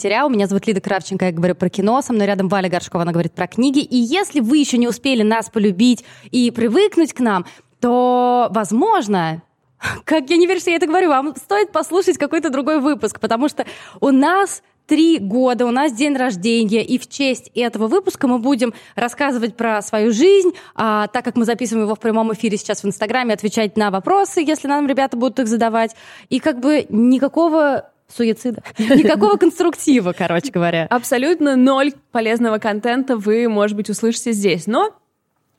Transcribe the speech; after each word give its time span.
сериал. 0.00 0.30
Меня 0.30 0.46
зовут 0.46 0.66
Лида 0.66 0.80
Кравченко, 0.80 1.26
я 1.26 1.32
говорю 1.32 1.54
про 1.54 1.68
кино, 1.68 2.00
со 2.02 2.12
мной 2.12 2.26
рядом 2.26 2.48
Валя 2.48 2.68
Горшкова, 2.68 3.02
она 3.02 3.12
говорит 3.12 3.32
про 3.32 3.46
книги. 3.46 3.80
И 3.80 3.96
если 3.96 4.40
вы 4.40 4.58
еще 4.58 4.78
не 4.78 4.88
успели 4.88 5.22
нас 5.22 5.50
полюбить 5.50 6.04
и 6.30 6.50
привыкнуть 6.50 7.12
к 7.12 7.20
нам, 7.20 7.46
то, 7.80 8.48
возможно, 8.50 9.42
как 10.04 10.30
я 10.30 10.36
не 10.36 10.46
верю, 10.46 10.60
что 10.60 10.70
я 10.70 10.76
это 10.76 10.86
говорю, 10.86 11.08
вам 11.08 11.36
стоит 11.36 11.72
послушать 11.72 12.18
какой-то 12.18 12.50
другой 12.50 12.80
выпуск, 12.80 13.20
потому 13.20 13.48
что 13.48 13.66
у 14.00 14.10
нас 14.10 14.62
три 14.86 15.18
года, 15.18 15.66
у 15.66 15.70
нас 15.70 15.92
день 15.92 16.16
рождения, 16.16 16.84
и 16.84 16.98
в 16.98 17.08
честь 17.08 17.52
этого 17.54 17.86
выпуска 17.86 18.26
мы 18.26 18.40
будем 18.40 18.74
рассказывать 18.96 19.56
про 19.56 19.82
свою 19.82 20.10
жизнь, 20.10 20.50
а, 20.74 21.06
так 21.06 21.24
как 21.24 21.36
мы 21.36 21.44
записываем 21.44 21.84
его 21.86 21.94
в 21.94 22.00
прямом 22.00 22.32
эфире 22.32 22.56
сейчас 22.56 22.82
в 22.82 22.86
Инстаграме, 22.86 23.34
отвечать 23.34 23.76
на 23.76 23.92
вопросы, 23.92 24.40
если 24.40 24.66
нам 24.66 24.88
ребята 24.88 25.16
будут 25.16 25.38
их 25.38 25.46
задавать, 25.46 25.94
и 26.28 26.40
как 26.40 26.58
бы 26.58 26.86
никакого 26.88 27.90
суицида. 28.14 28.62
Никакого 28.78 29.36
конструктива, 29.36 30.12
короче 30.12 30.50
говоря. 30.50 30.86
Абсолютно 30.90 31.56
ноль 31.56 31.92
полезного 32.12 32.58
контента 32.58 33.16
вы, 33.16 33.48
может 33.48 33.76
быть, 33.76 33.90
услышите 33.90 34.32
здесь. 34.32 34.66
Но 34.66 34.94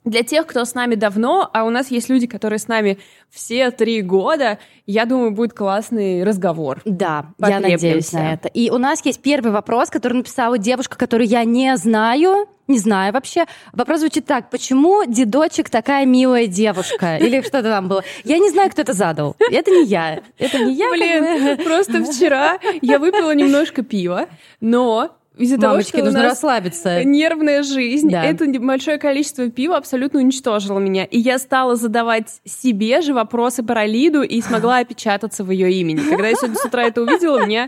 для 0.04 0.24
тех, 0.24 0.48
кто 0.48 0.66
с 0.66 0.74
нами 0.74 0.96
давно, 0.96 1.50
а 1.54 1.64
у 1.64 1.70
нас 1.70 1.92
есть 1.92 2.10
люди, 2.10 2.26
которые 2.26 2.58
с 2.58 2.68
нами 2.68 2.98
все 3.30 3.70
три 3.70 4.02
года, 4.02 4.58
я 4.88 5.06
думаю, 5.06 5.32
будет 5.32 5.54
классный 5.54 6.24
разговор. 6.24 6.82
Да, 6.86 7.28
я 7.40 7.60
надеюсь 7.60 8.12
на 8.12 8.34
это. 8.34 8.48
И 8.48 8.72
у 8.72 8.80
нас 8.80 9.06
есть 9.06 9.22
первый 9.22 9.52
вопрос, 9.52 9.90
который 9.90 10.14
написала 10.14 10.58
девушка, 10.58 10.98
которую 10.98 11.28
я 11.28 11.44
не 11.44 11.78
знаю, 11.78 12.48
не 12.72 12.80
знаю 12.80 13.14
вообще. 13.14 13.46
Вопрос 13.74 14.00
звучит 14.00 14.26
так. 14.26 14.50
Почему 14.50 15.04
дедочек 15.06 15.70
такая 15.70 16.06
милая 16.06 16.48
девушка? 16.48 17.18
Или 17.22 17.42
что-то 17.42 17.64
там 17.64 17.88
было. 17.88 18.04
Я 18.24 18.40
не 18.40 18.50
знаю, 18.50 18.70
кто 18.72 18.82
это 18.82 18.94
задал. 18.94 19.36
Это 19.52 19.72
не 19.72 19.86
я. 19.86 20.22
Это 20.38 20.60
не 20.60 20.74
я. 20.74 20.90
Блин, 20.92 21.58
просто 21.64 22.04
вчера 22.04 22.60
я 22.82 23.00
выпила 23.00 23.34
немножко 23.36 23.84
пива, 23.84 24.28
но 24.60 25.12
из-за 25.38 25.58
того, 25.58 25.82
что 25.82 26.04
нужно 26.04 26.24
расслабиться. 26.24 27.04
Нервная 27.04 27.64
жизнь. 27.64 28.10
Да. 28.10 28.24
Это 28.24 28.46
большое 28.60 28.98
количество 28.98 29.50
пива 29.50 29.78
абсолютно 29.78 30.20
уничтожило 30.20 30.80
меня. 30.80 31.06
И 31.06 31.18
я 31.18 31.40
стала 31.40 31.76
задавать 31.76 32.42
себе 32.46 33.02
же 33.02 33.14
вопросы 33.14 33.64
про 33.64 33.86
Лиду 33.86 34.24
и 34.24 34.42
смогла 34.42 34.78
опечататься 34.78 35.44
в 35.44 35.52
ее 35.52 35.72
имени. 35.72 36.02
Когда 36.10 36.28
я 36.28 36.36
сегодня 36.36 36.58
с 36.58 36.66
утра 36.66 36.84
это 36.84 37.02
увидела, 37.02 37.46
мне 37.46 37.68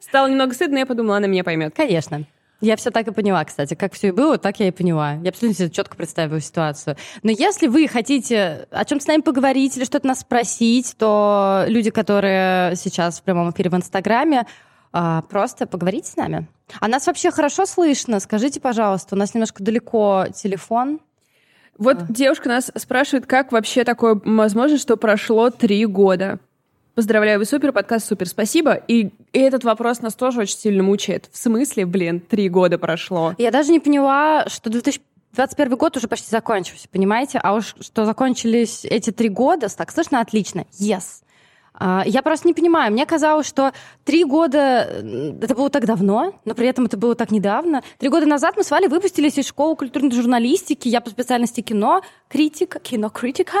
стало 0.00 0.28
немного 0.28 0.54
стыдно, 0.54 0.78
я 0.78 0.86
подумала, 0.86 1.18
она 1.18 1.26
меня 1.26 1.44
поймет. 1.44 1.74
Конечно. 1.76 2.24
Я 2.62 2.76
все 2.76 2.92
так 2.92 3.08
и 3.08 3.12
поняла, 3.12 3.44
кстати. 3.44 3.74
Как 3.74 3.92
все 3.92 4.08
и 4.08 4.10
было, 4.12 4.38
так 4.38 4.60
я 4.60 4.68
и 4.68 4.70
поняла. 4.70 5.14
Я 5.14 5.30
абсолютно 5.30 5.68
четко 5.68 5.96
представила 5.96 6.40
ситуацию. 6.40 6.96
Но 7.24 7.32
если 7.32 7.66
вы 7.66 7.88
хотите 7.88 8.68
о 8.70 8.84
чем 8.84 9.00
с 9.00 9.06
нами 9.08 9.20
поговорить 9.20 9.76
или 9.76 9.84
что-то 9.84 10.06
нас 10.06 10.20
спросить, 10.20 10.94
то 10.96 11.64
люди, 11.66 11.90
которые 11.90 12.76
сейчас 12.76 13.18
в 13.18 13.24
прямом 13.24 13.50
эфире 13.50 13.68
в 13.68 13.74
Инстаграме, 13.74 14.46
а, 14.92 15.22
просто 15.22 15.66
поговорите 15.66 16.08
с 16.08 16.16
нами. 16.16 16.46
А 16.78 16.86
нас 16.86 17.08
вообще 17.08 17.32
хорошо 17.32 17.66
слышно? 17.66 18.20
Скажите, 18.20 18.60
пожалуйста, 18.60 19.16
у 19.16 19.18
нас 19.18 19.34
немножко 19.34 19.62
далеко 19.64 20.26
телефон. 20.32 21.00
Вот 21.78 21.96
а. 21.96 22.06
девушка 22.08 22.48
нас 22.48 22.70
спрашивает, 22.76 23.26
как 23.26 23.50
вообще 23.50 23.82
такое 23.82 24.20
возможно, 24.24 24.78
что 24.78 24.96
прошло 24.96 25.50
три 25.50 25.84
года. 25.84 26.38
Поздравляю, 26.94 27.38
вы 27.38 27.46
супер, 27.46 27.72
подкаст 27.72 28.06
супер, 28.06 28.28
спасибо. 28.28 28.74
И, 28.74 29.12
и 29.32 29.38
этот 29.38 29.64
вопрос 29.64 30.02
нас 30.02 30.14
тоже 30.14 30.40
очень 30.40 30.58
сильно 30.58 30.82
мучает. 30.82 31.30
В 31.32 31.38
смысле, 31.38 31.86
блин, 31.86 32.20
три 32.20 32.50
года 32.50 32.76
прошло? 32.76 33.34
Я 33.38 33.50
даже 33.50 33.72
не 33.72 33.80
поняла, 33.80 34.46
что 34.48 34.68
2021 34.68 35.76
год 35.76 35.96
уже 35.96 36.06
почти 36.06 36.28
закончился, 36.30 36.88
понимаете? 36.90 37.40
А 37.42 37.54
уж 37.54 37.76
что 37.80 38.04
закончились 38.04 38.84
эти 38.84 39.10
три 39.10 39.30
года, 39.30 39.74
так 39.74 39.90
слышно 39.90 40.20
отлично. 40.20 40.66
Yes. 40.78 41.22
А, 41.72 42.02
я 42.04 42.20
просто 42.20 42.46
не 42.46 42.52
понимаю. 42.52 42.92
Мне 42.92 43.06
казалось, 43.06 43.46
что 43.46 43.72
три 44.04 44.24
года 44.24 45.02
это 45.40 45.54
было 45.54 45.70
так 45.70 45.86
давно, 45.86 46.38
но 46.44 46.54
при 46.54 46.68
этом 46.68 46.84
это 46.84 46.98
было 46.98 47.14
так 47.14 47.30
недавно. 47.30 47.82
Три 47.96 48.10
года 48.10 48.26
назад 48.26 48.58
мы 48.58 48.64
с 48.64 48.70
Валей 48.70 48.88
выпустились 48.88 49.38
из 49.38 49.46
школы 49.46 49.76
культурной 49.76 50.10
журналистики. 50.12 50.88
Я 50.88 51.00
по 51.00 51.08
специальности 51.08 51.62
кино, 51.62 52.02
критика, 52.28 52.80
кинокритика. 52.80 53.56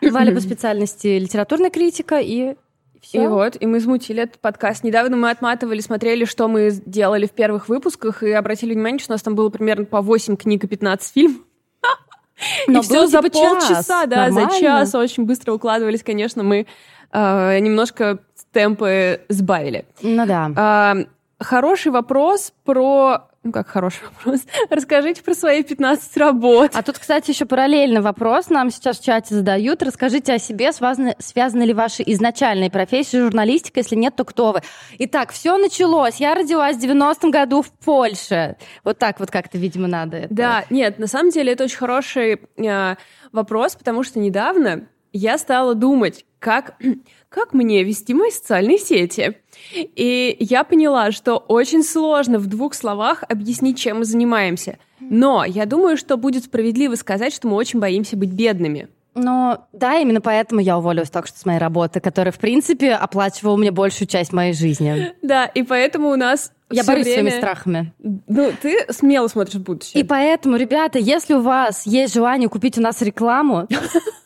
Валя 0.00 0.34
по 0.34 0.40
специальности 0.42 1.18
литературная 1.18 1.70
критика 1.70 2.18
и 2.18 2.56
все. 3.02 3.24
И 3.24 3.26
вот, 3.26 3.56
и 3.58 3.66
мы 3.66 3.80
замутили 3.80 4.22
этот 4.22 4.38
подкаст. 4.38 4.84
Недавно 4.84 5.16
мы 5.16 5.30
отматывали, 5.30 5.80
смотрели, 5.80 6.24
что 6.24 6.46
мы 6.46 6.70
делали 6.86 7.26
в 7.26 7.32
первых 7.32 7.68
выпусках, 7.68 8.22
и 8.22 8.30
обратили 8.30 8.74
внимание, 8.74 9.00
что 9.00 9.12
у 9.12 9.14
нас 9.14 9.22
там 9.22 9.34
было 9.34 9.50
примерно 9.50 9.84
по 9.84 10.00
8 10.00 10.36
книг 10.36 10.62
и 10.62 10.68
15 10.68 11.12
фильмов. 11.12 11.42
Но 12.68 12.78
и 12.78 12.82
все 12.82 13.08
за 13.08 13.20
типа 13.20 13.32
полчаса, 13.32 13.74
час. 13.74 14.08
да, 14.08 14.28
Нормально. 14.28 14.50
за 14.50 14.60
час 14.60 14.94
очень 14.94 15.24
быстро 15.24 15.52
укладывались, 15.52 16.04
конечно, 16.04 16.44
мы 16.44 16.66
э, 17.12 17.58
немножко 17.58 18.20
темпы 18.52 19.22
сбавили. 19.28 19.84
Ну 20.00 20.24
да. 20.24 20.94
Э, 20.94 21.04
хороший 21.42 21.90
вопрос 21.90 22.52
про 22.64 23.28
ну 23.44 23.50
как 23.50 23.68
хороший 23.68 24.04
вопрос. 24.04 24.42
Расскажите 24.70 25.22
про 25.22 25.34
свои 25.34 25.62
15 25.62 26.16
работ. 26.16 26.70
А 26.74 26.82
тут, 26.82 26.98
кстати, 26.98 27.30
еще 27.30 27.44
параллельный 27.44 28.00
вопрос 28.00 28.50
нам 28.50 28.70
сейчас 28.70 29.00
в 29.00 29.04
чате 29.04 29.34
задают. 29.34 29.82
Расскажите 29.82 30.34
о 30.34 30.38
себе, 30.38 30.72
связаны, 30.72 31.16
связаны 31.18 31.64
ли 31.64 31.74
ваши 31.74 32.02
изначальные 32.06 32.70
профессии 32.70 33.16
с 33.16 33.20
журналистикой? 33.20 33.82
Если 33.82 33.96
нет, 33.96 34.14
то 34.14 34.24
кто 34.24 34.52
вы? 34.52 34.60
Итак, 34.98 35.32
все 35.32 35.56
началось. 35.56 36.16
Я 36.16 36.34
родилась 36.34 36.76
в 36.76 36.80
90-м 36.80 37.30
году 37.30 37.62
в 37.62 37.70
Польше. 37.70 38.56
Вот 38.84 38.98
так 38.98 39.18
вот 39.18 39.30
как-то, 39.30 39.58
видимо, 39.58 39.88
надо 39.88 40.18
это. 40.18 40.34
Да, 40.34 40.64
нет, 40.70 40.98
на 40.98 41.06
самом 41.06 41.30
деле 41.30 41.52
это 41.52 41.64
очень 41.64 41.78
хороший 41.78 42.40
э, 42.56 42.96
вопрос, 43.32 43.74
потому 43.74 44.04
что 44.04 44.20
недавно 44.20 44.86
я 45.12 45.36
стала 45.36 45.74
думать, 45.74 46.24
как, 46.38 46.74
как 47.32 47.52
мне 47.52 47.82
вести 47.82 48.14
мои 48.14 48.30
социальные 48.30 48.78
сети. 48.78 49.36
И 49.74 50.36
я 50.38 50.64
поняла, 50.64 51.12
что 51.12 51.36
очень 51.36 51.82
сложно 51.82 52.38
в 52.38 52.46
двух 52.46 52.74
словах 52.74 53.24
объяснить, 53.28 53.78
чем 53.78 53.98
мы 53.98 54.04
занимаемся. 54.04 54.78
Но 55.00 55.44
я 55.44 55.66
думаю, 55.66 55.96
что 55.96 56.16
будет 56.16 56.44
справедливо 56.44 56.94
сказать, 56.94 57.34
что 57.34 57.48
мы 57.48 57.56
очень 57.56 57.80
боимся 57.80 58.16
быть 58.16 58.30
бедными. 58.30 58.88
Ну, 59.14 59.58
да, 59.72 59.98
именно 59.98 60.22
поэтому 60.22 60.60
я 60.60 60.78
уволилась 60.78 61.10
только 61.10 61.28
что 61.28 61.38
с 61.38 61.44
моей 61.44 61.58
работы, 61.58 62.00
которая, 62.00 62.32
в 62.32 62.38
принципе, 62.38 62.94
оплачивала 62.94 63.56
мне 63.56 63.70
большую 63.70 64.08
часть 64.08 64.32
моей 64.32 64.54
жизни. 64.54 65.12
Да, 65.22 65.46
и 65.46 65.62
поэтому 65.62 66.10
у 66.10 66.16
нас 66.16 66.52
я 66.70 66.84
борюсь 66.84 67.04
время... 67.04 67.30
своими 67.30 67.38
страхами. 67.38 67.92
Ну, 67.98 68.52
ты 68.60 68.86
смело 68.90 69.28
смотришь 69.28 69.56
в 69.56 69.62
будущее. 69.62 70.02
И 70.02 70.04
поэтому, 70.06 70.56
ребята, 70.56 70.98
если 70.98 71.34
у 71.34 71.40
вас 71.40 71.86
есть 71.86 72.14
желание 72.14 72.48
купить 72.48 72.78
у 72.78 72.80
нас 72.80 73.00
рекламу, 73.02 73.68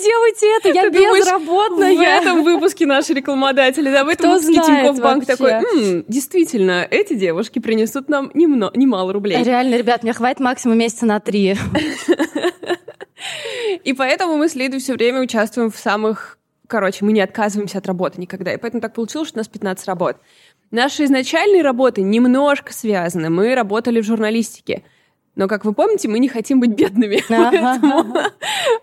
Сделайте 0.00 0.56
это, 0.56 0.68
я 0.68 0.90
Ты 0.90 0.90
безработная. 0.90 1.94
в 1.94 2.00
этом 2.00 2.44
выпуске 2.44 2.86
наши 2.86 3.12
рекламодатели, 3.12 3.90
да, 3.90 4.04
в 4.04 4.08
этом 4.08 4.32
выпуске 4.32 4.54
Тинькофф 4.54 5.00
Банк 5.00 5.26
такой, 5.26 6.04
действительно, 6.06 6.86
эти 6.90 7.14
девушки 7.14 7.58
принесут 7.58 8.08
нам 8.08 8.30
немно, 8.34 8.70
немало 8.74 9.12
рублей. 9.12 9.42
Реально, 9.42 9.76
ребят, 9.76 10.02
мне 10.02 10.12
хватит 10.12 10.40
максимум 10.40 10.78
месяца 10.78 11.06
на 11.06 11.20
три. 11.20 11.56
И 13.84 13.92
поэтому 13.92 14.36
мы 14.36 14.48
с 14.48 14.54
Лидой 14.54 14.80
все 14.80 14.94
время 14.94 15.20
участвуем 15.20 15.70
в 15.70 15.76
самых... 15.76 16.38
Короче, 16.66 17.04
мы 17.04 17.12
не 17.12 17.20
отказываемся 17.20 17.78
от 17.78 17.86
работы 17.86 18.20
никогда. 18.20 18.52
И 18.52 18.58
поэтому 18.58 18.80
так 18.80 18.94
получилось, 18.94 19.28
что 19.28 19.38
у 19.38 19.40
нас 19.40 19.48
15 19.48 19.86
работ. 19.86 20.16
Наши 20.70 21.04
изначальные 21.04 21.62
работы 21.62 22.02
немножко 22.02 22.74
связаны. 22.74 23.30
Мы 23.30 23.54
работали 23.54 24.00
в 24.00 24.04
журналистике. 24.04 24.82
Но, 25.38 25.46
как 25.46 25.64
вы 25.64 25.72
помните, 25.72 26.08
мы 26.08 26.18
не 26.18 26.28
хотим 26.28 26.58
быть 26.58 26.74
бедными. 26.74 27.22
Поэтому 27.28 28.12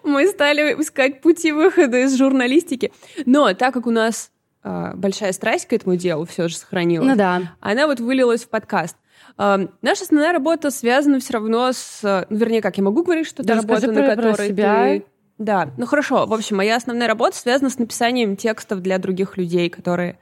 мы 0.03 0.25
стали 0.27 0.81
искать 0.81 1.19
пути 1.21 1.51
выхода 1.51 1.97
из 1.97 2.17
журналистики. 2.17 2.93
Но 3.25 3.53
так 3.53 3.73
как 3.73 3.85
у 3.88 3.91
нас 3.91 4.31
э, 4.63 4.94
большая 4.95 5.33
страсть 5.33 5.67
к 5.67 5.73
этому 5.73 5.97
делу 5.97 6.25
все 6.25 6.47
же 6.47 6.55
сохранилась, 6.55 7.09
ну, 7.09 7.15
да. 7.17 7.41
она 7.59 7.88
вот 7.88 7.99
вылилась 7.99 8.45
в 8.45 8.47
подкаст. 8.47 8.95
Э, 9.38 9.67
наша 9.81 10.03
основная 10.03 10.31
работа 10.31 10.71
связана 10.71 11.19
все 11.19 11.33
равно 11.33 11.73
с... 11.73 12.25
Ну, 12.29 12.38
вернее, 12.38 12.61
как 12.61 12.77
я 12.77 12.83
могу 12.85 13.03
говорить, 13.03 13.27
что 13.27 13.44
это 13.44 13.55
работа, 13.55 13.91
на 13.91 14.15
которой 14.15 14.47
себя. 14.47 14.85
ты... 14.85 15.05
Да, 15.38 15.71
ну 15.75 15.85
хорошо. 15.85 16.25
В 16.25 16.33
общем, 16.33 16.55
моя 16.55 16.77
основная 16.77 17.09
работа 17.09 17.35
связана 17.35 17.69
с 17.69 17.77
написанием 17.77 18.38
текстов 18.38 18.81
для 18.81 18.97
других 18.97 19.35
людей, 19.35 19.69
которые 19.69 20.19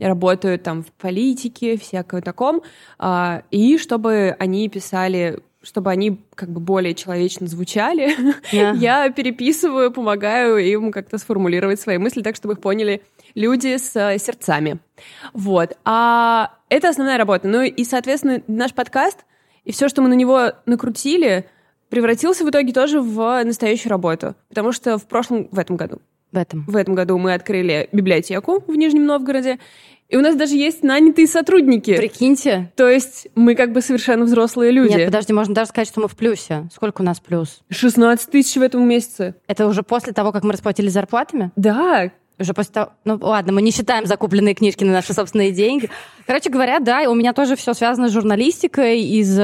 работают 0.00 0.64
там 0.64 0.82
в 0.82 0.90
политике, 0.92 1.76
всякое 1.78 2.22
таком, 2.22 2.62
а, 2.98 3.42
и 3.52 3.78
чтобы 3.78 4.34
они 4.40 4.68
писали 4.68 5.38
чтобы 5.62 5.90
они 5.90 6.20
как 6.34 6.50
бы 6.50 6.60
более 6.60 6.94
человечно 6.94 7.46
звучали, 7.46 8.16
yeah. 8.52 8.76
я 8.76 9.10
переписываю, 9.10 9.90
помогаю 9.90 10.58
им 10.58 10.90
как-то 10.90 11.18
сформулировать 11.18 11.80
свои 11.80 11.98
мысли 11.98 12.22
так, 12.22 12.36
чтобы 12.36 12.54
их 12.54 12.60
поняли 12.60 13.02
люди 13.34 13.76
с 13.76 13.94
э, 13.94 14.18
сердцами. 14.18 14.78
Вот. 15.32 15.76
А 15.84 16.52
это 16.68 16.88
основная 16.88 17.18
работа. 17.18 17.46
Ну 17.46 17.62
и, 17.62 17.84
соответственно, 17.84 18.42
наш 18.46 18.72
подкаст 18.72 19.24
и 19.64 19.72
все, 19.72 19.88
что 19.88 20.02
мы 20.02 20.08
на 20.08 20.14
него 20.14 20.52
накрутили, 20.66 21.46
превратился 21.90 22.44
в 22.44 22.50
итоге 22.50 22.72
тоже 22.72 23.00
в 23.00 23.44
настоящую 23.44 23.90
работу. 23.90 24.34
Потому 24.48 24.72
что 24.72 24.96
в 24.98 25.06
прошлом, 25.06 25.48
в 25.50 25.58
этом 25.58 25.76
году, 25.76 26.00
в 26.32 26.36
этом. 26.36 26.64
В 26.66 26.76
этом 26.76 26.94
году 26.94 27.18
мы 27.18 27.34
открыли 27.34 27.88
библиотеку 27.92 28.62
в 28.66 28.74
Нижнем 28.76 29.04
Новгороде, 29.04 29.58
и 30.10 30.16
у 30.16 30.20
нас 30.20 30.34
даже 30.34 30.56
есть 30.56 30.82
нанятые 30.82 31.28
сотрудники. 31.28 31.96
Прикиньте. 31.96 32.72
То 32.74 32.88
есть 32.88 33.28
мы 33.36 33.54
как 33.54 33.72
бы 33.72 33.80
совершенно 33.80 34.24
взрослые 34.24 34.72
люди. 34.72 34.92
Нет, 34.92 35.06
подожди, 35.06 35.32
можно 35.32 35.54
даже 35.54 35.68
сказать, 35.68 35.86
что 35.86 36.00
мы 36.00 36.08
в 36.08 36.16
плюсе. 36.16 36.68
Сколько 36.74 37.02
у 37.02 37.04
нас 37.04 37.20
плюс? 37.20 37.60
16 37.70 38.28
тысяч 38.28 38.56
в 38.56 38.62
этом 38.62 38.86
месяце. 38.88 39.36
Это 39.46 39.68
уже 39.68 39.84
после 39.84 40.12
того, 40.12 40.32
как 40.32 40.42
мы 40.42 40.52
расплатились 40.52 40.92
зарплатами? 40.92 41.52
Да. 41.54 42.10
уже 42.40 42.54
после 42.54 42.72
того... 42.72 42.92
Ну, 43.04 43.18
ладно, 43.20 43.52
мы 43.52 43.62
не 43.62 43.70
считаем 43.70 44.04
закупленные 44.06 44.54
книжки 44.54 44.82
на 44.82 44.92
наши 44.92 45.14
собственные 45.14 45.52
деньги. 45.52 45.88
Короче 46.26 46.50
говоря, 46.50 46.80
да, 46.80 47.08
у 47.08 47.14
меня 47.14 47.32
тоже 47.32 47.54
все 47.54 47.72
связано 47.72 48.08
с 48.08 48.12
журналистикой 48.12 49.02
из 49.02 49.38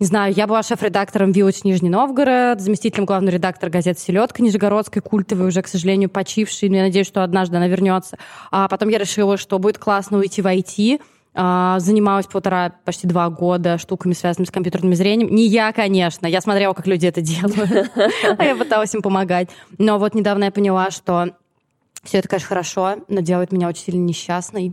не 0.00 0.06
знаю, 0.06 0.32
я 0.34 0.46
была 0.46 0.62
шеф-редактором 0.62 1.30
Village 1.30 1.60
Нижний 1.64 1.90
Новгород, 1.90 2.62
заместителем 2.62 3.04
главного 3.04 3.34
редактора 3.34 3.70
газет 3.70 3.98
«Селедка» 3.98 4.42
Нижегородской, 4.42 5.02
культовой, 5.02 5.48
уже, 5.48 5.60
к 5.60 5.68
сожалению, 5.68 6.08
почившей, 6.08 6.70
но 6.70 6.76
я 6.76 6.82
надеюсь, 6.84 7.06
что 7.06 7.22
однажды 7.22 7.58
она 7.58 7.68
вернется. 7.68 8.16
А 8.50 8.66
потом 8.68 8.88
я 8.88 8.96
решила, 8.96 9.36
что 9.36 9.58
будет 9.58 9.76
классно 9.76 10.16
уйти 10.16 10.40
в 10.40 10.46
IT, 10.46 11.02
а, 11.34 11.78
занималась 11.80 12.26
полтора, 12.26 12.72
почти 12.86 13.06
два 13.06 13.28
года 13.28 13.76
штуками, 13.76 14.14
связанными 14.14 14.46
с 14.46 14.50
компьютерным 14.50 14.94
зрением. 14.94 15.34
Не 15.34 15.46
я, 15.46 15.70
конечно. 15.72 16.26
Я 16.26 16.40
смотрела, 16.40 16.72
как 16.72 16.86
люди 16.86 17.06
это 17.06 17.20
делают. 17.20 17.90
А 18.38 18.42
я 18.42 18.56
пыталась 18.56 18.94
им 18.94 19.02
помогать. 19.02 19.50
Но 19.76 19.98
вот 19.98 20.14
недавно 20.14 20.44
я 20.44 20.50
поняла, 20.50 20.90
что 20.90 21.36
все 22.02 22.18
это, 22.18 22.28
конечно, 22.28 22.48
хорошо, 22.48 22.96
но 23.08 23.20
делает 23.20 23.52
меня 23.52 23.68
очень 23.68 23.84
сильно 23.84 24.02
несчастной. 24.02 24.72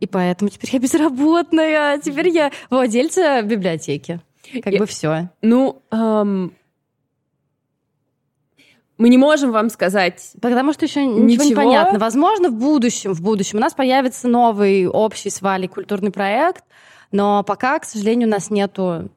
И 0.00 0.06
поэтому 0.06 0.50
теперь 0.50 0.70
я 0.74 0.78
безработная. 0.78 1.98
Теперь 1.98 2.28
я 2.28 2.52
владельца 2.68 3.40
библиотеки. 3.40 4.20
Как 4.62 4.72
я, 4.72 4.78
бы 4.78 4.86
все. 4.86 5.30
Ну, 5.42 5.82
эм, 5.90 6.54
мы 8.98 9.08
не 9.08 9.18
можем 9.18 9.52
вам 9.52 9.68
сказать. 9.70 10.32
Потому 10.40 10.72
что 10.72 10.86
еще 10.86 11.04
ничего, 11.04 11.24
ничего 11.24 11.44
не 11.44 11.54
понятно. 11.54 11.98
Возможно, 11.98 12.48
в 12.48 12.54
будущем, 12.54 13.12
в 13.12 13.20
будущем 13.20 13.58
у 13.58 13.60
нас 13.60 13.74
появится 13.74 14.28
новый 14.28 14.86
общий 14.86 15.30
с 15.30 15.42
Валей 15.42 15.68
культурный 15.68 16.10
проект, 16.10 16.64
но 17.12 17.42
пока, 17.42 17.78
к 17.78 17.84
сожалению, 17.84 18.28
у 18.28 18.30
нас 18.30 18.50
нету 18.50 19.10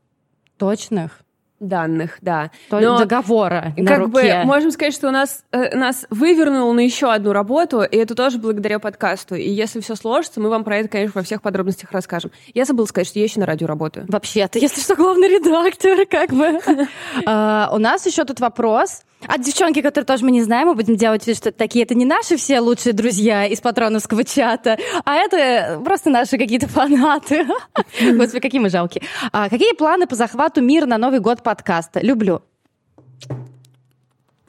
точных 0.58 1.22
данных, 1.60 2.18
да. 2.22 2.52
То 2.70 2.80
Но 2.80 3.00
договора 3.00 3.74
на 3.78 3.86
как 3.86 4.00
руке. 4.00 4.42
бы 4.42 4.46
можем 4.46 4.72
сказать, 4.72 4.94
что 4.94 5.08
у 5.10 5.12
нас 5.12 5.44
э, 5.52 5.76
нас 5.76 6.06
вывернуло 6.10 6.72
на 6.74 6.82
еще 6.82 7.12
одну 7.12 7.34
работу, 7.34 7.82
и 7.82 7.98
это 7.98 8.16
тоже 8.16 8.38
благодаря 8.38 8.80
подкасту. 8.80 9.36
И 9.36 9.50
если 9.50 9.80
все 9.82 9.96
сложится, 9.96 10.40
мы 10.40 10.50
вам 10.50 10.64
про 10.64 10.78
это, 10.78 10.90
конечно, 10.90 11.14
во 11.16 11.24
всех 11.24 11.42
подробностях 11.42 11.92
расскажем. 11.92 12.32
Я 12.54 12.66
забыла 12.66 12.86
сказать, 12.86 13.08
что 13.08 13.20
я 13.20 13.26
еще 13.26 13.40
на 13.40 13.46
радио 13.46 13.68
работаю. 13.68 14.06
Вообще-то, 14.08 14.60
если 14.60 14.82
что, 14.82 14.96
главный 14.96 15.28
редактор, 15.28 16.06
как 16.08 16.32
бы. 16.32 16.60
А, 17.26 17.70
у 17.74 17.78
нас 17.78 18.06
еще 18.06 18.24
тут 18.24 18.40
вопрос. 18.40 19.04
А 19.28 19.38
девчонки, 19.38 19.82
которые 19.82 20.06
тоже 20.06 20.24
мы 20.24 20.32
не 20.32 20.42
знаем, 20.42 20.70
мы 20.70 20.76
будем 20.76 20.96
делать 20.96 21.28
вид, 21.28 21.38
что 21.38 21.52
такие 21.52 21.84
это 21.84 21.94
не 21.94 22.06
наши 22.06 22.38
все 22.38 22.60
лучшие 22.60 22.94
друзья 22.94 23.46
из 23.46 23.60
патроновского 23.60 24.24
чата, 24.24 24.78
а 25.04 25.16
это 25.16 25.82
просто 25.84 26.10
наши 26.10 26.38
какие-то 26.38 26.68
фанаты. 26.68 27.46
Господи, 28.02 28.40
какие 28.40 28.62
мы 28.62 28.70
жалкие. 28.70 29.04
А, 29.32 29.50
какие 29.50 29.74
планы 29.74 30.08
по 30.08 30.16
захвату 30.16 30.62
мира 30.62 30.86
на 30.86 30.98
Новый 30.98 31.20
год 31.20 31.44
подкаста? 31.44 32.00
Люблю. 32.00 32.42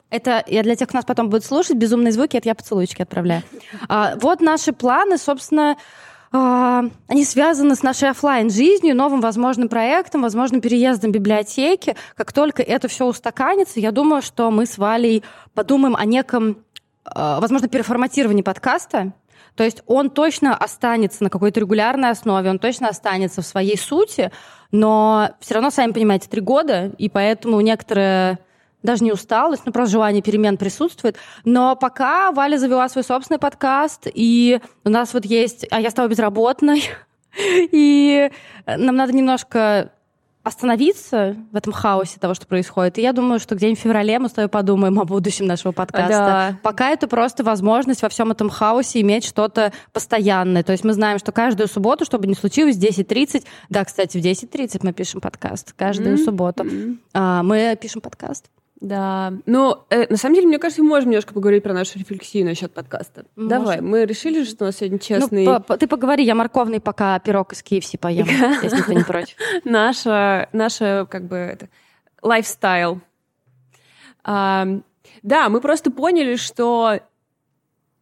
Это 0.09 0.43
я 0.47 0.63
для 0.63 0.75
тех, 0.75 0.87
кто 0.87 0.97
нас 0.97 1.05
потом 1.05 1.29
будет 1.29 1.45
слушать, 1.45 1.77
безумные 1.77 2.11
звуки, 2.11 2.35
это 2.37 2.49
я 2.49 2.55
поцелуйчики 2.55 3.01
отправляю. 3.01 3.43
А, 3.87 4.15
вот 4.21 4.41
наши 4.41 4.73
планы, 4.73 5.17
собственно, 5.17 5.77
а, 6.33 6.83
они 7.07 7.25
связаны 7.25 7.75
с 7.75 7.83
нашей 7.83 8.09
офлайн 8.09 8.49
жизнью 8.49 8.95
новым 8.95 9.19
возможным 9.19 9.67
проектом, 9.67 10.21
возможным 10.21 10.61
переездом 10.61 11.11
библиотеки. 11.11 11.95
Как 12.15 12.31
только 12.31 12.63
это 12.63 12.87
все 12.87 13.05
устаканится, 13.05 13.79
я 13.81 13.91
думаю, 13.91 14.21
что 14.21 14.49
мы 14.49 14.65
с 14.65 14.77
Валей 14.77 15.23
подумаем 15.53 15.95
о 15.95 16.05
неком, 16.05 16.63
а, 17.03 17.39
возможно, 17.41 17.67
переформатировании 17.67 18.43
подкаста. 18.43 19.11
То 19.55 19.65
есть 19.65 19.83
он 19.85 20.09
точно 20.09 20.55
останется 20.55 21.23
на 21.23 21.29
какой-то 21.29 21.59
регулярной 21.59 22.11
основе, 22.11 22.49
он 22.49 22.59
точно 22.59 22.87
останется 22.87 23.41
в 23.41 23.45
своей 23.45 23.77
сути, 23.77 24.31
но 24.71 25.31
все 25.41 25.55
равно, 25.55 25.69
сами 25.69 25.91
понимаете, 25.91 26.29
три 26.29 26.39
года, 26.39 26.93
и 26.97 27.09
поэтому 27.09 27.59
некоторые 27.59 28.39
даже 28.83 29.03
не 29.03 29.11
усталость, 29.11 29.63
но 29.65 29.71
просто 29.71 29.91
желание 29.93 30.21
перемен 30.21 30.57
присутствует. 30.57 31.17
Но 31.45 31.75
пока 31.75 32.31
Валя 32.31 32.57
завела 32.57 32.89
свой 32.89 33.03
собственный 33.03 33.39
подкаст, 33.39 34.07
и 34.13 34.59
у 34.83 34.89
нас 34.89 35.13
вот 35.13 35.25
есть... 35.25 35.65
А 35.71 35.79
я 35.79 35.91
стала 35.91 36.07
безработной, 36.07 36.83
и 37.37 38.29
нам 38.65 38.95
надо 38.95 39.13
немножко 39.13 39.91
остановиться 40.43 41.35
в 41.51 41.55
этом 41.55 41.71
хаосе 41.71 42.19
того, 42.19 42.33
что 42.33 42.47
происходит. 42.47 42.97
И 42.97 43.01
я 43.01 43.13
думаю, 43.13 43.39
что 43.39 43.55
где-нибудь 43.55 43.79
в 43.79 43.83
феврале 43.83 44.17
мы 44.17 44.27
с 44.27 44.31
тобой 44.31 44.49
подумаем 44.49 44.99
о 44.99 45.05
будущем 45.05 45.45
нашего 45.45 45.71
подкаста. 45.71 46.09
Да. 46.09 46.57
Пока 46.63 46.89
это 46.89 47.07
просто 47.07 47.43
возможность 47.43 48.01
во 48.01 48.09
всем 48.09 48.31
этом 48.31 48.49
хаосе 48.49 49.01
иметь 49.01 49.23
что-то 49.23 49.71
постоянное. 49.93 50.63
То 50.63 50.71
есть 50.71 50.83
мы 50.83 50.93
знаем, 50.93 51.19
что 51.19 51.31
каждую 51.31 51.67
субботу, 51.67 52.05
чтобы 52.05 52.25
не 52.25 52.33
случилось, 52.33 52.75
в 52.75 52.79
10.30... 52.79 53.45
Да, 53.69 53.85
кстати, 53.85 54.17
в 54.17 54.21
10.30 54.21 54.79
мы 54.81 54.93
пишем 54.93 55.21
подкаст. 55.21 55.73
Каждую 55.73 56.15
mm-hmm. 56.15 56.25
субботу. 56.25 56.65
А, 57.13 57.43
мы 57.43 57.77
пишем 57.79 58.01
подкаст. 58.01 58.49
Да. 58.81 59.33
Ну, 59.45 59.77
э, 59.91 60.07
на 60.09 60.17
самом 60.17 60.35
деле, 60.35 60.47
мне 60.47 60.57
кажется, 60.57 60.81
мы 60.81 60.89
можем 60.89 61.11
немножко 61.11 61.35
поговорить 61.35 61.61
про 61.61 61.71
нашу 61.71 61.99
рефлексию 61.99 62.45
насчет 62.45 62.73
подкаста. 62.73 63.25
Можем. 63.35 63.49
Давай, 63.49 63.79
мы 63.79 64.05
решили, 64.05 64.43
что 64.43 64.65
у 64.65 64.67
нас 64.67 64.77
сегодня 64.77 64.97
ну, 64.97 64.99
честный... 64.99 65.45
Ну, 65.45 65.61
по, 65.61 65.77
ты 65.77 65.87
поговори, 65.87 66.25
я 66.25 66.33
морковный 66.33 66.81
пока 66.81 67.19
пирог 67.19 67.53
из 67.53 67.61
KFC 67.61 67.99
поем, 67.99 68.25
если 68.63 68.77
никто 68.77 68.93
не 68.93 69.03
против. 69.03 69.35
Наша, 69.63 70.49
наша, 70.51 71.07
как 71.09 71.25
бы, 71.25 71.35
это, 71.35 71.69
лайфстайл. 72.23 73.01
Да, 74.23 75.49
мы 75.49 75.61
просто 75.61 75.91
поняли, 75.91 76.35
что 76.35 76.99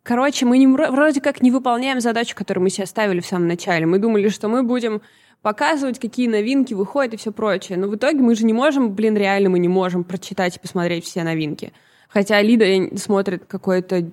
Короче, 0.10 0.48
мы 0.48 0.58
не, 0.58 0.66
вроде 0.66 1.22
как 1.22 1.44
не 1.44 1.52
выполняем 1.52 2.02
задачу, 2.02 2.36
которую 2.36 2.64
мы 2.64 2.72
себе 2.72 2.88
ставили 2.88 3.20
в 3.20 3.28
самом 3.28 3.48
начале. 3.48 3.86
Мы 3.86 4.00
думали, 4.00 4.30
что 4.30 4.48
мы 4.48 4.64
будем 4.64 5.04
показывать, 5.44 6.00
какие 6.00 6.28
новинки 6.28 6.74
выходят 6.74 7.14
и 7.14 7.18
все 7.18 7.32
прочее. 7.32 7.78
Но 7.78 7.88
в 7.88 7.96
итоге 7.96 8.18
мы 8.18 8.34
же 8.34 8.44
не 8.44 8.54
можем, 8.54 8.96
блин, 8.96 9.16
реально 9.16 9.52
мы 9.52 9.60
не 9.60 9.68
можем 9.68 10.04
прочитать 10.04 10.58
и 10.58 10.60
посмотреть 10.60 11.06
все 11.06 11.22
новинки. 11.22 11.74
Хотя 12.08 12.42
Лида 12.42 12.98
смотрит 12.98 13.46
какое-то 13.46 14.10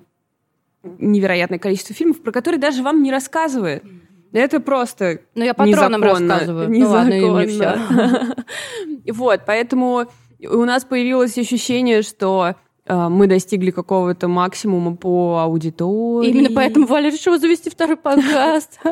невероятное 0.83 1.57
количество 1.57 1.95
фильмов, 1.95 2.21
про 2.21 2.31
которые 2.31 2.61
даже 2.61 2.83
вам 2.83 3.01
не 3.01 3.11
рассказывает. 3.11 3.83
Это 4.33 4.59
просто 4.59 5.21
Ну, 5.33 5.45
я 5.45 5.55
патронам 5.55 6.01
незаконно. 6.01 6.33
рассказываю. 6.35 6.69
Незаконно. 6.69 7.19
Ну, 7.19 7.27
ладно, 7.31 8.35
все. 9.07 9.13
Вот, 9.13 9.41
поэтому 9.47 10.05
у 10.47 10.63
нас 10.63 10.85
появилось 10.85 11.35
ощущение, 11.39 12.03
что 12.03 12.53
мы 12.87 13.27
достигли 13.27 13.71
какого-то 13.71 14.27
максимума 14.27 14.95
по 14.95 15.39
аудитории. 15.39 16.29
Именно 16.29 16.49
поэтому 16.55 16.85
Валя 16.87 17.09
решила 17.09 17.37
завести 17.37 17.69
второй 17.69 17.97
подкаст. 17.97 18.79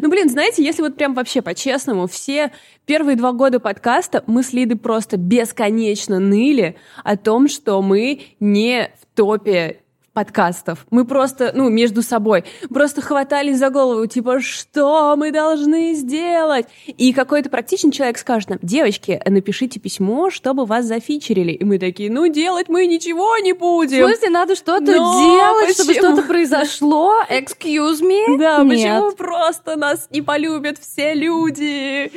Ну, 0.00 0.10
блин, 0.10 0.28
знаете, 0.28 0.62
если 0.64 0.82
вот 0.82 0.96
прям 0.96 1.14
вообще 1.14 1.42
по-честному, 1.42 2.06
все 2.06 2.52
первые 2.84 3.16
два 3.16 3.32
года 3.32 3.60
подкаста 3.60 4.22
мы 4.26 4.42
с 4.42 4.52
Лидой 4.52 4.76
просто 4.76 5.16
бесконечно 5.16 6.18
ныли 6.18 6.76
о 7.04 7.16
том, 7.16 7.48
что 7.48 7.80
мы 7.82 8.20
не 8.40 8.90
в 9.00 9.16
топе 9.16 9.80
подкастов. 10.16 10.86
Мы 10.90 11.04
просто, 11.04 11.52
ну, 11.54 11.68
между 11.68 12.00
собой, 12.00 12.44
просто 12.70 13.02
хватались 13.02 13.58
за 13.58 13.68
голову, 13.68 14.06
типа, 14.06 14.40
что 14.40 15.14
мы 15.14 15.30
должны 15.30 15.92
сделать? 15.92 16.64
И 16.86 17.12
какой-то 17.12 17.50
практичный 17.50 17.92
человек 17.92 18.16
скажет 18.16 18.48
нам, 18.48 18.58
девочки, 18.62 19.20
напишите 19.26 19.78
письмо, 19.78 20.30
чтобы 20.30 20.64
вас 20.64 20.86
зафичерили. 20.86 21.52
И 21.52 21.64
мы 21.64 21.78
такие, 21.78 22.10
ну, 22.10 22.28
делать 22.28 22.70
мы 22.70 22.86
ничего 22.86 23.36
не 23.36 23.52
будем. 23.52 24.06
В 24.06 24.08
смысле, 24.08 24.30
надо 24.30 24.54
что-то 24.56 24.86
делать, 24.86 25.66
почему? 25.66 25.84
чтобы 25.84 25.92
что-то 25.92 26.22
произошло? 26.22 27.16
Excuse 27.28 28.00
me? 28.00 28.38
Да, 28.38 28.62
Нет. 28.62 28.68
почему 28.70 29.12
просто 29.12 29.76
нас 29.76 30.08
не 30.10 30.22
полюбят 30.22 30.78
все 30.78 31.12
люди? 31.12 32.10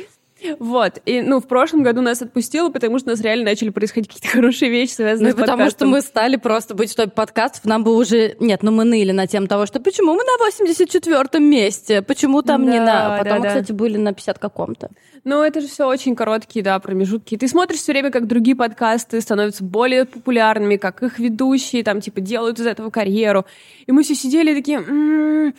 Вот. 0.58 1.00
И, 1.06 1.20
ну, 1.22 1.40
в 1.40 1.46
прошлом 1.46 1.82
году 1.82 2.00
нас 2.00 2.22
отпустило, 2.22 2.70
потому 2.70 2.98
что 2.98 3.10
у 3.10 3.12
нас 3.12 3.20
реально 3.20 3.46
начали 3.46 3.70
происходить 3.70 4.08
какие-то 4.08 4.28
хорошие 4.36 4.70
вещи, 4.70 4.92
связанные 4.92 5.32
ну, 5.32 5.38
с 5.38 5.40
потому 5.40 5.70
что 5.70 5.86
мы 5.86 6.00
стали 6.00 6.36
просто 6.36 6.74
быть 6.74 6.94
топе 6.94 7.10
подкастов. 7.10 7.64
Нам 7.64 7.84
бы 7.84 7.96
уже... 7.96 8.36
Нет, 8.40 8.62
ну 8.62 8.70
мы 8.70 8.84
ныли 8.84 9.12
на 9.12 9.26
тему 9.26 9.46
того, 9.46 9.66
что 9.66 9.80
почему 9.80 10.14
мы 10.14 10.22
на 10.24 10.48
84-м 10.48 11.42
месте? 11.42 12.02
Почему 12.02 12.42
там 12.42 12.64
да, 12.66 12.72
не 12.72 12.80
на... 12.80 13.18
Потом, 13.18 13.38
да, 13.38 13.42
да. 13.42 13.48
кстати, 13.48 13.72
были 13.72 13.96
на 13.96 14.12
50 14.12 14.38
каком-то. 14.38 14.90
Ну, 15.24 15.42
это 15.42 15.60
же 15.60 15.68
все 15.68 15.86
очень 15.86 16.16
короткие, 16.16 16.64
да, 16.64 16.78
промежутки. 16.78 17.36
Ты 17.36 17.46
смотришь 17.46 17.80
все 17.80 17.92
время, 17.92 18.10
как 18.10 18.26
другие 18.26 18.56
подкасты 18.56 19.20
становятся 19.20 19.62
более 19.64 20.06
популярными, 20.06 20.76
как 20.76 21.02
их 21.02 21.18
ведущие, 21.18 21.84
там, 21.84 22.00
типа, 22.00 22.20
делают 22.20 22.58
из 22.58 22.66
этого 22.66 22.90
карьеру. 22.90 23.44
И 23.86 23.92
мы 23.92 24.02
все 24.02 24.14
сидели 24.14 24.54
такие... 24.54 25.52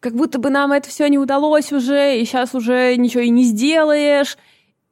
Как 0.00 0.14
будто 0.14 0.38
бы 0.38 0.50
нам 0.50 0.72
это 0.72 0.88
все 0.88 1.08
не 1.08 1.18
удалось 1.18 1.72
уже, 1.72 2.20
и 2.20 2.24
сейчас 2.24 2.54
уже 2.54 2.96
ничего 2.96 3.22
и 3.22 3.30
не 3.30 3.44
сделаешь. 3.44 4.36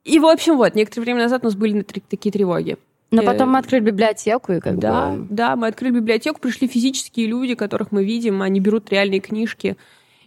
И, 0.04 0.18
в 0.18 0.26
общем, 0.26 0.56
вот, 0.56 0.74
некоторое 0.74 1.04
время 1.04 1.22
назад 1.22 1.42
у 1.42 1.46
нас 1.46 1.54
были 1.54 1.82
такие 1.82 2.32
тревоги. 2.32 2.76
Но 3.10 3.22
э, 3.22 3.24
потом 3.24 3.50
мы 3.50 3.58
открыли 3.58 3.84
библиотеку, 3.84 4.52
и 4.52 4.60
как 4.60 4.78
да, 4.78 5.10
бы... 5.10 5.26
Да, 5.30 5.56
мы 5.56 5.68
открыли 5.68 5.94
библиотеку, 5.94 6.40
пришли 6.40 6.66
физические 6.66 7.26
люди, 7.26 7.54
которых 7.54 7.92
мы 7.92 8.04
видим, 8.04 8.42
они 8.42 8.60
берут 8.60 8.90
реальные 8.90 9.20
книжки. 9.20 9.76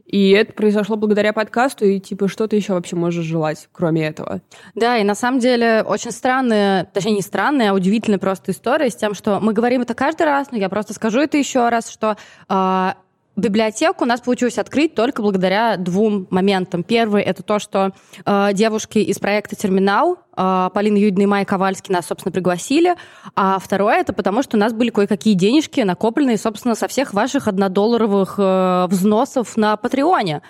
И 0.05 0.29
это 0.29 0.53
произошло 0.53 0.95
благодаря 0.95 1.33
подкасту, 1.33 1.85
и 1.85 1.99
типа 1.99 2.29
что 2.29 2.47
ты 2.47 2.55
еще 2.55 2.73
вообще 2.73 2.95
можешь 2.95 3.25
желать, 3.25 3.67
кроме 3.73 4.07
этого? 4.07 4.39
Да, 4.73 4.97
и 4.97 5.03
на 5.03 5.15
самом 5.15 5.39
деле 5.39 5.83
очень 5.85 6.11
странная, 6.11 6.85
точнее 6.85 7.15
не 7.15 7.21
странная, 7.21 7.71
а 7.71 7.73
удивительная 7.73 8.17
просто 8.17 8.53
история 8.53 8.89
с 8.89 8.95
тем, 8.95 9.13
что 9.13 9.41
мы 9.41 9.51
говорим 9.51 9.81
это 9.81 9.93
каждый 9.93 10.25
раз, 10.25 10.49
но 10.51 10.57
я 10.57 10.69
просто 10.69 10.93
скажу 10.93 11.19
это 11.19 11.37
еще 11.37 11.67
раз, 11.67 11.89
что 11.89 12.15
э, 12.47 12.93
библиотеку 13.37 14.03
у 14.03 14.07
нас 14.07 14.19
получилось 14.19 14.57
открыть 14.57 14.95
только 14.95 15.21
благодаря 15.21 15.77
двум 15.77 16.27
моментам. 16.29 16.83
Первый— 16.83 17.21
это 17.23 17.43
то, 17.43 17.59
что 17.59 17.93
э, 18.25 18.49
девушки 18.53 18.99
из 18.99 19.19
проекта 19.19 19.55
«Терминал», 19.55 20.17
э, 20.35 20.69
Полина 20.73 20.97
Юдина 20.97 21.23
и 21.23 21.25
Майя 21.25 21.45
Ковальский 21.45 21.93
нас, 21.93 22.07
собственно, 22.07 22.31
пригласили. 22.31 22.95
А 23.35 23.59
второе— 23.59 23.97
это 23.99 24.13
потому, 24.13 24.43
что 24.43 24.57
у 24.57 24.59
нас 24.59 24.73
были 24.73 24.89
кое-какие 24.89 25.35
денежки, 25.35 25.81
накопленные, 25.81 26.37
собственно, 26.37 26.75
со 26.75 26.87
всех 26.87 27.13
ваших 27.13 27.47
однодолларовых 27.47 28.35
э, 28.37 28.87
взносов 28.89 29.55
на 29.55 29.77
Патреоне. 29.77 30.41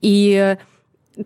И 0.00 0.56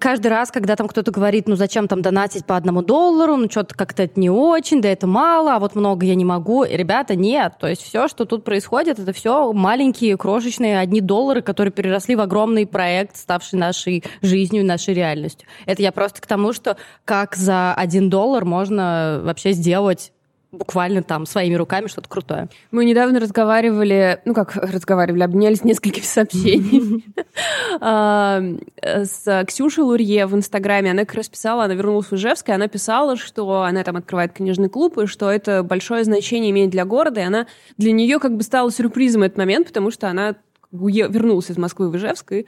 каждый 0.00 0.28
раз, 0.28 0.50
когда 0.50 0.76
там 0.76 0.88
кто-то 0.88 1.10
говорит, 1.10 1.48
ну 1.48 1.56
зачем 1.56 1.88
там 1.88 2.02
донатить 2.02 2.44
по 2.44 2.56
одному 2.56 2.82
доллару, 2.82 3.36
ну 3.36 3.50
что-то 3.50 3.74
как-то 3.74 4.02
это 4.02 4.18
не 4.18 4.30
очень, 4.30 4.80
да 4.80 4.88
это 4.88 5.06
мало, 5.06 5.54
а 5.54 5.58
вот 5.58 5.74
много 5.74 6.06
я 6.06 6.14
не 6.14 6.24
могу. 6.24 6.64
И, 6.64 6.76
ребята, 6.76 7.14
нет. 7.14 7.54
То 7.58 7.68
есть 7.68 7.82
все, 7.82 8.08
что 8.08 8.24
тут 8.24 8.44
происходит, 8.44 8.98
это 8.98 9.12
все 9.12 9.52
маленькие, 9.52 10.16
крошечные 10.16 10.78
одни 10.78 11.00
доллары, 11.00 11.42
которые 11.42 11.72
переросли 11.72 12.16
в 12.16 12.20
огромный 12.20 12.66
проект, 12.66 13.16
ставший 13.16 13.58
нашей 13.58 14.04
жизнью, 14.22 14.64
нашей 14.64 14.94
реальностью. 14.94 15.48
Это 15.66 15.82
я 15.82 15.92
просто 15.92 16.20
к 16.20 16.26
тому, 16.26 16.52
что 16.52 16.76
как 17.04 17.36
за 17.36 17.74
один 17.74 18.10
доллар 18.10 18.44
можно 18.44 19.20
вообще 19.22 19.52
сделать 19.52 20.12
буквально 20.56 21.02
там 21.02 21.26
своими 21.26 21.54
руками 21.54 21.86
что-то 21.86 22.08
крутое. 22.08 22.48
Мы 22.70 22.84
недавно 22.84 23.20
разговаривали, 23.20 24.20
ну 24.25 24.34
как 24.34 24.56
разговаривали, 24.56 25.22
обменялись 25.22 25.64
несколькими 25.64 26.04
сообщениями 26.04 27.02
а, 27.80 28.42
с 28.82 29.44
Ксюшей 29.46 29.84
Лурье 29.84 30.26
в 30.26 30.34
Инстаграме. 30.34 30.90
Она 30.90 31.04
как 31.04 31.16
раз 31.16 31.28
писала, 31.28 31.64
она 31.64 31.75
вернулась 31.75 32.06
в 32.06 32.14
Ижевск, 32.14 32.48
и 32.48 32.52
она 32.52 32.68
писала, 32.68 33.16
что 33.16 33.62
она 33.62 33.84
там 33.84 33.96
открывает 33.96 34.32
книжный 34.32 34.68
клуб, 34.68 34.98
и 34.98 35.06
что 35.06 35.30
это 35.30 35.62
большое 35.62 36.04
значение 36.04 36.50
имеет 36.50 36.70
для 36.70 36.84
города, 36.84 37.20
и 37.20 37.25
она 37.25 37.46
для 37.76 37.92
нее 37.92 38.18
как 38.18 38.36
бы 38.36 38.42
стала 38.42 38.70
сюрпризом 38.70 39.22
этот 39.22 39.38
момент, 39.38 39.68
потому 39.68 39.90
что 39.90 40.08
она 40.08 40.36
вернулась 40.72 41.50
из 41.50 41.56
Москвы 41.56 41.90
в 41.90 41.96
Ижевск 41.96 42.32
и 42.32 42.46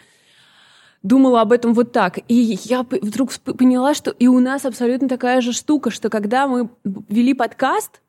думала 1.03 1.41
об 1.41 1.53
этом 1.53 1.75
вот 1.75 1.93
так. 1.93 2.19
И 2.29 2.59
я 2.65 2.83
вдруг 2.83 3.33
поняла, 3.39 3.95
что 3.95 4.11
и 4.11 4.27
у 4.27 4.41
нас 4.41 4.65
абсолютно 4.65 5.09
такая 5.09 5.41
же 5.41 5.53
штука, 5.53 5.91
что 5.91 6.11
когда 6.11 6.47
мы 6.47 6.69
вели 6.85 7.35
подкаст, 7.35 8.01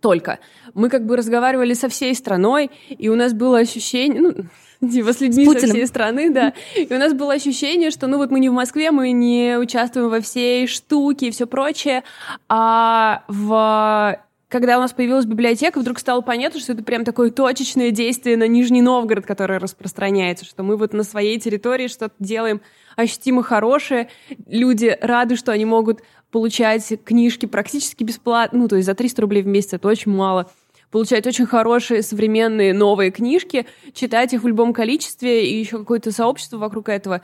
только. 0.00 0.38
Мы 0.74 0.88
как 0.88 1.06
бы 1.06 1.16
разговаривали 1.16 1.74
со 1.74 1.88
всей 1.88 2.14
страной, 2.14 2.70
и 2.88 3.08
у 3.08 3.16
нас 3.16 3.32
было 3.32 3.58
ощущение, 3.58 4.20
ну, 4.20 4.34
типа 4.88 5.12
с 5.12 5.20
людьми 5.20 5.44
с 5.44 5.60
со 5.60 5.66
всей 5.66 5.86
страны, 5.86 6.30
да. 6.30 6.52
И 6.76 6.92
у 6.92 6.98
нас 6.98 7.12
было 7.12 7.32
ощущение, 7.32 7.90
что, 7.90 8.06
ну, 8.06 8.16
вот 8.18 8.30
мы 8.30 8.40
не 8.40 8.48
в 8.48 8.52
Москве, 8.52 8.90
мы 8.90 9.10
не 9.10 9.58
участвуем 9.58 10.08
во 10.08 10.20
всей 10.20 10.66
штуке 10.66 11.28
и 11.28 11.30
все 11.30 11.46
прочее, 11.46 12.04
а 12.48 13.24
в 13.28 14.20
когда 14.48 14.78
у 14.78 14.80
нас 14.80 14.92
появилась 14.92 15.26
библиотека, 15.26 15.78
вдруг 15.78 15.98
стало 15.98 16.22
понятно, 16.22 16.58
что 16.58 16.72
это 16.72 16.82
прям 16.82 17.04
такое 17.04 17.30
точечное 17.30 17.90
действие 17.90 18.36
на 18.36 18.48
Нижний 18.48 18.80
Новгород, 18.80 19.26
которое 19.26 19.58
распространяется, 19.58 20.44
что 20.44 20.62
мы 20.62 20.76
вот 20.76 20.92
на 20.94 21.02
своей 21.02 21.38
территории 21.38 21.88
что-то 21.88 22.14
делаем 22.18 22.60
ощутимо 22.96 23.42
хорошее. 23.42 24.08
Люди 24.46 24.96
рады, 25.00 25.36
что 25.36 25.52
они 25.52 25.64
могут 25.64 26.02
получать 26.30 26.92
книжки 27.04 27.46
практически 27.46 28.04
бесплатно, 28.04 28.60
ну, 28.60 28.68
то 28.68 28.76
есть 28.76 28.86
за 28.86 28.94
300 28.94 29.22
рублей 29.22 29.42
в 29.42 29.46
месяц 29.46 29.74
это 29.74 29.88
очень 29.88 30.12
мало 30.12 30.50
получать 30.90 31.26
очень 31.26 31.44
хорошие, 31.44 32.02
современные, 32.02 32.72
новые 32.72 33.10
книжки, 33.10 33.66
читать 33.92 34.32
их 34.32 34.42
в 34.42 34.46
любом 34.46 34.72
количестве, 34.72 35.46
и 35.46 35.58
еще 35.58 35.78
какое-то 35.78 36.12
сообщество 36.12 36.56
вокруг 36.56 36.88
этого. 36.88 37.20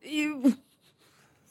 И 0.00 0.30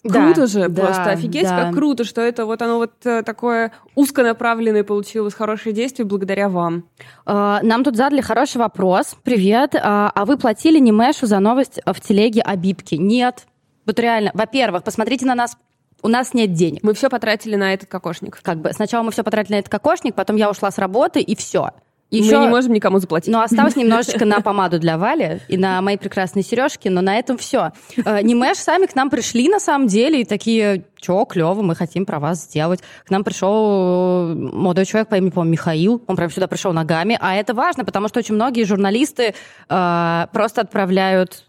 Круто 0.03 0.41
да, 0.41 0.47
же, 0.47 0.67
да, 0.67 0.81
просто 0.81 1.11
офигеть, 1.11 1.47
да. 1.47 1.63
как 1.63 1.73
круто, 1.75 2.03
что 2.03 2.19
это 2.19 2.45
вот 2.45 2.61
оно 2.61 2.77
вот 2.77 2.91
э, 3.05 3.23
такое 3.23 3.71
узконаправленное 3.95 4.83
получилось, 4.83 5.33
хорошее 5.33 5.73
действие 5.73 6.05
благодаря 6.05 6.49
вам. 6.49 6.83
А, 7.25 7.61
нам 7.63 7.85
тут 7.85 7.95
задали 7.95 8.19
хороший 8.19 8.57
вопрос. 8.57 9.15
Привет. 9.23 9.75
А, 9.75 10.11
а 10.13 10.25
вы 10.25 10.37
платили 10.37 10.77
не 10.79 10.91
Мэшу 10.91 11.25
за 11.25 11.39
новость 11.39 11.79
в 11.85 11.99
телеге 12.01 12.41
о 12.41 12.57
Бибке? 12.57 12.97
Нет. 12.97 13.45
Вот 13.85 13.97
реально, 13.97 14.31
во-первых, 14.33 14.83
посмотрите 14.83 15.25
на 15.25 15.35
нас 15.35 15.57
у 16.01 16.09
нас 16.09 16.33
нет 16.33 16.51
денег. 16.51 16.83
Мы 16.83 16.93
все 16.93 17.09
потратили 17.09 17.55
на 17.55 17.73
этот 17.73 17.89
кокошник. 17.89 18.37
Как 18.41 18.59
бы 18.59 18.73
сначала 18.73 19.03
мы 19.03 19.11
все 19.11 19.23
потратили 19.23 19.53
на 19.53 19.59
этот 19.59 19.71
кокошник, 19.71 20.15
потом 20.15 20.35
я 20.35 20.49
ушла 20.49 20.69
с 20.69 20.77
работы, 20.77 21.21
и 21.21 21.33
все. 21.33 21.71
Еще... 22.17 22.37
Мы 22.37 22.45
не 22.45 22.49
можем 22.49 22.73
никому 22.73 22.99
заплатить. 22.99 23.31
Но 23.31 23.41
осталось 23.41 23.75
немножечко 23.77 24.25
на 24.25 24.41
помаду 24.41 24.79
для 24.79 24.97
Вали 24.97 25.41
и 25.47 25.57
на 25.57 25.81
мои 25.81 25.97
прекрасные 25.97 26.43
сережки, 26.43 26.87
но 26.87 27.01
на 27.01 27.17
этом 27.17 27.37
все. 27.37 27.71
Э, 28.05 28.21
Немеш 28.21 28.57
сами 28.57 28.85
к 28.85 28.95
нам 28.95 29.09
пришли 29.09 29.49
на 29.49 29.59
самом 29.59 29.87
деле 29.87 30.21
и 30.21 30.25
такие, 30.25 30.85
чё, 30.97 31.25
клево, 31.25 31.61
мы 31.61 31.75
хотим 31.75 32.05
про 32.05 32.19
вас 32.19 32.43
сделать. 32.43 32.81
К 33.05 33.09
нам 33.09 33.23
пришел 33.23 34.31
э, 34.31 34.35
молодой 34.35 34.85
человек 34.85 35.09
по 35.09 35.15
имени, 35.15 35.31
по 35.31 35.43
Михаил, 35.43 36.03
он 36.07 36.15
прям 36.15 36.29
сюда 36.29 36.47
пришел 36.47 36.71
ногами, 36.71 37.17
а 37.19 37.35
это 37.35 37.53
важно, 37.53 37.83
потому 37.83 38.07
что 38.07 38.19
очень 38.19 38.35
многие 38.35 38.63
журналисты 38.63 39.33
э, 39.69 40.27
просто 40.31 40.61
отправляют 40.61 41.45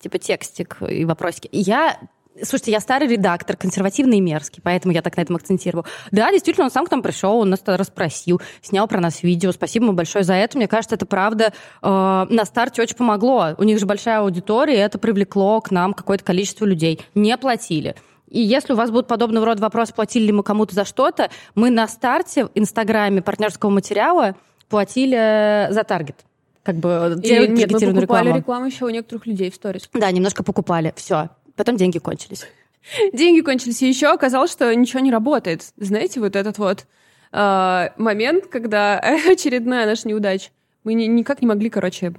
типа 0.00 0.18
текстик 0.18 0.78
и 0.88 1.04
вопросики. 1.04 1.48
Я 1.52 1.96
Слушайте, 2.36 2.72
я 2.72 2.80
старый 2.80 3.08
редактор, 3.08 3.56
консервативный 3.56 4.18
и 4.18 4.20
мерзкий, 4.20 4.62
поэтому 4.62 4.94
я 4.94 5.02
так 5.02 5.16
на 5.16 5.20
этом 5.20 5.36
акцентирую. 5.36 5.84
Да, 6.10 6.30
действительно, 6.30 6.64
он 6.64 6.70
сам 6.70 6.86
к 6.86 6.90
нам 6.90 7.02
пришел, 7.02 7.38
он 7.38 7.50
нас 7.50 7.60
расспросил, 7.66 8.40
снял 8.62 8.88
про 8.88 9.00
нас 9.00 9.22
видео. 9.22 9.52
Спасибо 9.52 9.86
ему 9.86 9.94
большое 9.94 10.24
за 10.24 10.34
это. 10.34 10.56
Мне 10.56 10.66
кажется, 10.66 10.94
это 10.94 11.04
правда 11.04 11.52
э, 11.82 11.86
на 11.88 12.44
старте 12.44 12.82
очень 12.82 12.96
помогло. 12.96 13.54
У 13.58 13.64
них 13.64 13.78
же 13.78 13.86
большая 13.86 14.20
аудитория, 14.20 14.76
и 14.76 14.78
это 14.78 14.98
привлекло 14.98 15.60
к 15.60 15.70
нам 15.70 15.92
какое-то 15.92 16.24
количество 16.24 16.64
людей. 16.64 17.00
Не 17.14 17.36
платили. 17.36 17.96
И 18.28 18.40
если 18.40 18.72
у 18.72 18.76
вас 18.76 18.90
будут 18.90 19.08
подобного 19.08 19.44
рода 19.44 19.60
вопросы, 19.60 19.92
платили 19.92 20.24
ли 20.26 20.32
мы 20.32 20.42
кому-то 20.42 20.74
за 20.74 20.86
что-то, 20.86 21.28
мы 21.54 21.68
на 21.68 21.86
старте 21.86 22.46
в 22.46 22.50
Инстаграме 22.54 23.20
партнерского 23.20 23.68
материала 23.68 24.36
платили 24.70 25.70
за 25.70 25.84
таргет 25.84 26.24
как 26.62 26.76
бы 26.76 27.14
делать 27.16 27.50
нет, 27.50 27.72
мы 27.72 27.80
покупали 27.80 28.00
рекламу. 28.00 28.36
рекламу 28.36 28.66
еще 28.66 28.84
у 28.84 28.88
некоторых 28.88 29.26
людей 29.26 29.50
в 29.50 29.54
сторис. 29.54 29.88
Да, 29.92 30.10
немножко 30.10 30.44
покупали, 30.44 30.92
все. 30.96 31.30
Потом 31.56 31.76
деньги 31.76 31.98
кончились. 31.98 32.46
Деньги 33.12 33.40
кончились, 33.40 33.82
и 33.82 33.88
еще 33.88 34.08
оказалось, 34.08 34.50
что 34.50 34.74
ничего 34.74 35.00
не 35.00 35.12
работает. 35.12 35.72
Знаете, 35.76 36.20
вот 36.20 36.34
этот 36.34 36.58
вот 36.58 36.86
э, 37.32 37.88
момент, 37.96 38.46
когда 38.46 38.98
очередная 39.28 39.86
наша 39.86 40.08
неудача. 40.08 40.50
Мы 40.84 40.94
ни, 40.94 41.04
никак 41.04 41.40
не 41.40 41.46
могли, 41.46 41.70
короче, 41.70 42.12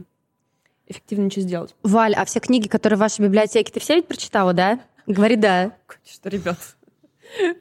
эффективно 0.87 1.25
ничего 1.25 1.41
сделать. 1.41 1.75
Валь, 1.83 2.13
а 2.15 2.23
все 2.25 2.39
книги, 2.39 2.67
которые 2.67 2.97
в 2.97 3.01
вашей 3.01 3.21
библиотеке, 3.21 3.71
ты 3.73 3.79
все 3.79 3.95
ведь 3.95 4.07
прочитала, 4.07 4.53
да? 4.53 4.79
Говори 5.05 5.35
да. 5.35 5.75
Конечно, 5.85 6.29
ребят. 6.29 6.57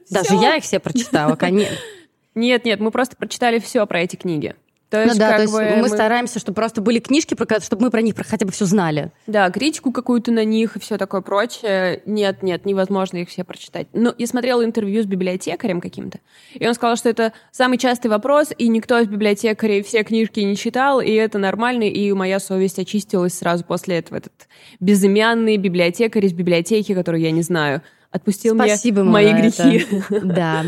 Даже 0.09 0.35
я 0.35 0.55
их 0.55 0.63
все 0.63 0.79
прочитала, 0.79 1.35
конечно. 1.35 1.75
Нет, 2.35 2.65
нет, 2.65 2.79
мы 2.79 2.89
просто 2.89 3.15
прочитали 3.15 3.59
все 3.59 3.85
про 3.85 4.01
эти 4.01 4.15
книги. 4.15 4.55
То 4.93 4.99
ну 4.99 5.05
есть, 5.05 5.15
ну 5.15 5.19
да, 5.21 5.35
то 5.37 5.41
есть 5.41 5.51
мы, 5.51 5.75
мы 5.77 5.89
стараемся, 5.89 6.37
чтобы 6.37 6.53
просто 6.53 6.79
были 6.79 6.99
книжки, 6.99 7.35
чтобы 7.63 7.81
мы 7.81 7.89
про 7.89 8.03
них 8.03 8.13
хотя 8.15 8.45
бы 8.45 8.51
все 8.51 8.65
знали. 8.65 9.11
Да, 9.25 9.49
критику 9.49 9.91
какую-то 9.91 10.31
на 10.31 10.45
них 10.45 10.75
и 10.75 10.79
все 10.79 10.99
такое 10.99 11.21
прочее. 11.21 12.03
Нет, 12.05 12.43
нет, 12.43 12.63
невозможно 12.67 13.17
их 13.17 13.29
все 13.29 13.43
прочитать. 13.43 13.87
Но 13.93 14.13
я 14.15 14.27
смотрела 14.27 14.63
интервью 14.63 15.01
с 15.01 15.07
библиотекарем 15.07 15.81
каким-то, 15.81 16.19
и 16.53 16.67
он 16.67 16.75
сказал, 16.75 16.95
что 16.95 17.09
это 17.09 17.33
самый 17.49 17.79
частый 17.79 18.11
вопрос, 18.11 18.49
и 18.55 18.67
никто 18.67 18.99
из 18.99 19.07
библиотекарей 19.07 19.81
все 19.81 20.03
книжки 20.03 20.41
не 20.41 20.55
читал, 20.55 21.01
и 21.01 21.09
это 21.09 21.39
нормально, 21.39 21.85
и 21.85 22.13
моя 22.13 22.39
совесть 22.39 22.77
очистилась 22.77 23.33
сразу 23.33 23.65
после 23.65 23.97
этого. 23.97 24.19
Этот 24.19 24.47
безымянный 24.79 25.57
библиотекарь 25.57 26.27
из 26.27 26.33
библиотеки, 26.33 26.93
которую 26.93 27.21
я 27.21 27.31
не 27.31 27.41
знаю, 27.41 27.81
отпустил 28.11 28.53
Спасибо 28.53 29.01
мне 29.01 29.11
мои 29.11 29.33
грехи. 29.33 29.87
Да. 30.23 30.63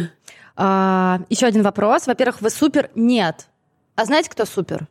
А, 0.55 1.19
еще 1.29 1.45
один 1.45 1.61
вопрос. 1.61 2.07
Во-первых, 2.07 2.41
вы 2.41 2.49
супер? 2.49 2.89
Нет. 2.95 3.45
А 3.95 4.05
знаете, 4.05 4.29
кто 4.29 4.45
супер? 4.45 4.87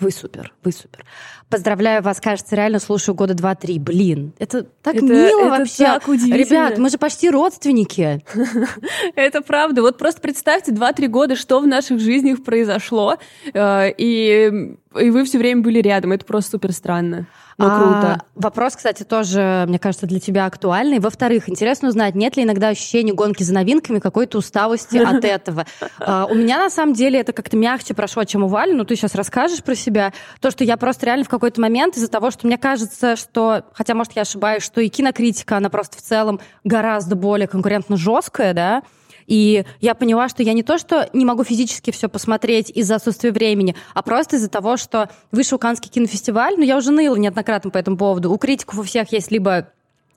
Вы 0.00 0.10
супер, 0.12 0.54
вы 0.64 0.72
супер. 0.72 1.04
Поздравляю 1.50 2.02
вас, 2.02 2.20
кажется, 2.20 2.56
реально 2.56 2.78
слушаю 2.78 3.14
года 3.14 3.34
два-три. 3.34 3.78
Блин, 3.78 4.32
это 4.38 4.62
так 4.62 4.94
это, 4.94 5.04
мило 5.04 5.40
это 5.40 5.48
вообще. 5.58 5.84
Так 5.84 6.08
Ребят, 6.08 6.78
мы 6.78 6.88
же 6.88 6.96
почти 6.96 7.28
родственники. 7.28 8.24
Это 9.14 9.42
правда. 9.42 9.82
Вот 9.82 9.98
просто 9.98 10.22
представьте 10.22 10.72
два-три 10.72 11.06
года, 11.06 11.36
что 11.36 11.60
в 11.60 11.66
наших 11.66 12.00
жизнях 12.00 12.42
произошло, 12.42 13.18
э, 13.52 13.90
и, 13.98 14.76
и 14.98 15.10
вы 15.10 15.24
все 15.24 15.36
время 15.36 15.60
были 15.60 15.80
рядом. 15.82 16.12
Это 16.12 16.24
просто 16.24 16.52
супер 16.52 16.72
странно. 16.72 17.26
Ну, 17.60 17.68
круто. 17.68 18.12
А, 18.12 18.18
вопрос, 18.34 18.74
кстати, 18.76 19.02
тоже, 19.02 19.66
мне 19.68 19.78
кажется, 19.78 20.06
для 20.06 20.18
тебя 20.18 20.46
актуальный. 20.46 20.98
Во-вторых, 20.98 21.48
интересно 21.48 21.88
узнать, 21.88 22.14
нет 22.14 22.36
ли 22.36 22.44
иногда 22.44 22.68
ощущения 22.68 23.12
гонки 23.12 23.42
за 23.42 23.52
новинками, 23.52 23.98
какой-то 23.98 24.38
усталости 24.38 24.96
от 25.04 25.24
этого. 25.24 25.66
А, 25.98 26.26
у 26.26 26.34
меня, 26.34 26.58
на 26.58 26.70
самом 26.70 26.94
деле, 26.94 27.20
это 27.20 27.32
как-то 27.32 27.56
мягче 27.56 27.92
прошло, 27.92 28.24
чем 28.24 28.44
у 28.44 28.48
Вали, 28.48 28.72
но 28.72 28.84
ты 28.84 28.96
сейчас 28.96 29.14
расскажешь 29.14 29.62
про 29.62 29.74
себя. 29.74 30.12
То, 30.40 30.50
что 30.50 30.64
я 30.64 30.78
просто 30.78 31.06
реально 31.06 31.24
в 31.24 31.28
какой-то 31.28 31.60
момент 31.60 31.96
из-за 31.96 32.08
того, 32.08 32.30
что 32.30 32.46
мне 32.46 32.56
кажется, 32.56 33.16
что, 33.16 33.64
хотя, 33.74 33.94
может, 33.94 34.12
я 34.12 34.22
ошибаюсь, 34.22 34.62
что 34.62 34.80
и 34.80 34.88
кинокритика, 34.88 35.58
она 35.58 35.68
просто 35.68 35.98
в 35.98 36.02
целом 36.02 36.40
гораздо 36.64 37.14
более 37.14 37.46
конкурентно 37.46 37.96
жесткая, 37.96 38.54
да, 38.54 38.82
и 39.30 39.64
я 39.80 39.94
поняла, 39.94 40.28
что 40.28 40.42
я 40.42 40.52
не 40.54 40.64
то, 40.64 40.76
что 40.76 41.08
не 41.12 41.24
могу 41.24 41.44
физически 41.44 41.92
все 41.92 42.08
посмотреть 42.08 42.68
из-за 42.68 42.96
отсутствия 42.96 43.30
времени, 43.30 43.76
а 43.94 44.02
просто 44.02 44.36
из-за 44.36 44.50
того, 44.50 44.76
что 44.76 45.08
вышел 45.30 45.56
Каннский 45.56 45.88
кинофестиваль, 45.88 46.56
но 46.56 46.64
я 46.64 46.76
уже 46.76 46.90
ныла 46.90 47.14
неоднократно 47.14 47.70
по 47.70 47.78
этому 47.78 47.96
поводу. 47.96 48.32
У 48.32 48.38
критиков 48.38 48.80
у 48.80 48.82
всех 48.82 49.12
есть 49.12 49.30
либо 49.30 49.68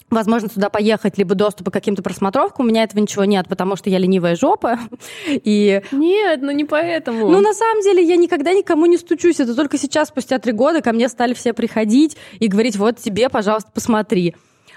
возможно, 0.09 0.49
туда 0.49 0.69
поехать, 0.69 1.17
либо 1.17 1.35
доступа 1.35 1.69
к 1.69 1.73
каким-то 1.73 2.01
просмотровкам. 2.01 2.65
У 2.65 2.69
меня 2.69 2.83
этого 2.83 2.99
ничего 2.99 3.25
нет, 3.25 3.47
потому 3.47 3.75
что 3.75 3.89
я 3.89 3.99
ленивая 3.99 4.35
жопа. 4.35 4.79
И... 5.27 5.81
Нет, 5.91 6.39
ну 6.41 6.51
не 6.51 6.65
поэтому. 6.65 7.29
Ну, 7.29 7.39
на 7.39 7.53
самом 7.53 7.81
деле, 7.81 8.03
я 8.03 8.15
никогда 8.15 8.53
никому 8.53 8.85
не 8.87 8.97
стучусь. 8.97 9.39
Это 9.39 9.55
только 9.55 9.77
сейчас, 9.77 10.09
спустя 10.09 10.39
три 10.39 10.53
года, 10.53 10.81
ко 10.81 10.91
мне 10.91 11.07
стали 11.07 11.33
все 11.33 11.53
приходить 11.53 12.17
и 12.39 12.47
говорить, 12.47 12.77
вот 12.77 12.97
тебе, 12.97 13.29
пожалуйста, 13.29 13.71
посмотри. 13.73 14.35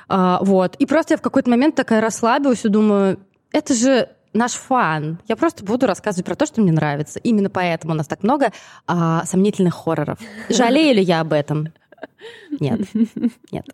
А, 0.09 0.39
вот. 0.43 0.77
И 0.77 0.87
просто 0.87 1.15
я 1.15 1.19
в 1.19 1.23
какой-то 1.23 1.51
момент 1.51 1.75
такая 1.75 2.01
расслабилась 2.01 2.65
и 2.65 2.69
думаю, 2.69 3.19
это 3.53 3.75
же 3.75 4.11
наш 4.37 4.53
фан. 4.53 5.19
Я 5.27 5.37
просто 5.37 5.65
буду 5.65 5.87
рассказывать 5.87 6.27
про 6.27 6.37
то, 6.37 6.47
что 6.47 6.61
мне 6.61 6.73
нравится. 6.73 7.19
Именно 7.21 7.51
поэтому 7.51 7.95
у 7.95 7.97
нас 7.97 8.07
так 8.07 8.23
много 8.23 8.53
а, 8.87 9.25
сомнительных 9.25 9.75
хорроров. 9.75 10.19
Жалею 10.49 10.97
ли 10.97 11.03
я 11.03 11.21
об 11.21 11.33
этом? 11.33 11.73
Нет. 12.61 12.81
Нет. 13.51 13.67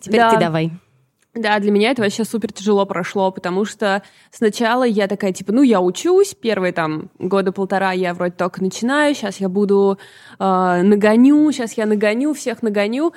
Теперь 0.00 0.20
да. 0.20 0.30
ты 0.30 0.40
давай. 0.40 0.72
Да, 1.34 1.60
для 1.60 1.70
меня 1.70 1.92
это 1.92 2.02
вообще 2.02 2.24
супер 2.24 2.52
тяжело 2.52 2.84
прошло, 2.86 3.30
потому 3.30 3.64
что 3.64 4.02
сначала 4.32 4.82
я 4.82 5.06
такая, 5.06 5.32
типа, 5.32 5.52
ну, 5.52 5.62
я 5.62 5.80
учусь, 5.80 6.34
первые 6.34 6.72
там 6.72 7.08
года 7.20 7.52
полтора 7.52 7.92
я 7.92 8.14
вроде 8.14 8.34
только 8.34 8.60
начинаю, 8.60 9.14
сейчас 9.14 9.36
я 9.36 9.48
буду 9.48 9.98
э, 10.40 10.82
нагоню, 10.82 11.52
сейчас 11.52 11.74
я 11.74 11.86
нагоню, 11.86 12.34
всех 12.34 12.62
нагоню. 12.62 13.12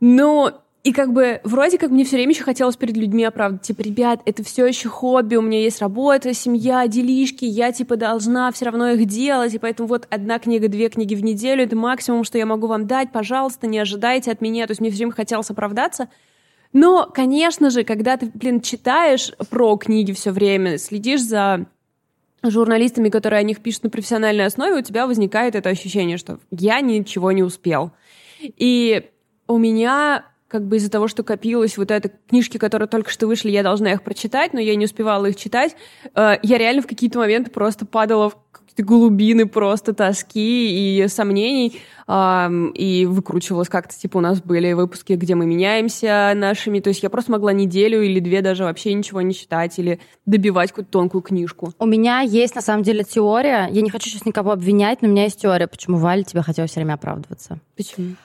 Но 0.00 0.62
и 0.82 0.92
как 0.92 1.12
бы 1.12 1.40
вроде 1.44 1.76
как 1.76 1.90
мне 1.90 2.04
все 2.04 2.16
время 2.16 2.32
еще 2.32 2.42
хотелось 2.42 2.76
перед 2.76 2.96
людьми 2.96 3.22
оправдать, 3.24 3.62
типа, 3.62 3.82
ребят, 3.82 4.22
это 4.24 4.42
все 4.42 4.64
еще 4.64 4.88
хобби, 4.88 5.36
у 5.36 5.42
меня 5.42 5.60
есть 5.60 5.80
работа, 5.80 6.32
семья, 6.32 6.86
делишки, 6.88 7.44
я 7.44 7.70
типа 7.70 7.96
должна 7.96 8.50
все 8.50 8.64
равно 8.64 8.90
их 8.92 9.06
делать, 9.06 9.52
и 9.52 9.58
поэтому 9.58 9.88
вот 9.88 10.06
одна 10.08 10.38
книга, 10.38 10.68
две 10.68 10.88
книги 10.88 11.14
в 11.14 11.22
неделю, 11.22 11.64
это 11.64 11.76
максимум, 11.76 12.24
что 12.24 12.38
я 12.38 12.46
могу 12.46 12.66
вам 12.66 12.86
дать, 12.86 13.12
пожалуйста, 13.12 13.66
не 13.66 13.78
ожидайте 13.78 14.30
от 14.32 14.40
меня, 14.40 14.66
то 14.66 14.70
есть 14.70 14.80
мне 14.80 14.90
все 14.90 14.98
время 14.98 15.12
хотелось 15.12 15.50
оправдаться. 15.50 16.08
Но, 16.72 17.10
конечно 17.12 17.68
же, 17.68 17.84
когда 17.84 18.16
ты, 18.16 18.30
блин, 18.32 18.62
читаешь 18.62 19.32
про 19.50 19.76
книги 19.76 20.12
все 20.12 20.30
время, 20.30 20.78
следишь 20.78 21.22
за 21.22 21.66
журналистами, 22.42 23.10
которые 23.10 23.40
о 23.40 23.42
них 23.42 23.60
пишут 23.60 23.84
на 23.84 23.90
профессиональной 23.90 24.46
основе, 24.46 24.78
у 24.78 24.82
тебя 24.82 25.06
возникает 25.06 25.56
это 25.56 25.68
ощущение, 25.68 26.16
что 26.16 26.38
я 26.50 26.80
ничего 26.80 27.32
не 27.32 27.42
успел. 27.42 27.90
И 28.40 29.10
у 29.46 29.58
меня 29.58 30.24
как 30.50 30.66
бы 30.66 30.76
из-за 30.76 30.90
того, 30.90 31.06
что 31.06 31.22
копилось 31.22 31.78
вот 31.78 31.90
это 31.90 32.10
книжки, 32.28 32.58
которые 32.58 32.88
только 32.88 33.10
что 33.10 33.26
вышли, 33.26 33.50
я 33.50 33.62
должна 33.62 33.92
их 33.92 34.02
прочитать, 34.02 34.52
но 34.52 34.60
я 34.60 34.74
не 34.74 34.86
успевала 34.86 35.26
их 35.26 35.36
читать, 35.36 35.76
э, 36.14 36.34
я 36.42 36.58
реально 36.58 36.82
в 36.82 36.86
какие-то 36.86 37.18
моменты 37.18 37.50
просто 37.50 37.86
падала 37.86 38.30
в 38.30 38.36
какие-то 38.50 38.82
глубины 38.82 39.46
просто 39.46 39.94
тоски 39.94 40.98
и 41.02 41.08
сомнений, 41.08 41.80
и 42.08 43.06
выкручивалась 43.08 43.68
как-то, 43.68 43.96
типа 43.96 44.18
у 44.18 44.20
нас 44.20 44.42
были 44.42 44.72
выпуски, 44.72 45.12
где 45.12 45.36
мы 45.36 45.46
меняемся 45.46 46.32
нашими, 46.34 46.80
то 46.80 46.88
есть 46.88 47.02
я 47.02 47.10
просто 47.10 47.30
могла 47.30 47.52
неделю 47.52 48.02
или 48.02 48.18
две 48.18 48.42
даже 48.42 48.64
вообще 48.64 48.92
ничего 48.94 49.20
не 49.22 49.34
читать 49.34 49.78
или 49.78 50.00
добивать 50.26 50.70
какую-то 50.70 50.90
тонкую 50.90 51.22
книжку. 51.22 51.72
У 51.78 51.86
меня 51.86 52.20
есть, 52.20 52.56
на 52.56 52.62
самом 52.62 52.82
деле, 52.82 53.04
теория, 53.04 53.68
я 53.70 53.80
не 53.80 53.90
хочу 53.90 54.08
сейчас 54.08 54.24
никого 54.24 54.50
обвинять, 54.50 55.02
но 55.02 55.08
у 55.08 55.10
меня 55.12 55.24
есть 55.24 55.40
теория, 55.40 55.68
почему 55.68 55.98
Валя 55.98 56.24
тебе 56.24 56.42
хотела 56.42 56.66
все 56.66 56.80
время 56.80 56.94
оправдываться. 56.94 57.60
Почему? 57.76 58.16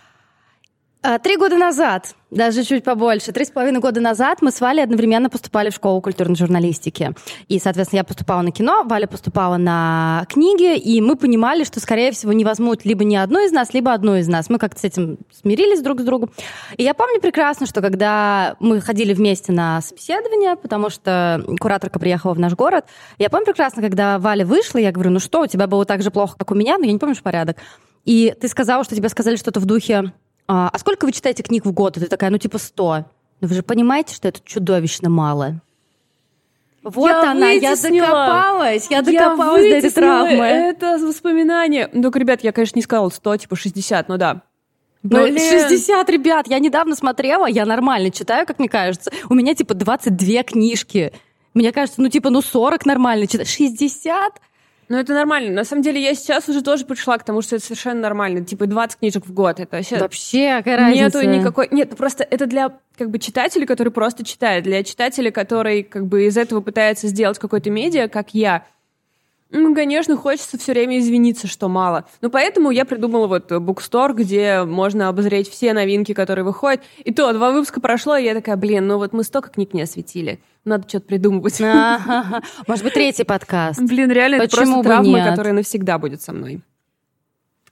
А, 1.08 1.20
три 1.20 1.38
года 1.38 1.56
назад, 1.56 2.16
даже 2.32 2.64
чуть 2.64 2.84
побольше, 2.84 3.32
три 3.32 3.46
с 3.46 3.52
половиной 3.52 3.80
года 3.80 4.02
назад 4.02 4.40
мы 4.42 4.50
с 4.50 4.60
Валей 4.60 4.84
одновременно 4.84 5.30
поступали 5.30 5.70
в 5.70 5.76
школу 5.76 6.02
культурной 6.02 6.36
журналистики. 6.36 7.14
И, 7.48 7.60
соответственно, 7.60 8.00
я 8.00 8.04
поступала 8.04 8.42
на 8.42 8.52
кино, 8.52 8.84
Валя 8.86 9.06
поступала 9.06 9.58
на 9.58 10.26
книги, 10.30 10.76
и 10.76 11.02
мы 11.02 11.16
понимали, 11.16 11.64
что, 11.64 11.80
скорее 11.80 12.12
всего, 12.12 12.34
не 12.34 12.44
возьмут 12.44 12.86
либо 12.86 13.04
ни 13.04 13.16
одну 13.16 13.46
из 13.46 13.52
нас, 13.52 13.72
либо 13.76 13.94
одну 13.94 14.16
из 14.16 14.28
нас. 14.28 14.50
Мы 14.50 14.58
как-то 14.58 14.80
с 14.80 14.84
этим 14.84 15.20
смирились 15.32 15.84
друг 15.84 16.02
с 16.02 16.04
другом. 16.04 16.32
И 16.76 16.82
я 16.82 16.96
помню 16.96 17.22
прекрасно, 17.22 17.68
что 17.68 17.82
когда 17.82 18.56
мы 18.60 18.82
ходили 18.82 19.14
вместе 19.14 19.52
на 19.52 19.82
собеседование, 19.82 20.56
потому 20.56 20.90
что 20.90 21.46
кураторка 21.60 22.00
приехала 22.00 22.34
в 22.34 22.40
наш 22.40 22.54
город, 22.54 22.86
я 23.20 23.30
помню 23.30 23.46
прекрасно, 23.46 23.84
когда 23.84 24.18
Валя 24.18 24.44
вышла, 24.44 24.80
я 24.80 24.92
говорю, 24.92 25.12
ну 25.12 25.20
что, 25.20 25.42
у 25.42 25.48
тебя 25.48 25.68
было 25.68 25.86
так 25.86 26.02
же 26.02 26.10
плохо, 26.10 26.36
как 26.36 26.50
у 26.50 26.56
меня, 26.56 26.80
но 26.80 26.86
я 26.86 26.92
не 26.92 26.98
помню 26.98 27.16
порядок. 27.22 27.58
И 28.06 28.34
ты 28.42 28.48
сказала, 28.48 28.84
что 28.84 28.96
тебе 28.96 29.10
сказали 29.10 29.36
что-то 29.36 29.60
в 29.60 29.66
духе, 29.66 30.12
а, 30.48 30.70
а 30.72 30.80
сколько 30.80 31.06
вы 31.06 31.12
читаете 31.12 31.44
книг 31.44 31.66
в 31.66 31.72
год? 31.72 31.98
И 31.98 32.00
ты 32.00 32.08
такая, 32.08 32.30
ну 32.30 32.38
типа 32.38 32.58
сто. 32.58 33.06
Но 33.42 33.48
вы 33.48 33.56
же 33.56 33.64
понимаете, 33.64 34.16
что 34.16 34.28
это 34.28 34.40
чудовищно 34.44 35.10
мало. 35.10 35.62
Вот 36.84 37.10
я 37.10 37.32
она, 37.32 37.50
я 37.50 37.76
докопалась, 37.76 38.88
я 38.92 39.02
докопалась 39.02 39.64
я 39.64 39.70
до 39.72 39.76
этой 39.78 39.92
травмы. 39.92 40.46
Это 40.46 41.00
воспоминание. 41.00 41.90
Ну, 41.94 42.12
ребят, 42.12 42.44
я, 42.44 42.52
конечно, 42.52 42.78
не 42.78 42.84
сказала 42.84 43.10
100, 43.10 43.38
типа 43.38 43.56
60, 43.56 44.08
но 44.08 44.18
да. 44.18 44.44
Ну, 45.02 45.26
60, 45.26 46.10
ребят, 46.10 46.48
я 46.48 46.60
недавно 46.60 46.96
смотрела, 46.96 47.48
я 47.48 47.66
нормально 47.66 48.12
читаю, 48.12 48.46
как 48.46 48.60
мне 48.60 48.70
кажется. 48.70 49.12
У 49.30 49.34
меня, 49.34 49.56
типа, 49.56 49.74
22 49.74 50.44
книжки. 50.44 51.12
Мне 51.56 51.72
кажется, 51.72 52.02
ну, 52.02 52.10
типа, 52.10 52.30
ну, 52.30 52.42
40 52.42 52.86
нормально 52.86 53.26
читаю. 53.26 53.48
60? 53.48 54.34
Ну, 54.88 54.98
это 54.98 55.14
нормально. 55.14 55.52
На 55.52 55.64
самом 55.64 55.82
деле, 55.82 56.02
я 56.02 56.14
сейчас 56.14 56.48
уже 56.48 56.62
тоже 56.62 56.86
пришла 56.86 57.18
к 57.18 57.24
тому, 57.24 57.42
что 57.42 57.56
это 57.56 57.66
совершенно 57.66 58.02
нормально. 58.02 58.46
Типа 58.46 58.68
20 58.68 59.00
книжек 59.00 59.26
в 59.26 59.34
год. 59.34 59.60
Это 59.60 59.78
вообще... 59.78 59.98
Вообще, 59.98 60.58
какая 60.58 60.78
разница? 60.78 61.24
Нету 61.24 61.40
никакой... 61.40 61.68
Нет, 61.72 61.96
просто 61.98 62.24
это 62.24 62.46
для 62.46 62.72
как 62.98 63.10
бы 63.10 63.20
читателей, 63.20 63.66
который 63.66 63.92
просто 63.92 64.24
читает. 64.24 64.64
Для 64.64 64.84
читателя, 64.84 65.32
который 65.32 65.84
как 65.84 66.06
бы 66.06 66.26
из 66.26 66.38
этого 66.38 66.62
пытается 66.62 67.08
сделать 67.08 67.40
какой-то 67.40 67.70
медиа, 67.70 68.08
как 68.08 68.34
я, 68.34 68.66
ну, 69.52 69.76
конечно, 69.76 70.18
хочется 70.18 70.58
все 70.58 70.74
время 70.74 71.00
извиниться, 71.00 71.48
что 71.48 71.70
мало. 71.70 72.06
Но 72.22 72.30
поэтому 72.30 72.72
я 72.72 72.84
придумала 72.84 73.28
вот 73.28 73.52
букстор, 73.52 74.14
где 74.14 74.64
можно 74.64 75.08
обозреть 75.08 75.50
все 75.50 75.74
новинки, 75.74 76.14
которые 76.14 76.44
выходят. 76.44 76.82
И 77.04 77.14
то, 77.14 77.32
два 77.32 77.52
выпуска 77.52 77.80
прошло, 77.80 78.18
и 78.18 78.26
я 78.26 78.34
такая, 78.34 78.58
блин, 78.58 78.88
ну 78.88 78.98
вот 78.98 79.14
мы 79.14 79.24
столько 79.24 79.50
книг 79.50 79.74
не 79.74 79.84
осветили. 79.84 80.40
Надо 80.66 80.90
что-то 80.90 81.06
придумывать. 81.06 81.60
Может 82.68 82.84
быть, 82.84 82.94
третий 82.94 83.24
подкаст. 83.24 83.80
Блин, 83.82 84.12
реально, 84.12 84.36
это 84.42 84.56
просто 84.56 84.82
травма, 84.82 85.30
которая 85.30 85.54
навсегда 85.54 86.00
будет 86.00 86.22
со 86.22 86.34
мной. 86.34 86.62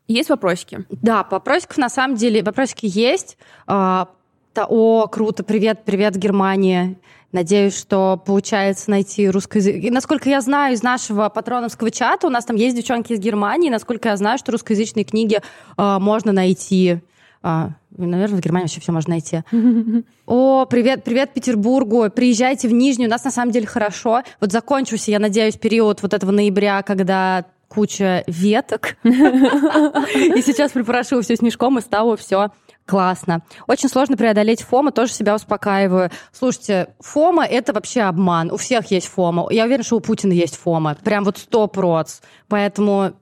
Есть 0.07 0.29
вопросики? 0.29 0.85
Да, 0.89 1.25
вопросиков 1.29 1.77
на 1.77 1.89
самом 1.89 2.15
деле, 2.15 2.43
вопросики 2.43 2.85
есть. 2.85 3.37
А, 3.65 4.09
о, 4.55 5.07
круто, 5.07 5.43
привет, 5.43 5.85
привет, 5.85 6.15
Германия. 6.17 6.95
Надеюсь, 7.33 7.75
что 7.75 8.21
получается 8.23 8.91
найти. 8.91 9.23
И 9.23 9.89
насколько 9.89 10.29
я 10.29 10.39
знаю 10.39 10.75
из 10.75 10.83
нашего 10.83 11.29
патроновского 11.29 11.89
чата, 11.89 12.27
у 12.27 12.29
нас 12.29 12.45
там 12.45 12.55
есть 12.55 12.75
девчонки 12.75 13.11
из 13.11 13.19
Германии, 13.19 13.71
насколько 13.71 14.09
я 14.09 14.17
знаю, 14.17 14.37
что 14.37 14.51
русскоязычные 14.51 15.03
книги 15.03 15.39
э, 15.77 15.97
можно 15.99 16.31
найти. 16.31 16.99
А, 17.41 17.71
наверное, 17.97 18.37
в 18.37 18.39
Германии 18.39 18.65
вообще 18.65 18.81
все 18.81 18.91
можно 18.91 19.09
найти. 19.09 19.41
О, 20.27 20.65
привет, 20.65 21.03
привет 21.03 21.33
Петербургу. 21.33 22.07
Приезжайте 22.11 22.67
в 22.67 22.71
Нижнюю. 22.71 23.09
У 23.09 23.11
нас 23.11 23.23
на 23.23 23.31
самом 23.31 23.51
деле 23.51 23.65
хорошо. 23.65 24.21
Вот 24.39 24.51
закончился, 24.51 25.09
я 25.09 25.17
надеюсь, 25.17 25.55
период 25.55 26.03
вот 26.03 26.13
этого 26.13 26.29
ноября, 26.29 26.83
когда 26.83 27.45
куча 27.67 28.23
веток. 28.27 28.95
И 29.03 30.41
сейчас 30.45 30.71
припорошу 30.71 31.21
все 31.23 31.35
снежком, 31.35 31.79
и 31.79 31.81
стало 31.81 32.15
все 32.15 32.51
Классно. 32.85 33.43
Очень 33.67 33.87
сложно 33.87 34.17
преодолеть 34.17 34.61
фома, 34.61 34.91
тоже 34.91 35.13
себя 35.13 35.35
успокаиваю. 35.35 36.11
Слушайте, 36.31 36.93
фома— 36.99 37.45
это 37.49 37.71
вообще 37.71 38.01
обман. 38.01 38.51
У 38.51 38.57
всех 38.57 38.91
есть 38.91 39.07
фома. 39.07 39.47
Я 39.49 39.65
уверена, 39.65 39.83
что 39.83 39.95
у 39.95 40.01
Путина 40.01 40.33
есть 40.33 40.57
фома. 40.57 40.95
Прям 41.03 41.23
вот 41.23 41.37
сто 41.37 41.67
проц. 41.67 42.19
Поэтому 42.49 43.13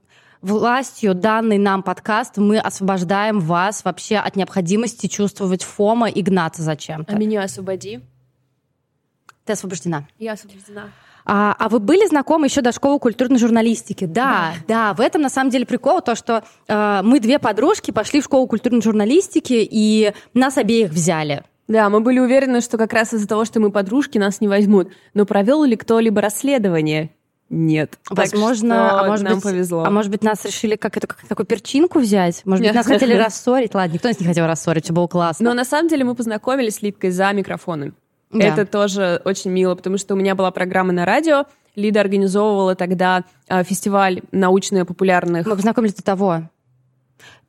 властью 0.41 1.13
данный 1.13 1.59
нам 1.59 1.83
подкаст 1.83 2.37
мы 2.37 2.57
освобождаем 2.57 3.39
вас 3.39 3.85
вообще 3.85 4.17
от 4.17 4.35
необходимости 4.35 5.05
чувствовать 5.07 5.63
фома 5.63 6.09
и 6.09 6.23
гнаться 6.23 6.63
зачем-то. 6.63 7.13
А 7.13 7.17
меня 7.17 7.43
освободи. 7.43 8.01
Ты 9.45 9.53
освобождена. 9.53 10.07
Я 10.17 10.33
освобождена. 10.33 10.89
А, 11.25 11.55
а 11.57 11.69
вы 11.69 11.79
были 11.79 12.07
знакомы 12.07 12.47
еще 12.47 12.61
до 12.61 12.71
школы 12.71 12.99
культурной 12.99 13.37
журналистики? 13.37 14.05
Да, 14.05 14.53
да, 14.67 14.89
да 14.89 14.93
в 14.93 15.01
этом 15.01 15.21
на 15.21 15.29
самом 15.29 15.49
деле 15.49 15.65
прикол, 15.65 16.01
то, 16.01 16.15
что 16.15 16.43
э, 16.67 17.01
мы 17.03 17.19
две 17.19 17.39
подружки 17.39 17.91
пошли 17.91 18.21
в 18.21 18.25
школу 18.25 18.47
культурной 18.47 18.81
журналистики, 18.81 19.67
и 19.69 20.13
нас 20.33 20.57
обеих 20.57 20.91
взяли. 20.91 21.43
Да, 21.67 21.89
мы 21.89 22.01
были 22.01 22.19
уверены, 22.19 22.61
что 22.61 22.77
как 22.77 22.91
раз 22.91 23.13
из-за 23.13 23.27
того, 23.27 23.45
что 23.45 23.59
мы 23.59 23.71
подружки, 23.71 24.17
нас 24.17 24.41
не 24.41 24.47
возьмут. 24.47 24.89
Но 25.13 25.25
провел 25.25 25.63
ли 25.63 25.75
кто-либо 25.75 26.21
расследование? 26.21 27.11
Нет. 27.49 27.99
Возможно, 28.09 29.01
а 29.01 29.07
может 29.07 29.25
нам 29.25 29.35
быть, 29.35 29.43
повезло. 29.43 29.83
А 29.83 29.89
может 29.89 30.09
быть, 30.09 30.23
нас 30.23 30.45
решили 30.45 30.77
как 30.77 30.95
это 30.95 31.07
как 31.07 31.19
такую 31.27 31.45
перчинку 31.45 31.99
взять? 31.99 32.41
Может 32.45 32.65
быть, 32.65 32.73
нас 32.73 32.85
хотели 32.85 33.13
рассорить? 33.17 33.73
Ладно, 33.73 33.93
никто 33.93 34.07
нас 34.07 34.19
не 34.21 34.25
хотел 34.25 34.47
рассорить, 34.47 34.85
все 34.85 34.93
было 34.93 35.07
классно. 35.07 35.49
Но 35.49 35.53
на 35.53 35.65
самом 35.65 35.89
деле 35.89 36.05
мы 36.05 36.15
познакомились 36.15 36.75
с 36.75 36.81
Литкой 36.81 37.11
за 37.11 37.31
микрофоном. 37.33 37.93
Да. 38.33 38.45
Это 38.45 38.65
тоже 38.65 39.21
очень 39.25 39.51
мило, 39.51 39.75
потому 39.75 39.97
что 39.97 40.13
у 40.13 40.17
меня 40.17 40.35
была 40.35 40.51
программа 40.51 40.93
на 40.93 41.05
радио. 41.05 41.45
Лида 41.75 42.01
организовывала 42.01 42.75
тогда 42.75 43.23
э, 43.47 43.63
фестиваль 43.63 44.21
научно-популярных. 44.31 45.45
Мы 45.45 45.55
познакомились 45.55 45.95
до 45.95 46.03
того. 46.03 46.43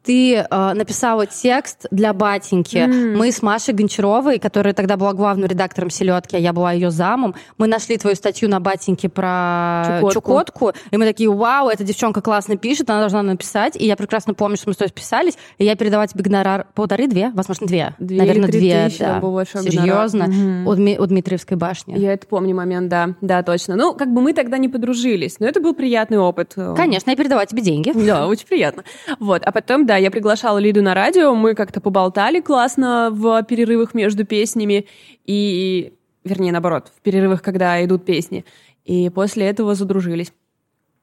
Ты 0.02 0.34
э, 0.34 0.72
написала 0.74 1.26
текст 1.26 1.86
для 1.90 2.12
батеньки. 2.12 2.76
Mm. 2.76 3.16
Мы 3.16 3.30
с 3.30 3.42
Машей 3.42 3.74
Гончаровой, 3.74 4.38
которая 4.38 4.74
тогда 4.74 4.96
была 4.96 5.12
главным 5.12 5.48
редактором 5.48 5.90
селедки, 5.90 6.36
а 6.36 6.38
я 6.38 6.52
была 6.52 6.72
ее 6.72 6.90
замом, 6.90 7.34
мы 7.58 7.66
нашли 7.66 7.96
твою 7.98 8.16
статью 8.16 8.48
на 8.48 8.60
батеньке 8.60 9.08
про 9.08 10.00
Чукотку. 10.00 10.12
Чукотку, 10.12 10.72
и 10.90 10.96
мы 10.96 11.04
такие, 11.04 11.30
вау, 11.30 11.68
эта 11.68 11.84
девчонка 11.84 12.20
классно 12.20 12.56
пишет, 12.56 12.90
она 12.90 13.00
должна 13.00 13.22
написать. 13.22 13.76
И 13.76 13.86
я 13.86 13.96
прекрасно 13.96 14.34
помню, 14.34 14.56
что 14.56 14.68
мы 14.68 14.74
с 14.74 14.76
тобой 14.76 14.88
списались, 14.88 15.38
и 15.58 15.64
я 15.64 15.76
передала 15.76 16.06
тебе 16.06 16.24
гонорар 16.24 16.66
полторы-две, 16.74 17.30
возможно, 17.34 17.66
две. 17.66 17.94
две 17.98 18.18
Наверное, 18.18 18.48
две. 18.48 18.90
Да. 18.98 19.20
Был 19.20 19.42
Серьезно. 19.44 20.24
У, 20.66 20.74
Дми- 20.74 20.98
у 20.98 21.06
Дмитриевской 21.06 21.56
башни. 21.56 21.98
Я 21.98 22.12
это 22.12 22.26
помню 22.26 22.54
момент, 22.54 22.88
да. 22.88 23.14
Да, 23.20 23.42
точно. 23.42 23.76
Ну, 23.76 23.94
как 23.94 24.12
бы 24.12 24.20
мы 24.20 24.32
тогда 24.32 24.58
не 24.58 24.68
подружились, 24.68 25.38
но 25.40 25.46
это 25.46 25.60
был 25.60 25.74
приятный 25.74 26.18
опыт. 26.18 26.54
Конечно, 26.76 27.10
я 27.10 27.16
передавала 27.16 27.46
тебе 27.46 27.62
деньги. 27.62 27.92
Да, 27.94 28.26
очень 28.26 28.46
приятно. 28.46 28.84
Вот. 29.18 29.42
А 29.44 29.52
потом, 29.52 29.86
да, 29.86 29.91
я 29.96 30.10
приглашала 30.10 30.58
Лиду 30.58 30.82
на 30.82 30.94
радио, 30.94 31.34
мы 31.34 31.54
как-то 31.54 31.80
поболтали 31.80 32.40
классно 32.40 33.10
в 33.10 33.42
перерывах 33.44 33.94
между 33.94 34.24
песнями, 34.24 34.86
и, 35.24 35.94
вернее, 36.24 36.52
наоборот, 36.52 36.92
в 36.96 37.00
перерывах, 37.00 37.42
когда 37.42 37.84
идут 37.84 38.04
песни. 38.04 38.44
И 38.84 39.10
после 39.10 39.46
этого 39.46 39.74
задружились. 39.74 40.32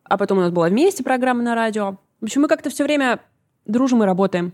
А 0.03 0.17
потом 0.17 0.39
у 0.39 0.41
нас 0.41 0.51
была 0.51 0.67
вместе 0.67 1.03
программа 1.03 1.43
на 1.43 1.55
радио. 1.55 1.97
В 2.19 2.25
общем, 2.25 2.41
мы 2.41 2.47
как-то 2.47 2.69
все 2.69 2.83
время 2.83 3.19
дружим 3.65 4.03
и 4.03 4.05
работаем. 4.05 4.53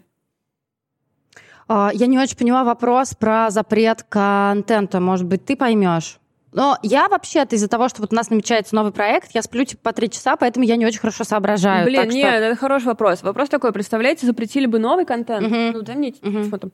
А, 1.68 1.92
я 1.94 2.06
не 2.08 2.20
очень 2.20 2.38
поняла 2.38 2.64
вопрос 2.64 3.16
про 3.16 3.50
запрет 3.50 4.04
контента. 4.04 5.00
Может 5.00 5.26
быть, 5.26 5.46
ты 5.46 5.56
поймешь? 5.56 6.20
Но 6.56 6.78
я 6.84 7.10
вообще-то 7.10 7.58
из-за 7.58 7.68
того, 7.68 7.90
что 7.90 8.02
вот 8.02 8.14
у 8.14 8.16
нас 8.16 8.30
намечается 8.30 8.76
новый 8.76 8.94
проект, 8.94 9.32
я 9.34 9.42
сплю 9.42 9.66
типа 9.66 9.82
по 9.84 9.94
три 9.94 10.10
часа, 10.10 10.38
поэтому 10.38 10.66
я 10.66 10.78
не 10.78 10.86
очень 10.86 11.00
хорошо 11.00 11.26
соображаю. 11.26 11.84
Блин, 11.86 12.04
так 12.04 12.14
нет, 12.14 12.30
что... 12.30 12.44
это 12.44 12.56
хороший 12.56 12.86
вопрос. 12.86 13.24
Вопрос 13.24 13.50
такой, 13.50 13.74
представляете, 13.74 14.26
запретили 14.26 14.66
бы 14.66 14.80
новый 14.80 15.06
контент? 15.06 15.46
Мгм. 15.46 15.72
Ну, 15.74 15.82
дай 15.82 15.98
мне 15.98 16.12
телефон 16.14 16.60
там. 16.60 16.72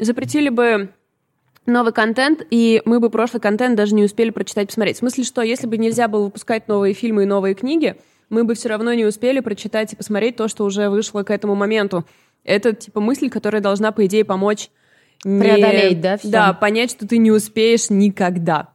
Запретили 0.00 0.48
бы 0.48 0.90
новый 1.64 1.92
контент, 1.92 2.44
и 2.50 2.82
мы 2.86 2.98
бы 2.98 3.08
прошлый 3.08 3.40
контент 3.40 3.76
даже 3.76 3.94
не 3.94 4.02
успели 4.02 4.30
прочитать, 4.30 4.66
посмотреть. 4.66 4.96
В 4.96 4.98
смысле, 4.98 5.22
что 5.22 5.42
если 5.42 5.68
бы 5.68 5.78
нельзя 5.78 6.08
было 6.08 6.24
выпускать 6.24 6.66
новые 6.66 6.92
фильмы 6.92 7.22
и 7.22 7.26
новые 7.26 7.54
книги, 7.54 7.94
мы 8.30 8.42
бы 8.42 8.54
все 8.54 8.68
равно 8.68 8.92
не 8.94 9.04
успели 9.04 9.38
прочитать 9.38 9.92
и 9.92 9.96
посмотреть 9.96 10.34
то, 10.34 10.48
что 10.48 10.64
уже 10.64 10.88
вышло 10.90 11.22
к 11.22 11.30
этому 11.30 11.54
моменту. 11.54 12.04
Это, 12.42 12.72
типа, 12.72 13.00
мысль, 13.00 13.30
которая 13.30 13.62
должна, 13.62 13.92
по 13.92 14.04
идее, 14.06 14.24
помочь 14.24 14.70
не- 15.24 15.40
Преодолеть, 15.40 16.00
да, 16.00 16.18
всё? 16.18 16.30
Да, 16.30 16.52
понять, 16.52 16.90
что 16.90 17.06
ты 17.06 17.18
не 17.18 17.30
успеешь 17.30 17.90
никогда. 17.90 18.73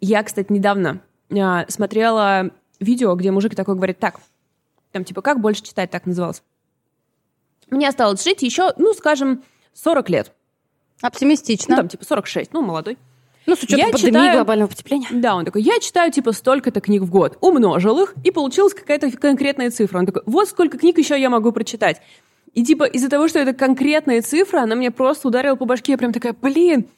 Я, 0.00 0.22
кстати, 0.22 0.52
недавно 0.52 1.00
а, 1.36 1.66
смотрела 1.68 2.50
видео, 2.80 3.14
где 3.14 3.30
мужик 3.30 3.54
такой 3.54 3.74
говорит, 3.74 3.98
так, 3.98 4.20
там, 4.92 5.04
типа, 5.04 5.22
как 5.22 5.40
больше 5.40 5.62
читать, 5.62 5.90
так 5.90 6.06
называлось. 6.06 6.42
Мне 7.70 7.88
осталось 7.88 8.22
жить 8.24 8.42
еще, 8.42 8.72
ну, 8.78 8.94
скажем, 8.94 9.42
40 9.74 10.08
лет. 10.10 10.32
Оптимистично. 11.02 11.76
Ну, 11.76 11.82
там, 11.82 11.88
типа, 11.88 12.04
46, 12.04 12.52
ну, 12.52 12.62
молодой. 12.62 12.96
Ну, 13.46 13.56
с 13.56 13.62
учетом 13.62 13.78
Я 13.78 13.92
пандемии 13.92 14.10
читаю- 14.10 14.32
глобального 14.34 14.68
потепления. 14.68 15.08
Да, 15.10 15.34
он 15.34 15.44
такой, 15.44 15.62
я 15.62 15.78
читаю, 15.80 16.12
типа, 16.12 16.32
столько-то 16.32 16.80
книг 16.80 17.02
в 17.02 17.10
год. 17.10 17.38
Умножил 17.40 18.02
их, 18.02 18.14
и 18.24 18.30
получилась 18.30 18.74
какая-то 18.74 19.10
конкретная 19.16 19.70
цифра. 19.70 19.98
Он 19.98 20.06
такой, 20.06 20.22
вот 20.26 20.48
сколько 20.48 20.78
книг 20.78 20.98
еще 20.98 21.18
я 21.20 21.30
могу 21.30 21.52
прочитать. 21.52 22.00
И, 22.54 22.64
типа, 22.64 22.84
из-за 22.84 23.08
того, 23.08 23.28
что 23.28 23.38
это 23.38 23.52
конкретная 23.52 24.22
цифра, 24.22 24.60
она 24.62 24.74
мне 24.74 24.90
просто 24.90 25.28
ударила 25.28 25.54
по 25.56 25.64
башке. 25.64 25.92
Я 25.92 25.98
прям 25.98 26.12
такая, 26.12 26.32
блин, 26.34 26.88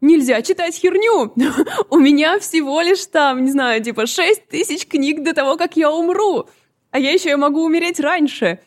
нельзя 0.00 0.42
читать 0.42 0.74
херню. 0.76 1.32
У 1.90 1.98
меня 1.98 2.38
всего 2.38 2.80
лишь 2.80 3.06
там, 3.06 3.44
не 3.44 3.50
знаю, 3.50 3.82
типа, 3.82 4.06
6 4.06 4.48
тысяч 4.48 4.86
книг 4.86 5.22
до 5.22 5.34
того, 5.34 5.56
как 5.56 5.76
я 5.76 5.90
умру. 5.90 6.48
А 6.90 6.98
я 6.98 7.12
еще 7.12 7.30
и 7.30 7.36
могу 7.36 7.64
умереть 7.64 8.00
раньше. 8.00 8.60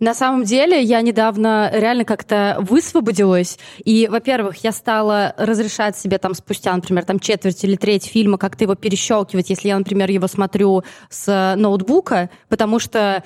На 0.00 0.14
самом 0.14 0.44
деле, 0.44 0.82
я 0.82 1.00
недавно 1.00 1.70
реально 1.72 2.04
как-то 2.04 2.56
высвободилась. 2.60 3.58
И, 3.84 4.08
во-первых, 4.08 4.56
я 4.64 4.72
стала 4.72 5.34
разрешать 5.38 5.96
себе 5.96 6.18
там 6.18 6.34
спустя, 6.34 6.74
например, 6.74 7.04
там 7.04 7.20
четверть 7.20 7.62
или 7.64 7.76
треть 7.76 8.06
фильма 8.06 8.36
как-то 8.36 8.64
его 8.64 8.74
перещелкивать, 8.74 9.50
если 9.50 9.68
я, 9.68 9.78
например, 9.78 10.10
его 10.10 10.26
смотрю 10.26 10.82
с 11.08 11.54
ноутбука, 11.56 12.30
потому 12.48 12.80
что 12.80 13.22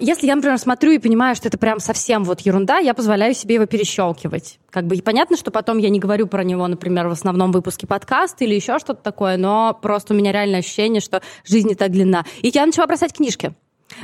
если 0.00 0.26
я, 0.28 0.36
например, 0.36 0.58
смотрю 0.58 0.92
и 0.92 0.98
понимаю, 0.98 1.34
что 1.34 1.48
это 1.48 1.58
прям 1.58 1.80
совсем 1.80 2.22
вот 2.22 2.40
ерунда, 2.40 2.78
я 2.78 2.94
позволяю 2.94 3.34
себе 3.34 3.56
его 3.56 3.66
перещелкивать. 3.66 4.60
Как 4.70 4.86
бы 4.86 4.94
и 4.94 5.02
понятно, 5.02 5.36
что 5.36 5.50
потом 5.50 5.78
я 5.78 5.88
не 5.88 5.98
говорю 5.98 6.28
про 6.28 6.44
него, 6.44 6.66
например, 6.68 7.08
в 7.08 7.12
основном 7.12 7.50
выпуске 7.50 7.86
подкаста 7.86 8.44
или 8.44 8.54
еще 8.54 8.78
что-то 8.78 9.02
такое, 9.02 9.36
но 9.36 9.76
просто 9.80 10.14
у 10.14 10.16
меня 10.16 10.30
реально 10.30 10.58
ощущение, 10.58 11.00
что 11.00 11.22
жизнь 11.44 11.68
не 11.68 11.74
так 11.74 11.90
длинна. 11.90 12.24
И 12.40 12.52
я 12.54 12.64
начала 12.66 12.86
бросать 12.86 13.12
книжки. 13.12 13.54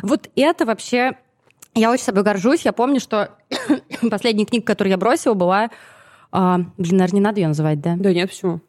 Вот 0.03 0.29
это 0.35 0.67
вообще 0.67 1.17
я 1.75 1.91
очень 1.91 2.05
собой 2.05 2.25
горжусь. 2.25 2.63
Я 2.63 2.73
помню, 2.73 2.99
что 2.99 3.31
последняя 4.11 4.47
книга, 4.47 4.65
которую 4.65 4.91
я 4.91 4.99
бросила, 4.99 5.35
была... 5.35 5.71
а, 6.33 6.59
блин, 6.79 6.97
наверное, 6.97 7.15
не 7.15 7.21
надо 7.21 7.41
ее 7.41 7.49
называть, 7.49 7.81
да? 7.81 7.95
Да 7.97 8.13
нет, 8.13 8.31
почему? 8.31 8.61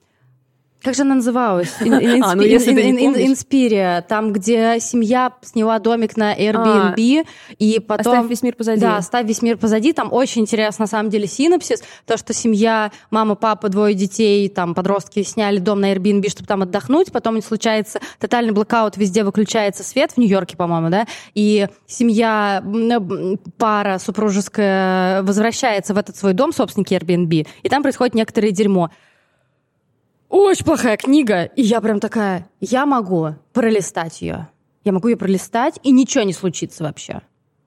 Как 0.84 0.96
же 0.96 1.04
она 1.04 1.16
называлась? 1.16 1.74
А, 2.24 2.36
ну. 2.36 2.44
Инспирия. 2.44 4.02
Там, 4.02 4.34
где 4.34 4.80
семья 4.80 5.32
сняла 5.42 5.80
домик 5.80 6.18
на 6.18 6.36
Airbnb, 6.36 7.26
и 7.58 7.80
потом... 7.80 8.14
Оставь 8.14 8.30
весь 8.30 8.42
мир 8.44 8.56
позади. 8.56 8.82
Да, 8.82 8.98
«Оставь 8.98 9.26
весь 9.28 9.42
мир 9.42 9.58
позади». 9.58 9.94
Там 9.94 10.12
очень 10.12 10.42
интересно, 10.42 10.84
на 10.84 10.88
самом 10.88 11.10
деле, 11.10 11.28
синопсис. 11.28 11.84
То, 12.06 12.18
что 12.18 12.34
семья, 12.34 12.92
мама, 13.10 13.36
папа, 13.36 13.70
двое 13.70 13.94
детей, 13.94 14.48
там, 14.50 14.74
подростки 14.74 15.24
сняли 15.24 15.60
дом 15.60 15.82
на 15.82 15.94
Airbnb, 15.94 16.30
чтобы 16.30 16.48
там 16.48 16.62
отдохнуть. 16.64 17.12
Потом 17.12 17.42
случается 17.42 18.00
тотальный 18.20 18.52
блокаут, 18.54 18.98
везде 18.98 19.24
выключается 19.24 19.84
свет, 19.84 20.12
в 20.14 20.18
Нью-Йорке, 20.18 20.58
по-моему, 20.58 20.90
да? 20.90 21.06
И 21.34 21.68
семья, 21.88 22.62
м, 22.64 23.40
пара 23.58 24.00
супружеская 24.00 25.24
возвращается 25.24 25.94
в 25.94 25.98
этот 25.98 26.16
свой 26.16 26.34
дом, 26.34 26.54
собственники 26.54 26.94
Airbnb, 26.94 27.48
и 27.64 27.70
там 27.70 27.82
происходит 27.84 28.16
некоторое 28.16 28.52
дерьмо. 28.52 28.90
Очень 30.32 30.64
плохая 30.64 30.96
книга. 30.96 31.44
И 31.44 31.62
я 31.62 31.82
прям 31.82 32.00
такая, 32.00 32.48
я 32.62 32.86
могу 32.86 33.36
пролистать 33.52 34.22
ее. 34.22 34.48
Я 34.86 34.94
могу 34.94 35.10
ее 35.10 35.18
пролистать, 35.18 35.78
и 35.84 35.92
ничего 35.92 36.24
не 36.24 36.32
случится 36.32 36.86
вообще. 36.86 37.22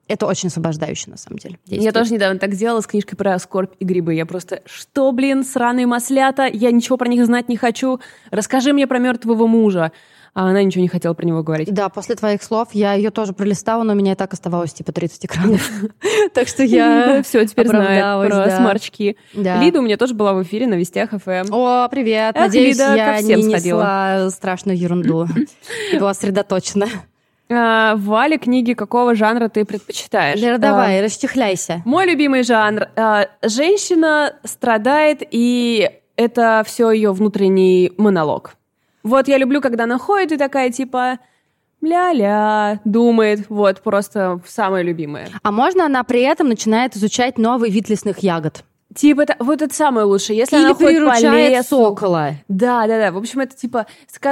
Это 0.09 0.27
очень 0.27 0.49
освобождающе, 0.49 1.11
на 1.11 1.19
самом 1.19 1.39
деле. 1.39 1.59
Я 1.67 1.77
действует. 1.77 1.95
тоже 1.95 2.15
недавно 2.15 2.39
так 2.39 2.55
делала 2.55 2.81
с 2.81 2.87
книжкой 2.87 3.17
про 3.17 3.39
скорбь 3.39 3.75
и 3.81 3.85
грибы. 3.85 4.15
Я 4.15 4.25
просто, 4.25 4.63
что, 4.65 5.13
блин, 5.13 5.45
сраные 5.45 5.87
маслята, 5.87 6.47
я 6.47 6.71
ничего 6.73 6.97
про 6.97 7.07
них 7.07 7.27
знать 7.27 7.51
не 7.51 7.59
хочу. 7.59 8.01
Расскажи 8.31 8.73
мне 8.73 8.87
про 8.87 8.99
мертвого 8.99 9.47
мужа. 9.47 9.93
А 10.35 10.49
она 10.49 10.65
ничего 10.65 10.83
не 10.83 10.89
хотела 10.89 11.15
про 11.15 11.25
него 11.25 11.45
говорить. 11.45 11.73
Да, 11.73 11.89
после 11.89 12.17
твоих 12.17 12.43
слов 12.43 12.69
я 12.73 12.95
ее 12.95 13.11
тоже 13.11 13.33
пролистала, 13.33 13.85
но 13.85 13.93
у 13.93 13.97
меня 13.97 14.13
и 14.13 14.15
так 14.17 14.33
оставалось 14.33 14.73
типа 14.73 14.91
30 14.93 15.27
экранов. 15.27 15.71
Так 16.35 16.49
что 16.49 16.65
я 16.65 17.23
все 17.23 17.47
теперь 17.47 17.69
оправдалась, 17.69 18.31
про 18.31 18.51
смарчки. 18.57 19.17
Да. 19.33 19.63
Лида 19.63 19.79
у 19.79 19.83
меня 19.83 19.97
тоже 19.97 20.15
была 20.15 20.35
в 20.35 20.43
эфире 20.43 20.67
на 20.67 20.75
Вестях 20.75 21.11
ФМ. 21.11 21.53
О, 21.53 21.89
привет. 21.89 22.35
Надеюсь, 22.35 22.77
я 22.79 23.19
всем 23.19 23.41
не 23.41 23.55
несла 23.55 24.29
страшную 24.31 24.77
ерунду. 24.77 25.29
Была 25.99 26.13
сосредоточена. 26.15 26.89
А, 27.51 27.95
Валя, 27.97 28.39
книги 28.39 28.73
какого 28.73 29.15
жанра 29.15 29.49
ты 29.49 29.65
предпочитаешь? 29.65 30.41
Лера, 30.41 30.57
А, 30.57 30.59
давай, 30.59 31.05
расчехляйся. 31.05 31.83
Мой 31.85 32.07
любимый 32.07 32.43
жанр. 32.43 32.89
А, 32.97 33.29
Женщина 33.43 34.35
страдает, 34.45 35.23
и 35.31 35.91
это 36.17 36.63
все 36.67 36.91
ее 36.91 37.13
внутренний 37.13 37.93
монолог. 37.99 38.57
Вот 39.05 39.29
я 39.29 39.39
люблю, 39.39 39.61
когда 39.61 39.85
она 39.85 39.99
ходит 39.99 40.33
и 40.33 40.37
такая 40.37 40.71
типа 40.71 41.19
ля-ля, 41.81 42.81
думает. 42.85 43.47
Вот, 43.49 43.83
просто 43.83 44.41
самое 44.47 44.83
любимое. 44.83 45.29
А 45.43 45.53
можно 45.53 45.87
она 45.87 46.03
при 46.03 46.23
этом 46.23 46.49
начинает 46.49 46.97
изучать 46.97 47.39
новый 47.39 47.71
вид 47.71 47.89
лесных 47.89 48.21
ягод? 48.21 48.65
Типа, 48.95 49.27
вот 49.41 49.61
это 49.61 49.75
самое 49.75 50.07
лучшее. 50.07 50.39
Если 50.39 50.57
Или 50.57 50.65
она 50.67 50.75
ходит 50.75 51.05
по 51.05 51.11
приручает 51.11 51.59
лесу. 51.59 51.85
сокола? 51.85 52.35
Да, 52.49 52.87
да, 52.87 52.99
да. 52.99 53.13
В 53.13 53.19
общем, 53.19 53.41
это 53.41 53.57
типа... 53.57 53.87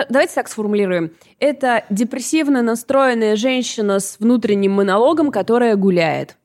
Давайте 0.09 0.35
так 0.35 0.49
сформулируем. 0.49 1.11
Это 1.41 1.85
депрессивно 1.91 2.63
настроенная 2.63 3.35
женщина 3.35 3.99
с 3.99 4.17
внутренним 4.21 4.73
монологом, 4.73 5.33
которая 5.33 5.75
гуляет. 5.75 6.37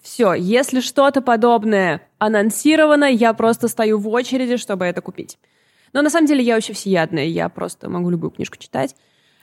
Все, 0.00 0.32
если 0.32 0.80
что-то 0.80 1.20
подобное 1.20 2.00
анонсировано, 2.18 3.04
я 3.04 3.34
просто 3.34 3.68
стою 3.68 3.98
в 3.98 4.08
очереди, 4.08 4.56
чтобы 4.56 4.86
это 4.86 5.02
купить. 5.02 5.38
Но 5.92 6.02
на 6.02 6.10
самом 6.10 6.26
деле 6.26 6.42
я 6.42 6.56
очень 6.56 6.74
всеядная, 6.74 7.24
я 7.26 7.48
просто 7.48 7.88
могу 7.90 8.10
любую 8.10 8.30
книжку 8.30 8.56
читать, 8.56 8.96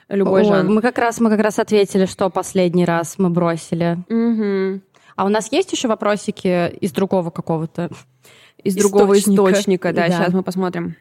любой 0.08 0.42
Ой, 0.42 0.46
жанр. 0.48 0.70
мы 0.70 0.82
как 0.82 0.98
раз 0.98 1.20
мы 1.20 1.30
как 1.30 1.40
раз 1.40 1.58
ответили, 1.58 2.06
что 2.06 2.28
последний 2.30 2.84
раз 2.84 3.18
мы 3.18 3.30
бросили. 3.30 3.98
Мгм. 4.08 4.82
А 5.16 5.24
у 5.24 5.28
нас 5.28 5.52
есть 5.52 5.70
еще 5.72 5.86
вопросики 5.88 6.70
из 6.76 6.92
другого 6.92 7.30
какого-то? 7.30 7.90
Из 8.62 8.74
другого 8.74 9.18
Источника. 9.18 9.92
да, 9.92 10.08
Да. 10.08 10.12
сейчас 10.16 10.32
мы 10.32 10.42
посмотрим. 10.42 10.96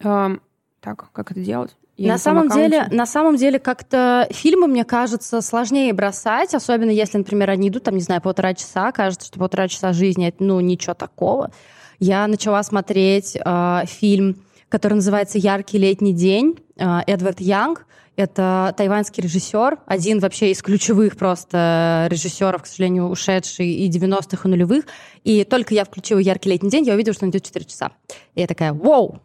Ам, 0.00 0.40
так, 0.80 1.10
как 1.12 1.30
это 1.32 1.40
делать? 1.40 1.76
Я 1.96 2.12
на 2.12 2.18
самом 2.18 2.46
аккаунте. 2.46 2.68
деле, 2.70 2.86
на 2.96 3.06
самом 3.06 3.36
деле, 3.36 3.58
как-то 3.58 4.28
фильмы, 4.30 4.68
мне 4.68 4.84
кажется, 4.84 5.40
сложнее 5.40 5.92
бросать, 5.92 6.54
особенно 6.54 6.90
если, 6.90 7.18
например, 7.18 7.50
они 7.50 7.68
идут, 7.70 7.82
там, 7.82 7.96
не 7.96 8.02
знаю, 8.02 8.22
полтора 8.22 8.54
часа, 8.54 8.92
кажется, 8.92 9.26
что 9.26 9.40
полтора 9.40 9.66
часа 9.66 9.92
жизни, 9.92 10.28
это, 10.28 10.44
ну, 10.44 10.60
ничего 10.60 10.94
такого. 10.94 11.50
Я 11.98 12.26
начала 12.26 12.62
смотреть 12.62 13.36
э, 13.36 13.82
фильм 13.86 14.36
который 14.68 14.94
называется 14.94 15.38
«Яркий 15.38 15.78
летний 15.78 16.12
день». 16.12 16.58
Э, 16.76 17.00
Эдвард 17.06 17.40
Янг— 17.40 17.86
это 18.16 18.74
тайваньский 18.76 19.22
режиссер, 19.22 19.78
один 19.86 20.18
вообще 20.18 20.50
из 20.50 20.62
ключевых 20.62 21.16
просто 21.16 22.06
режиссеров, 22.10 22.62
к 22.62 22.66
сожалению, 22.66 23.08
ушедший 23.08 23.68
и 23.68 23.88
90-х, 23.88 24.42
и 24.44 24.48
нулевых. 24.48 24.84
И 25.24 25.44
только 25.44 25.74
я 25.74 25.84
включила 25.84 26.18
«Яркий 26.18 26.50
летний 26.50 26.70
день», 26.70 26.84
я 26.84 26.94
увидела, 26.94 27.14
что 27.14 27.24
он 27.24 27.30
идет 27.30 27.44
4 27.44 27.64
часа. 27.64 27.92
И 28.34 28.40
я 28.40 28.46
такая 28.46 28.72
«Воу!» 28.72 29.20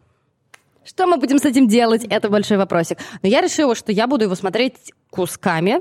Что 0.84 1.06
мы 1.06 1.16
будем 1.16 1.38
с 1.38 1.46
этим 1.46 1.66
делать? 1.66 2.04
Это 2.04 2.28
большой 2.28 2.58
вопросик. 2.58 2.98
Но 3.22 3.28
я 3.28 3.40
решила, 3.40 3.74
что 3.74 3.90
я 3.90 4.06
буду 4.06 4.24
его 4.24 4.34
смотреть 4.34 4.92
кусками, 5.08 5.80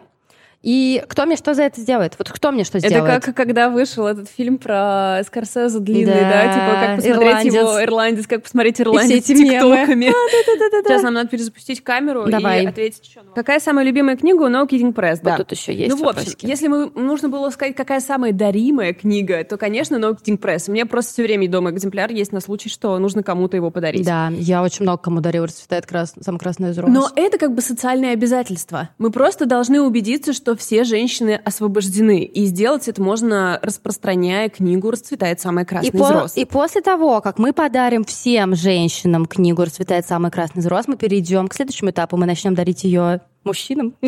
и 0.64 1.04
кто 1.10 1.26
мне 1.26 1.36
что 1.36 1.54
за 1.54 1.64
это 1.64 1.82
сделает? 1.82 2.16
Вот 2.18 2.30
кто 2.32 2.52
мне 2.52 2.64
что 2.64 2.80
сделает? 2.80 3.04
Это 3.04 3.22
как 3.22 3.36
когда 3.36 3.70
вышел 3.70 4.08
этот 4.08 4.30
фильм 4.30 4.58
про 4.58 5.22
Скорсезе 5.26 5.80
длинный, 5.80 6.14
да, 6.14 6.30
да 6.30 6.54
типа 6.54 6.80
как 6.80 6.96
посмотреть 6.96 7.28
ирландец. 7.28 7.54
его 7.54 7.84
ирландец, 7.84 8.28
как 8.28 8.44
посмотреть 8.44 8.82
ирландец 8.82 9.24
с 9.24 9.28
тиктоками. 9.28 10.06
Сейчас 10.06 11.04
нам 11.04 11.16
надо 11.16 11.30
перезапустить 11.30 11.84
камеру 11.84 12.26
Давай. 12.28 12.64
и 12.64 12.68
ответить 12.68 13.06
еще. 13.06 13.20
Какая 13.36 13.60
самая 13.60 13.86
любимая 13.86 14.16
книга 14.16 14.44
у 14.44 14.48
No 14.48 14.66
Kidding 14.66 14.94
Press? 14.94 15.20
Да. 15.22 15.32
Вот 15.32 15.48
тут 15.48 15.52
еще 15.52 15.74
есть 15.74 15.94
Ну, 15.94 16.02
в 16.02 16.08
общем, 16.08 16.34
если 16.40 16.70
мы, 16.70 16.90
нужно 16.92 17.28
было 17.28 17.50
сказать, 17.50 17.76
какая 17.76 18.00
самая 18.00 18.32
даримая 18.32 18.94
книга, 18.94 19.44
то, 19.44 19.58
конечно, 19.58 19.98
No 19.98 20.18
Kidding 20.18 20.40
Press. 20.40 20.70
У 20.70 20.72
меня 20.72 20.86
просто 20.86 21.12
все 21.12 21.24
время 21.24 21.50
дома 21.50 21.72
экземпляр 21.72 22.10
есть 22.12 22.32
на 22.32 22.40
случай, 22.40 22.70
что 22.70 22.98
нужно 23.00 23.22
кому-то 23.22 23.58
его 23.58 23.70
подарить. 23.70 24.06
Да, 24.06 24.32
я 24.34 24.64
очень 24.64 24.84
много 24.84 25.02
кому 25.02 25.20
дарила, 25.20 25.48
расцветает 25.48 25.86
крас... 25.86 26.14
сам 26.22 26.38
красный 26.38 26.72
из 26.72 26.78
роз. 26.78 26.90
Но 26.90 27.10
это 27.18 27.38
как 27.38 27.54
бы 27.54 27.62
социальное 27.62 28.14
обязательство. 28.14 28.90
Мы 28.98 29.12
просто 29.12 29.46
должны 29.46 29.82
убедиться, 29.82 30.32
что 30.32 30.53
все 30.56 30.84
женщины 30.84 31.40
освобождены. 31.44 32.24
И 32.24 32.46
сделать 32.46 32.88
это 32.88 33.02
можно, 33.02 33.60
распространяя 33.62 34.50
книгу 34.50 34.92
«Расцветает 34.92 35.40
самый 35.40 35.66
красный 35.66 35.90
и 35.90 35.92
по- 35.92 36.28
И 36.36 36.46
после 36.46 36.82
того, 36.82 37.22
как 37.22 37.40
мы 37.40 37.54
подарим 37.54 38.04
всем 38.04 38.56
женщинам 38.56 39.26
книгу 39.26 39.64
«Расцветает 39.64 40.06
самый 40.06 40.32
красный 40.32 40.60
взрост», 40.62 40.88
мы 40.88 40.98
перейдем 40.98 41.48
к 41.48 41.54
следующему 41.54 41.92
этапу. 41.92 42.18
Мы 42.18 42.26
начнем 42.26 42.56
дарить 42.56 42.84
ее 42.84 43.22
мужчинам. 43.44 43.94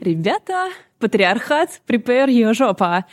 Ребята, 0.00 0.68
патриархат, 0.98 1.80
prepare 1.86 2.28
your 2.28 2.54
жопа. 2.54 3.04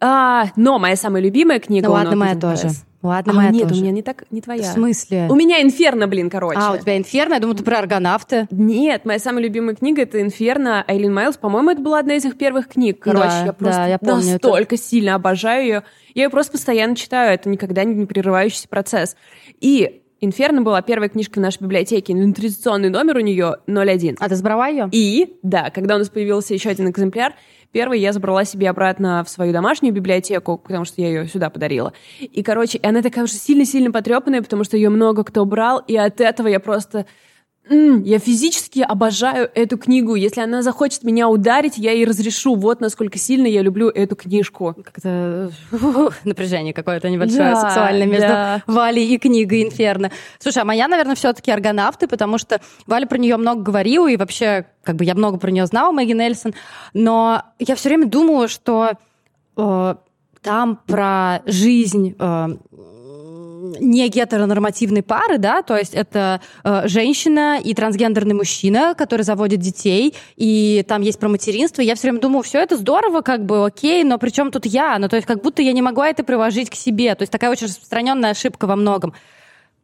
А, 0.00 0.46
но 0.56 0.78
моя 0.78 0.96
самая 0.96 1.22
любимая 1.22 1.60
книга... 1.60 1.86
Ну 1.86 1.92
ладно, 1.94 2.16
моя 2.16 2.34
тоже. 2.34 2.70
Ладно, 3.02 3.32
а, 3.32 3.36
моя 3.36 3.50
нет, 3.50 3.68
тоже. 3.68 3.80
у 3.80 3.82
меня 3.82 3.92
не 3.92 4.02
так, 4.02 4.24
не 4.30 4.40
твоя. 4.40 4.62
В 4.62 4.66
смысле? 4.66 5.26
У 5.28 5.34
меня 5.34 5.60
«Инферно», 5.60 6.06
блин, 6.06 6.30
короче. 6.30 6.58
А, 6.60 6.72
у 6.72 6.78
тебя 6.78 6.96
«Инферно»? 6.96 7.34
Я 7.34 7.40
думаю, 7.40 7.56
ты 7.56 7.64
про 7.64 7.78
аргонавты. 7.78 8.46
Нет, 8.50 9.04
моя 9.04 9.18
самая 9.18 9.42
любимая 9.42 9.74
книга— 9.74 10.02
это 10.02 10.20
«Инферно» 10.20 10.84
Айлин 10.86 11.12
Майлз. 11.12 11.36
По-моему, 11.36 11.70
это 11.70 11.82
была 11.82 11.98
одна 11.98 12.14
из 12.14 12.24
их 12.24 12.38
первых 12.38 12.68
книг. 12.68 13.00
Короче, 13.00 13.28
да, 13.28 13.44
я 13.46 13.52
просто 13.52 13.76
да, 13.76 13.86
я 13.88 13.98
помню 13.98 14.32
настолько 14.32 14.76
это. 14.76 14.84
сильно 14.84 15.16
обожаю 15.16 15.62
ее. 15.62 15.82
Я 16.14 16.24
ее 16.24 16.30
просто 16.30 16.52
постоянно 16.52 16.94
читаю. 16.94 17.34
Это 17.34 17.48
никогда 17.48 17.82
не 17.82 18.06
прерывающийся 18.06 18.68
процесс. 18.68 19.16
И 19.60 20.02
«Инферно» 20.20 20.62
была 20.62 20.80
первая 20.82 21.08
книжка 21.08 21.40
в 21.40 21.42
нашей 21.42 21.64
библиотеке. 21.64 22.12
Инвентаризационный 22.12 22.90
номер 22.90 23.16
у 23.16 23.20
нее 23.20 23.56
01. 23.66 24.18
А 24.20 24.28
ты 24.28 24.36
забрала 24.36 24.68
ее? 24.68 24.88
И, 24.92 25.38
да, 25.42 25.70
когда 25.70 25.96
у 25.96 25.98
нас 25.98 26.08
появился 26.10 26.54
еще 26.54 26.70
один 26.70 26.88
экземпляр, 26.88 27.34
Первый 27.72 28.00
я 28.00 28.12
забрала 28.12 28.44
себе 28.44 28.68
обратно 28.68 29.24
в 29.24 29.30
свою 29.30 29.52
домашнюю 29.52 29.94
библиотеку, 29.94 30.58
потому 30.58 30.84
что 30.84 31.00
я 31.00 31.08
ее 31.08 31.26
сюда 31.26 31.48
подарила. 31.48 31.94
И, 32.20 32.42
короче, 32.42 32.78
она 32.82 33.00
такая 33.00 33.24
уже 33.24 33.32
сильно-сильно 33.32 33.90
потрепанная, 33.90 34.42
потому 34.42 34.62
что 34.64 34.76
ее 34.76 34.90
много 34.90 35.24
кто 35.24 35.44
брал, 35.46 35.78
и 35.78 35.96
от 35.96 36.20
этого 36.20 36.48
я 36.48 36.60
просто 36.60 37.06
я 37.70 38.18
физически 38.18 38.80
обожаю 38.80 39.48
эту 39.54 39.78
книгу. 39.78 40.16
Если 40.16 40.40
она 40.40 40.62
захочет 40.62 41.04
меня 41.04 41.28
ударить, 41.28 41.78
я 41.78 41.92
ей 41.92 42.04
разрешу. 42.04 42.56
Вот 42.56 42.80
насколько 42.80 43.18
сильно 43.18 43.46
я 43.46 43.62
люблю 43.62 43.88
эту 43.88 44.16
книжку. 44.16 44.74
Как-то 44.82 45.52
напряжение 46.24 46.74
какое-то 46.74 47.08
небольшое 47.08 47.52
да, 47.52 47.60
сексуальное 47.60 48.06
между 48.06 48.28
да. 48.28 48.62
Валей 48.66 49.06
и 49.06 49.18
книгой 49.18 49.62
«Инферно». 49.62 50.10
Слушай, 50.40 50.62
а 50.62 50.64
моя, 50.64 50.88
наверное, 50.88 51.14
все-таки 51.14 51.50
аргонавты, 51.52 52.08
потому 52.08 52.36
что 52.38 52.60
Валя 52.86 53.06
про 53.06 53.18
нее 53.18 53.36
много 53.36 53.62
говорила, 53.62 54.10
и 54.10 54.16
вообще, 54.16 54.66
как 54.82 54.96
бы 54.96 55.04
я 55.04 55.14
много 55.14 55.38
про 55.38 55.50
нее 55.50 55.66
знала, 55.66 55.92
Мэгги 55.92 56.12
Нельсон, 56.12 56.54
но 56.94 57.42
я 57.60 57.76
все 57.76 57.90
время 57.90 58.06
думала, 58.06 58.48
что 58.48 58.92
э, 59.56 59.94
там 60.42 60.80
про 60.86 61.42
жизнь 61.46 62.16
э, 62.18 62.48
не 63.80 64.08
гетеронормативной 64.08 65.02
пары, 65.02 65.38
да, 65.38 65.62
то 65.62 65.76
есть 65.76 65.94
это 65.94 66.40
э, 66.64 66.88
женщина 66.88 67.58
и 67.62 67.74
трансгендерный 67.74 68.34
мужчина, 68.34 68.94
который 68.96 69.22
заводит 69.22 69.60
детей, 69.60 70.14
и 70.36 70.84
там 70.86 71.02
есть 71.02 71.18
про 71.18 71.28
материнство. 71.28 71.82
Я 71.82 71.94
все 71.94 72.08
время 72.08 72.20
думаю, 72.20 72.42
все 72.42 72.58
это 72.58 72.76
здорово, 72.76 73.20
как 73.20 73.44
бы 73.44 73.64
окей, 73.64 74.04
но 74.04 74.18
при 74.18 74.30
чем 74.30 74.50
тут 74.50 74.66
я? 74.66 74.98
Ну, 74.98 75.08
то 75.08 75.16
есть 75.16 75.26
как 75.26 75.42
будто 75.42 75.62
я 75.62 75.72
не 75.72 75.82
могла 75.82 76.08
это 76.08 76.24
приложить 76.24 76.70
к 76.70 76.74
себе. 76.74 77.14
То 77.14 77.22
есть 77.22 77.32
такая 77.32 77.50
очень 77.50 77.66
распространенная 77.66 78.30
ошибка 78.30 78.66
во 78.66 78.76
многом. 78.76 79.14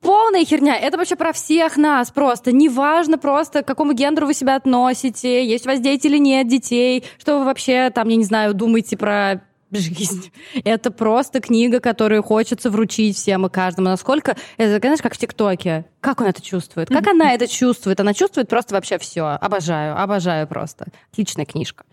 Полная 0.01 0.44
херня. 0.44 0.77
Это 0.77 0.96
вообще 0.96 1.16
про 1.16 1.33
всех 1.33 1.77
нас 1.77 2.12
просто. 2.12 2.53
Неважно 2.53 3.18
просто, 3.18 3.62
к 3.62 3.66
какому 3.66 3.92
гендеру 3.94 4.29
вы 4.29 4.35
себя 4.35 4.55
относите, 4.55 5.44
есть 5.44 5.66
у 5.66 5.70
вас 5.70 5.81
дети 5.81 6.07
или 6.07 6.18
нет 6.18 6.46
детей, 6.46 7.05
что 7.18 7.40
вы 7.40 7.44
вообще 7.44 7.90
там, 7.90 8.09
я 8.09 8.16
не 8.16 8.24
знаю, 8.24 8.55
думаете 8.55 8.96
про 8.96 9.42
жизнь. 9.72 10.31
Это 10.64 10.90
просто 10.90 11.40
книга, 11.40 11.81
которую 11.81 12.22
хочется 12.22 12.70
вручить 12.70 13.16
всем 13.16 13.46
и 13.46 13.50
каждому. 13.50 13.88
Насколько 13.88 14.37
это, 14.57 14.78
знаешь, 14.78 15.02
как 15.02 15.14
в 15.14 15.18
ТикТоке. 15.18 15.85
Как 16.00 16.20
он 16.20 16.26
это 16.26 16.42
чувствует? 16.42 16.88
Как 16.88 17.07
она 17.07 17.35
это 17.35 17.46
чувствует? 17.46 18.00
Она 18.00 18.14
чувствует 18.14 18.48
просто 18.48 18.74
вообще 18.74 18.98
все. 18.98 19.24
Обожаю, 19.40 20.00
обожаю 20.00 20.46
просто. 20.46 20.87
Отличная 21.12 21.44
книжка. 21.44 21.85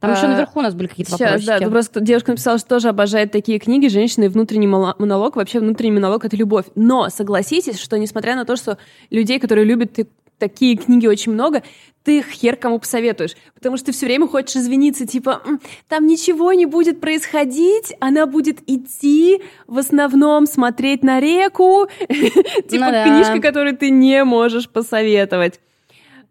Там 0.00 0.10
а, 0.10 0.16
еще 0.16 0.26
наверху 0.26 0.58
у 0.58 0.62
нас 0.62 0.74
были 0.74 0.88
какие-то 0.88 1.12
сейчас, 1.12 1.40
вопросики. 1.40 1.64
Да, 1.64 1.70
просто 1.70 2.00
девушка 2.00 2.32
написала, 2.32 2.58
что 2.58 2.68
тоже 2.68 2.88
обожает 2.88 3.32
такие 3.32 3.58
книги. 3.58 3.88
Женщины 3.88 4.24
и 4.24 4.28
внутренний 4.28 4.66
монолог. 4.66 5.36
Вообще 5.36 5.60
внутренний 5.60 5.92
монолог— 5.92 6.24
это 6.26 6.36
любовь. 6.36 6.66
Но 6.74 7.08
согласитесь, 7.08 7.80
что 7.80 7.98
несмотря 7.98 8.36
на 8.36 8.44
то, 8.44 8.56
что 8.56 8.76
людей, 9.10 9.38
которые 9.38 9.64
любят 9.64 9.94
такие 10.38 10.76
книги 10.76 11.06
очень 11.06 11.32
много, 11.32 11.62
ты 12.04 12.18
их 12.18 12.26
хер 12.26 12.56
кому 12.56 12.78
посоветуешь. 12.78 13.34
Потому 13.54 13.76
что 13.76 13.86
ты 13.86 13.92
все 13.92 14.06
время 14.06 14.28
хочешь 14.28 14.56
извиниться, 14.56 15.06
типа, 15.06 15.42
там 15.88 16.06
ничего 16.06 16.52
не 16.52 16.66
будет 16.66 17.00
происходить, 17.00 17.94
она 17.98 18.26
будет 18.26 18.58
идти, 18.68 19.42
в 19.66 19.78
основном 19.78 20.46
смотреть 20.46 21.02
на 21.02 21.18
реку. 21.18 21.88
Типа 22.08 22.90
ну 22.90 23.04
книжка, 23.04 23.40
которую 23.40 23.76
ты 23.76 23.90
не 23.90 24.22
можешь 24.24 24.68
посоветовать. 24.68 25.60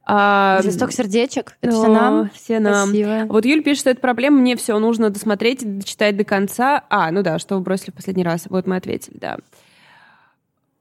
А, 0.06 0.60
Листок 0.64 0.92
сердечек. 0.92 1.58
Это 1.62 1.72
все 1.72 1.88
нам. 1.88 2.30
Все 2.34 2.60
нам. 2.60 2.90
Спасибо. 2.90 3.26
Вот 3.30 3.46
Юль 3.46 3.64
пишет, 3.64 3.80
что 3.80 3.90
это 3.90 4.02
проблема, 4.02 4.40
мне 4.40 4.56
все 4.58 4.78
нужно 4.78 5.10
досмотреть, 5.10 5.80
дочитать 5.80 6.18
до 6.18 6.26
конца. 6.26 6.84
А, 6.90 7.10
ну 7.12 7.24
да, 7.24 7.40
что 7.40 7.56
вы 7.56 7.62
бросили 7.62 7.92
в 7.92 7.94
последний 7.94 8.24
раз. 8.24 8.46
Вот 8.50 8.68
мы 8.68 8.76
ответили, 8.76 9.18
да. 9.18 9.38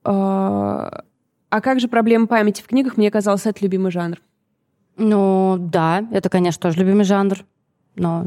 А, 0.05 1.05
а 1.53 1.61
как 1.61 1.81
же 1.81 1.89
проблема 1.89 2.27
памяти 2.27 2.63
в 2.63 2.67
книгах? 2.67 2.97
Мне 2.97 3.11
казалось, 3.11 3.45
это 3.45 3.63
любимый 3.63 3.93
жанр. 3.93 4.17
Ну, 4.97 5.57
да, 5.59 6.03
это, 6.11 6.31
конечно, 6.31 6.63
тоже 6.63 6.79
любимый 6.79 7.05
жанр, 7.05 7.45
но... 7.95 8.25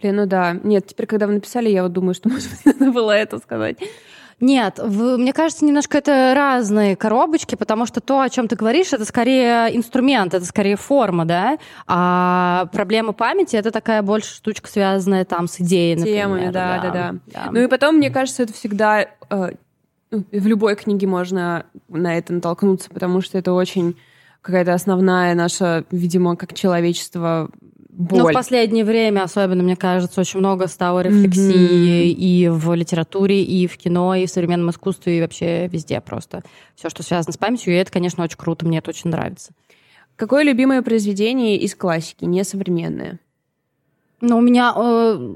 Блин, 0.00 0.16
ну 0.16 0.26
да. 0.26 0.54
Нет, 0.62 0.86
теперь, 0.86 1.04
когда 1.04 1.26
вы 1.26 1.34
написали, 1.34 1.68
я 1.68 1.82
вот 1.82 1.92
думаю, 1.92 2.14
что, 2.14 2.30
может 2.30 2.48
быть, 2.50 2.64
надо 2.80 2.92
было 2.92 3.10
это 3.10 3.38
сказать. 3.40 3.76
Нет, 4.40 4.78
в, 4.78 5.18
мне 5.18 5.34
кажется, 5.34 5.66
немножко 5.66 5.98
это 5.98 6.32
разные 6.34 6.96
коробочки, 6.96 7.56
потому 7.56 7.84
что 7.84 8.00
то, 8.00 8.22
о 8.22 8.30
чем 8.30 8.48
ты 8.48 8.56
говоришь, 8.56 8.94
это 8.94 9.04
скорее 9.04 9.76
инструмент, 9.76 10.32
это 10.32 10.46
скорее 10.46 10.76
форма, 10.76 11.26
да, 11.26 11.58
а 11.86 12.70
проблема 12.72 13.12
памяти 13.12 13.56
это 13.56 13.70
такая 13.70 14.00
больше 14.00 14.34
штучка, 14.34 14.70
связанная 14.70 15.26
там 15.26 15.46
с 15.46 15.60
идеей, 15.60 15.96
Темами, 15.96 16.46
например. 16.46 16.52
да, 16.52 16.80
да, 16.82 16.90
да, 16.90 17.14
да. 17.26 17.50
Ну 17.50 17.60
и 17.60 17.66
потом, 17.66 17.96
мне 17.96 18.08
кажется, 18.08 18.44
это 18.44 18.54
всегда 18.54 19.08
э, 19.28 19.50
в 20.10 20.46
любой 20.46 20.76
книге 20.76 21.06
можно 21.06 21.66
на 21.88 22.16
это 22.16 22.32
натолкнуться, 22.32 22.90
потому 22.90 23.20
что 23.20 23.38
это 23.38 23.52
очень 23.52 23.96
какая-то 24.42 24.74
основная 24.74 25.34
наша, 25.34 25.84
видимо, 25.90 26.36
как 26.36 26.54
человечество 26.54 27.50
боль. 27.90 28.18
Ну, 28.20 28.28
в 28.28 28.32
последнее 28.32 28.84
время 28.84 29.22
особенно, 29.22 29.62
мне 29.62 29.76
кажется, 29.76 30.20
очень 30.20 30.40
много 30.40 30.66
стало 30.66 31.00
рефлексии 31.00 32.08
mm-hmm. 32.08 32.14
и 32.14 32.48
в 32.48 32.74
литературе, 32.74 33.42
и 33.42 33.66
в 33.66 33.76
кино, 33.76 34.14
и 34.14 34.26
в 34.26 34.30
современном 34.30 34.70
искусстве, 34.70 35.18
и 35.18 35.20
вообще 35.20 35.68
везде 35.68 36.00
просто. 36.00 36.42
Все, 36.74 36.88
что 36.88 37.02
связано 37.02 37.32
с 37.32 37.36
памятью, 37.36 37.74
и 37.74 37.76
это, 37.76 37.92
конечно, 37.92 38.24
очень 38.24 38.38
круто, 38.38 38.66
мне 38.66 38.78
это 38.78 38.90
очень 38.90 39.10
нравится. 39.10 39.52
Какое 40.16 40.42
любимое 40.42 40.82
произведение 40.82 41.56
из 41.56 41.74
классики, 41.74 42.24
не 42.24 42.44
современное? 42.44 43.20
Ну, 44.20 44.36
у 44.36 44.42
меня 44.42 44.74
э, 44.76 45.34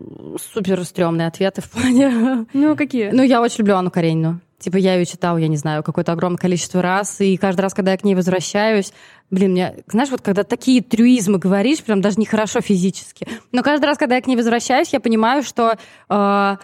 супер 0.53 0.85
стрёмные 0.85 1.29
ответы 1.29 1.63
в 1.63 1.71
плане... 1.71 2.47
Ну, 2.53 2.77
какие? 2.77 3.11
Ну, 3.11 3.23
я 3.23 3.41
очень 3.41 3.61
люблю 3.61 3.77
Анну 3.77 3.91
Каренину. 3.91 4.41
Типа 4.65 4.79
я 4.79 4.95
ее 4.95 5.05
читала, 5.05 5.37
я 5.37 5.49
не 5.49 5.59
знаю, 5.59 5.83
какое-то 5.83 6.13
огромное 6.13 6.39
количество 6.39 6.81
раз, 6.81 7.21
и 7.21 7.37
каждый 7.37 7.61
раз, 7.61 7.75
когда 7.75 7.91
я 7.91 7.99
к 7.99 8.03
ней 8.03 8.15
возвращаюсь, 8.15 8.95
блин, 9.31 9.51
мне, 9.51 9.75
знаешь, 9.89 10.09
вот 10.09 10.23
когда 10.23 10.43
такие 10.43 10.81
трюизмы 10.81 11.37
говоришь, 11.37 11.83
прям 11.83 12.01
даже 12.01 12.19
нехорошо 12.19 12.63
физически, 12.63 13.29
но 13.53 13.63
каждый 13.63 13.85
раз, 13.85 13.99
когда 13.99 14.15
я 14.15 14.23
к 14.23 14.27
ней 14.27 14.37
возвращаюсь, 14.37 14.89
я 14.95 15.01
понимаю, 15.01 15.43
что 15.43 15.77
э, 16.09 16.57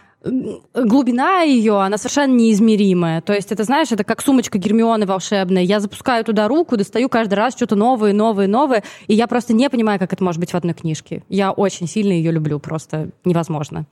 глубина 0.72 1.42
ее, 1.42 1.78
она 1.78 1.98
совершенно 1.98 2.32
неизмеримая. 2.32 3.20
То 3.20 3.34
есть 3.34 3.52
это, 3.52 3.64
знаешь, 3.64 3.92
это 3.92 4.02
как 4.02 4.22
сумочка 4.22 4.56
Гермионы 4.56 5.04
волшебная. 5.04 5.62
Я 5.62 5.78
запускаю 5.78 6.24
туда 6.24 6.48
руку, 6.48 6.78
достаю 6.78 7.10
каждый 7.10 7.34
раз 7.34 7.54
что-то 7.54 7.76
новое, 7.76 8.14
новое, 8.14 8.46
новое, 8.46 8.82
и 9.08 9.14
я 9.14 9.26
просто 9.26 9.52
не 9.52 9.68
понимаю, 9.68 9.98
как 9.98 10.14
это 10.14 10.24
может 10.24 10.40
быть 10.40 10.52
в 10.52 10.56
одной 10.56 10.72
книжке. 10.72 11.22
Я 11.28 11.52
очень 11.52 11.86
сильно 11.86 12.12
ее 12.12 12.32
люблю, 12.32 12.60
просто 12.60 13.10
невозможно. 13.26 13.84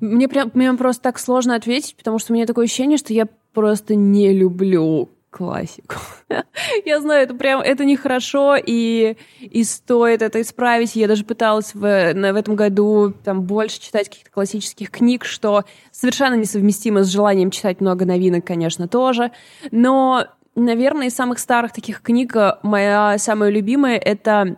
Мне 0.00 0.28
прям 0.28 0.50
мне 0.54 0.72
просто 0.74 1.02
так 1.02 1.18
сложно 1.18 1.54
ответить, 1.54 1.96
потому 1.96 2.18
что 2.18 2.32
у 2.32 2.36
меня 2.36 2.46
такое 2.46 2.66
ощущение, 2.66 2.98
что 2.98 3.12
я 3.12 3.26
просто 3.52 3.94
не 3.94 4.32
люблю 4.32 5.08
классику. 5.36 5.96
я 6.86 7.00
знаю, 7.00 7.24
это 7.24 7.34
прям, 7.34 7.60
это 7.60 7.84
нехорошо, 7.84 8.56
и, 8.56 9.16
и 9.40 9.64
стоит 9.64 10.22
это 10.22 10.40
исправить. 10.40 10.96
Я 10.96 11.08
даже 11.08 11.24
пыталась 11.24 11.74
в, 11.74 11.80
в 11.80 12.36
этом 12.36 12.56
году 12.56 13.12
там 13.22 13.42
больше 13.42 13.80
читать 13.80 14.08
каких-то 14.08 14.30
классических 14.30 14.90
книг, 14.90 15.26
что 15.26 15.64
совершенно 15.90 16.36
несовместимо 16.36 17.04
с 17.04 17.08
желанием 17.08 17.50
читать 17.50 17.82
много 17.82 18.06
новинок, 18.06 18.46
конечно, 18.46 18.88
тоже. 18.88 19.30
Но, 19.70 20.26
наверное, 20.54 21.08
из 21.08 21.14
самых 21.14 21.38
старых 21.38 21.72
таких 21.72 22.00
книг 22.00 22.34
э, 22.34 22.54
моя 22.62 23.18
самая 23.18 23.50
любимая— 23.50 23.98
это 24.04 24.56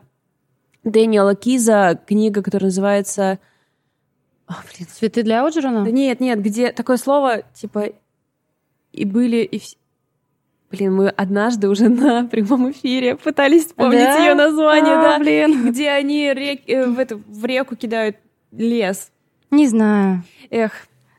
Дэниела 0.85 1.35
Киза, 1.35 1.99
книга, 2.07 2.43
которая 2.43 2.69
называется... 2.69 3.41
О, 4.49 4.55
блин. 4.73 4.89
«Цветы 4.91 5.23
для 5.23 5.45
Оджерона»? 5.45 5.85
Да 5.85 5.91
нет, 5.91 6.21
нет, 6.21 6.43
где 6.43 6.73
такое 6.73 6.97
слово, 6.97 7.43
типа, 7.55 7.91
и 8.93 9.05
были, 9.05 9.39
и 9.39 9.59
все 9.59 9.77
Блин, 10.71 10.95
мы 10.95 11.09
однажды 11.09 11.69
уже 11.69 11.89
на 11.89 12.25
прямом 12.27 12.71
эфире 12.73 13.17
пытались 13.17 13.67
вспомнить 13.67 14.05
да? 14.05 14.19
ее 14.19 14.35
название, 14.35 14.95
а, 14.95 15.03
да, 15.03 15.19
блин. 15.19 15.71
где 15.71 15.91
они 15.91 16.33
рек, 16.35 16.61
э, 16.67 16.87
в, 16.87 16.99
эту, 16.99 17.23
в 17.27 17.45
реку 17.45 17.75
кидают 17.75 18.17
лес. 18.53 19.11
Не 19.51 19.67
знаю. 19.67 20.25
Эх, 20.51 20.73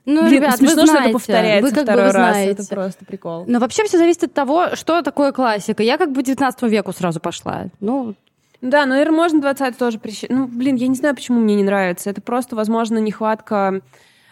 ну, 0.05 0.27
блин, 0.27 0.41
ребят, 0.41 0.57
смешно, 0.57 0.81
вы 0.81 0.87
знаете, 0.87 0.91
что 0.91 1.03
это 1.03 1.13
повторяется 1.13 1.69
вы 1.69 1.75
как 1.75 1.83
второй 1.83 2.03
бы 2.03 2.07
вы 2.07 2.13
раз. 2.13 2.35
Знаете. 2.35 2.51
Это 2.51 2.75
просто 2.75 3.05
прикол. 3.05 3.45
Но 3.47 3.59
вообще 3.59 3.83
все 3.85 3.97
зависит 3.97 4.23
от 4.25 4.33
того, 4.33 4.75
что 4.75 5.01
такое 5.01 5.31
классика. 5.31 5.81
Я 5.81 5.97
как 5.97 6.11
бы 6.11 6.21
19 6.21 6.61
веку 6.63 6.93
сразу 6.93 7.19
пошла. 7.19 7.65
Ну, 7.79 8.13
да, 8.61 8.85
ну, 8.85 8.91
наверное, 8.91 9.15
можно 9.15 9.41
20 9.41 9.77
тоже 9.77 9.99
прищ... 9.99 10.25
Ну, 10.27 10.47
блин, 10.47 10.75
я 10.75 10.87
не 10.87 10.95
знаю, 10.95 11.15
почему 11.15 11.39
мне 11.39 11.55
не 11.55 11.63
нравится. 11.63 12.09
Это 12.09 12.21
просто, 12.21 12.55
возможно, 12.55 12.97
нехватка 12.97 13.81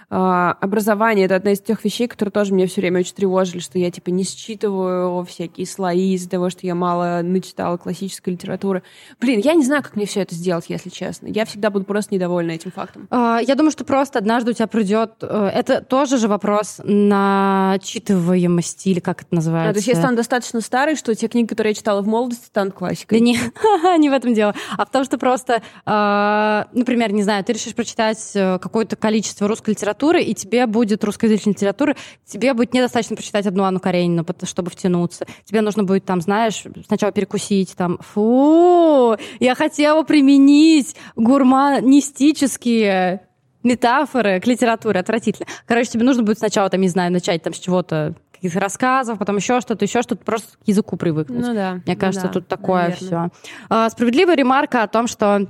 образование 0.10 1.26
это 1.26 1.36
одна 1.36 1.52
из 1.52 1.60
тех 1.60 1.84
вещей, 1.84 2.08
которые 2.08 2.32
тоже 2.32 2.54
меня 2.54 2.66
все 2.68 2.80
время 2.80 3.02
очень 3.02 3.14
тревожили, 3.14 3.60
что 3.60 3.78
я 3.78 3.92
типа 3.92 4.10
не 4.10 4.24
считываю 4.24 5.22
всякие 5.26 5.68
слои 5.68 6.14
из-за 6.14 6.30
того, 6.30 6.50
что 6.50 6.66
я 6.66 6.76
мало 6.76 7.20
начитала 7.24 7.76
классической 7.76 8.30
литературы. 8.30 8.84
Блин, 9.20 9.42
я 9.42 9.54
не 9.54 9.66
знаю, 9.66 9.84
как 9.84 9.98
мне 9.98 10.06
все 10.06 10.22
это 10.22 10.34
сделать, 10.34 10.68
если 10.70 10.90
честно. 10.90 11.28
Я 11.28 11.44
всегда 11.44 11.70
буду 11.70 11.84
просто 11.84 12.16
недовольна 12.16 12.52
этим 12.52 12.72
фактом. 12.72 13.10
А, 13.10 13.40
я 13.46 13.56
думаю, 13.56 13.72
что 13.72 13.84
просто 13.84 14.20
однажды 14.20 14.52
у 14.52 14.54
тебя 14.54 14.68
придет. 14.68 15.16
Э, 15.22 15.50
это 15.54 15.82
тоже 15.82 16.18
же 16.18 16.30
вопрос 16.30 16.80
начитываемости 16.86 18.88
или 18.90 19.02
как 19.02 19.24
это 19.24 19.36
называется. 19.36 19.72
А, 19.72 19.74
то 19.74 19.80
есть 19.80 19.90
я 19.90 19.96
стану 19.96 20.16
достаточно 20.16 20.62
старой, 20.62 20.96
что 20.96 21.14
те 21.16 21.28
книги, 21.28 21.48
которые 21.48 21.72
я 21.72 21.76
читала 21.76 22.02
в 22.02 22.08
молодости, 22.08 22.46
станут 22.46 22.76
классикой. 22.76 23.20
Да 23.20 23.26
не, 23.26 23.38
не 23.98 24.10
в 24.10 24.14
этом 24.14 24.34
дело, 24.34 24.56
а 24.78 24.86
в 24.86 24.90
том, 24.90 25.04
что 25.04 25.18
просто, 25.18 25.62
а, 25.86 26.68
например, 26.72 27.12
не 27.12 27.24
знаю, 27.24 27.44
ты 27.44 27.52
решишь 27.52 27.76
прочитать 27.76 28.32
э, 28.36 28.58
какое-то 28.60 28.96
количество 28.96 29.50
русской 29.50 29.72
литературы 29.72 29.97
литературы, 29.98 30.22
и 30.22 30.34
тебе 30.34 30.68
будет 30.68 31.04
русскоязычной 31.04 31.54
литературы, 31.54 31.96
тебе 32.26 32.54
будет 32.54 32.74
недостаточно 32.74 33.16
прочитать 33.16 33.48
одну 33.48 33.64
Анну 33.64 33.80
Каренину, 33.80 34.26
чтобы 34.44 34.70
втянуться. 34.70 35.26
Тебе 35.46 35.62
нужно 35.62 35.84
будет 35.84 36.06
там, 36.06 36.22
знаешь, 36.22 36.64
сначала 36.86 37.12
перекусить, 37.12 37.76
там, 37.76 37.98
фу, 38.00 39.18
я 39.40 39.56
хотела 39.56 40.04
применить 40.04 40.96
гурманистические 41.16 43.22
метафоры 43.64 44.40
к 44.40 44.48
литературе, 44.48 45.00
отвратительно. 45.00 45.48
Короче, 45.66 45.92
тебе 45.92 46.04
нужно 46.04 46.24
будет 46.24 46.38
сначала, 46.38 46.70
там, 46.70 46.82
не 46.82 46.90
знаю, 46.90 47.12
начать 47.12 47.44
там 47.44 47.54
с 47.54 47.60
чего-то, 47.60 48.16
каких-то 48.32 48.60
рассказов, 48.60 49.18
потом 49.18 49.38
еще 49.38 49.60
что-то, 49.62 49.84
еще 49.84 50.04
что-то, 50.04 50.24
просто 50.24 50.58
к 50.58 50.68
языку 50.68 50.96
привыкнуть. 50.96 51.48
Ну 51.48 51.54
да. 51.56 51.82
Мне 51.86 51.96
кажется, 51.96 52.28
да, 52.28 52.34
тут 52.34 52.48
такое 52.48 52.92
все. 52.92 53.30
А, 53.68 53.90
справедливая 53.90 54.36
ремарка 54.36 54.84
о 54.84 54.88
том, 54.88 55.08
что 55.08 55.48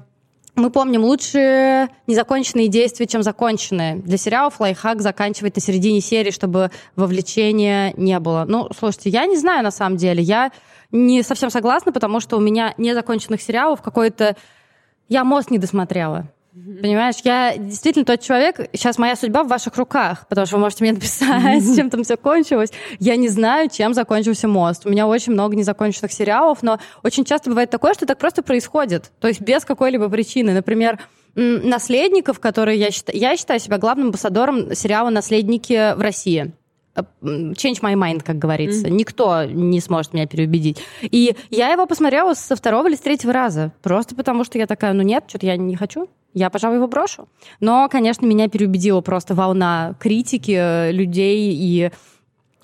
мы 0.58 0.72
помним, 0.72 1.04
лучше 1.04 1.88
незаконченные 2.08 2.68
действия, 2.68 3.06
чем 3.06 3.22
законченные. 3.22 3.98
Для 3.98 4.18
сериалов 4.18 4.60
лайфхак 4.60 5.02
заканчивать 5.02 5.56
на 5.56 5.62
середине 5.62 6.02
серии, 6.02 6.32
чтобы 6.32 6.72
вовлечения 6.96 7.94
не 7.96 8.20
было. 8.20 8.44
Ну, 8.48 8.68
слушайте, 8.78 9.12
я 9.12 9.28
не 9.28 9.38
знаю 9.38 9.64
на 9.64 9.70
самом 9.70 9.98
деле. 9.98 10.24
Я 10.24 10.52
не 10.92 11.22
совсем 11.22 11.52
согласна, 11.52 11.92
потому 11.92 12.20
что 12.20 12.38
у 12.38 12.40
меня 12.40 12.74
незаконченных 12.78 13.42
сериалов 13.42 13.84
какой-то... 13.84 14.36
Я 15.08 15.24
мост 15.24 15.52
не 15.52 15.60
досмотрела. 15.60 16.28
Понимаешь, 16.82 17.16
я 17.24 17.56
действительно 17.58 18.06
тот 18.06 18.22
человек, 18.22 18.70
сейчас 18.74 18.98
моя 18.98 19.16
судьба 19.16 19.44
в 19.44 19.48
ваших 19.48 19.78
руках, 19.78 20.26
потому 20.28 20.48
что 20.48 20.56
вы 20.56 20.62
можете 20.62 20.84
мне 20.84 20.94
написать, 20.94 21.64
чем 21.76 21.90
там 21.90 22.04
все 22.04 22.18
кончилось. 22.18 22.72
Я 23.00 23.16
не 23.16 23.28
знаю, 23.28 23.70
чем 23.70 23.94
закончился 23.94 24.48
мост. 24.48 24.86
У 24.86 24.90
меня 24.90 25.08
очень 25.08 25.34
много 25.34 25.56
незаконченных 25.56 26.12
сериалов, 26.12 26.64
но 26.64 26.80
очень 27.04 27.26
часто 27.26 27.50
бывает 27.50 27.70
такое, 27.70 27.94
что 27.94 28.06
так 28.06 28.18
просто 28.18 28.42
происходит. 28.42 29.12
То 29.20 29.28
есть 29.28 29.42
без 29.42 29.66
какой-либо 29.66 30.10
причины. 30.10 30.54
Например, 30.54 31.00
наследников, 31.36 32.40
которые 32.40 32.80
я 32.80 32.90
считаю, 32.92 33.20
я 33.20 33.38
считаю 33.38 33.60
себя 33.60 33.78
главным 33.78 34.08
амбассадором 34.08 34.74
сериала 34.74 35.10
«Наследники» 35.10 35.96
в 35.96 36.02
России 36.02 36.54
change 37.22 37.82
my 37.84 37.94
mind, 37.94 38.24
как 38.24 38.40
говорится. 38.40 38.88
Mm-hmm. 38.88 38.92
Никто 38.92 39.44
не 39.44 39.80
сможет 39.82 40.14
меня 40.14 40.26
переубедить. 40.26 40.80
И 41.02 41.36
я 41.52 41.70
его 41.70 41.86
посмотрела 41.86 42.34
со 42.34 42.56
второго 42.56 42.88
или 42.88 42.96
с 42.96 43.02
третьего 43.02 43.34
раза. 43.34 43.72
Просто 43.84 44.16
потому, 44.16 44.44
что 44.44 44.58
я 44.58 44.66
такая, 44.66 44.94
ну 44.94 45.04
нет, 45.04 45.26
что-то 45.28 45.46
я 45.46 45.58
не 45.58 45.76
хочу 45.76 46.10
я, 46.38 46.50
пожалуй, 46.50 46.78
его 46.78 46.88
брошу. 46.88 47.28
Но, 47.60 47.90
конечно, 47.90 48.26
меня 48.26 48.48
переубедила 48.48 49.02
просто 49.02 49.34
волна 49.34 49.96
критики 50.00 50.56
э, 50.58 50.92
людей 50.92 51.54
и 51.54 51.92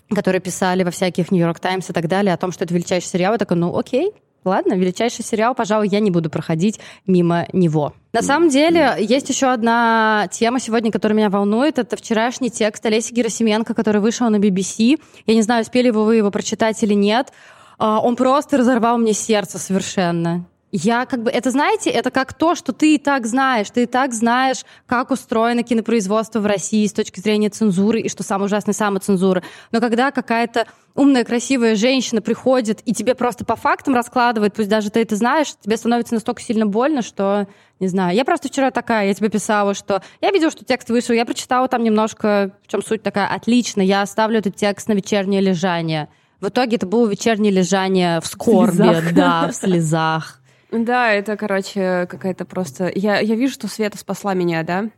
которые 0.10 0.42
писали 0.42 0.84
во 0.84 0.92
всяких 0.92 1.32
Нью-Йорк 1.32 1.60
Таймс 1.60 1.90
и 1.90 1.94
так 1.94 2.08
далее 2.08 2.36
о 2.36 2.38
том, 2.38 2.52
что 2.52 2.66
это 2.66 2.74
величайший 2.74 3.08
сериал. 3.08 3.34
Я 3.34 3.40
такая, 3.40 3.58
ну 3.58 3.76
окей, 3.76 4.12
Ладно, 4.46 4.74
величайший 4.74 5.24
сериал, 5.24 5.56
пожалуй, 5.56 5.88
я 5.88 6.02
не 6.02 6.12
буду 6.12 6.30
проходить 6.30 6.80
мимо 7.08 7.48
него. 7.54 7.94
На 8.12 8.22
самом 8.22 8.50
деле, 8.50 8.98
есть 9.00 9.30
еще 9.30 9.48
одна 9.48 10.28
тема 10.32 10.60
сегодня, 10.60 10.92
которая 10.92 11.16
меня 11.16 11.30
волнует. 11.30 11.80
Это 11.80 11.96
вчерашний 11.96 12.50
текст 12.50 12.86
Олеси 12.86 13.14
Герасименко, 13.14 13.74
который 13.74 14.02
вышел 14.02 14.30
на 14.30 14.36
BBC. 14.36 15.00
Я 15.26 15.34
не 15.34 15.42
знаю, 15.42 15.62
успели 15.62 15.92
вы 15.92 16.18
его 16.18 16.30
прочитать 16.30 16.84
или 16.84 16.94
нет. 16.94 17.32
А, 17.80 18.02
он 18.02 18.18
просто 18.18 18.58
разорвал 18.58 18.98
мне 18.98 19.14
сердце 19.14 19.60
совершенно. 19.60 20.46
Я 20.76 21.06
как 21.06 21.22
бы, 21.22 21.30
это 21.30 21.52
знаете, 21.52 21.92
это 21.92 22.10
как 22.10 22.34
то, 22.34 22.56
что 22.56 22.74
ты 22.74 22.96
и 22.96 22.98
так 22.98 23.28
знаешь, 23.28 23.70
ты 23.70 23.84
и 23.84 23.86
так 23.86 24.12
знаешь, 24.12 24.66
как 24.88 25.12
устроено 25.12 25.62
кинопроизводство 25.62 26.40
в 26.40 26.48
России 26.48 26.88
с 26.88 26.94
точки 26.94 27.20
зрения 27.20 27.50
цензуры, 27.50 28.00
и 28.02 28.10
что 28.10 28.24
самое 28.24 28.48
ужасное, 28.48 28.74
самоцензуры. 28.74 29.44
Но 29.72 29.80
когда 29.80 30.10
какая-то 30.10 30.66
умная, 30.96 31.26
красивая 31.26 31.76
женщина 31.76 32.24
приходит 32.24 32.82
и 32.86 32.94
тебе 32.94 33.14
просто 33.14 33.46
по 33.46 33.56
фактам 33.56 33.94
раскладывает, 33.94 34.56
пусть 34.56 34.68
даже 34.68 34.90
ты 34.90 35.02
это 35.02 35.16
знаешь, 35.16 35.54
тебе 35.62 35.78
становится 35.78 36.16
настолько 36.16 36.42
сильно 36.42 36.66
больно, 36.66 37.04
что, 37.04 37.48
не 37.80 37.88
знаю. 37.88 38.16
Я 38.16 38.26
просто 38.26 38.48
вчера 38.48 38.72
такая, 38.72 39.06
я 39.06 39.14
тебе 39.14 39.30
писала, 39.30 39.76
что 39.76 40.02
я 40.22 40.32
видела, 40.32 40.50
что 40.50 40.66
текст 40.66 40.90
вышел, 40.90 41.14
я 41.14 41.26
прочитала 41.26 41.68
там 41.68 41.84
немножко, 41.84 42.50
в 42.64 42.68
чем 42.68 42.82
суть 42.82 43.04
такая, 43.04 43.28
отлично, 43.28 43.82
я 43.82 44.02
оставлю 44.02 44.40
этот 44.40 44.56
текст 44.56 44.88
на 44.88 44.94
вечернее 44.94 45.40
лежание. 45.40 46.10
В 46.42 46.48
итоге 46.48 46.78
это 46.78 46.88
было 46.88 47.08
вечернее 47.08 47.52
лежание 47.52 48.20
в 48.22 48.26
скорби, 48.26 48.82
в 48.82 49.14
да, 49.14 49.50
в 49.50 49.54
слезах. 49.54 50.40
Да, 50.74 51.12
это, 51.14 51.38
короче, 51.38 52.08
какая-то 52.10 52.46
просто... 52.46 52.92
Я, 52.94 53.20
я 53.20 53.36
вижу, 53.36 53.54
что 53.54 53.68
Света 53.68 53.98
спасла 53.98 54.34
меня, 54.34 54.64
да? 54.64 54.90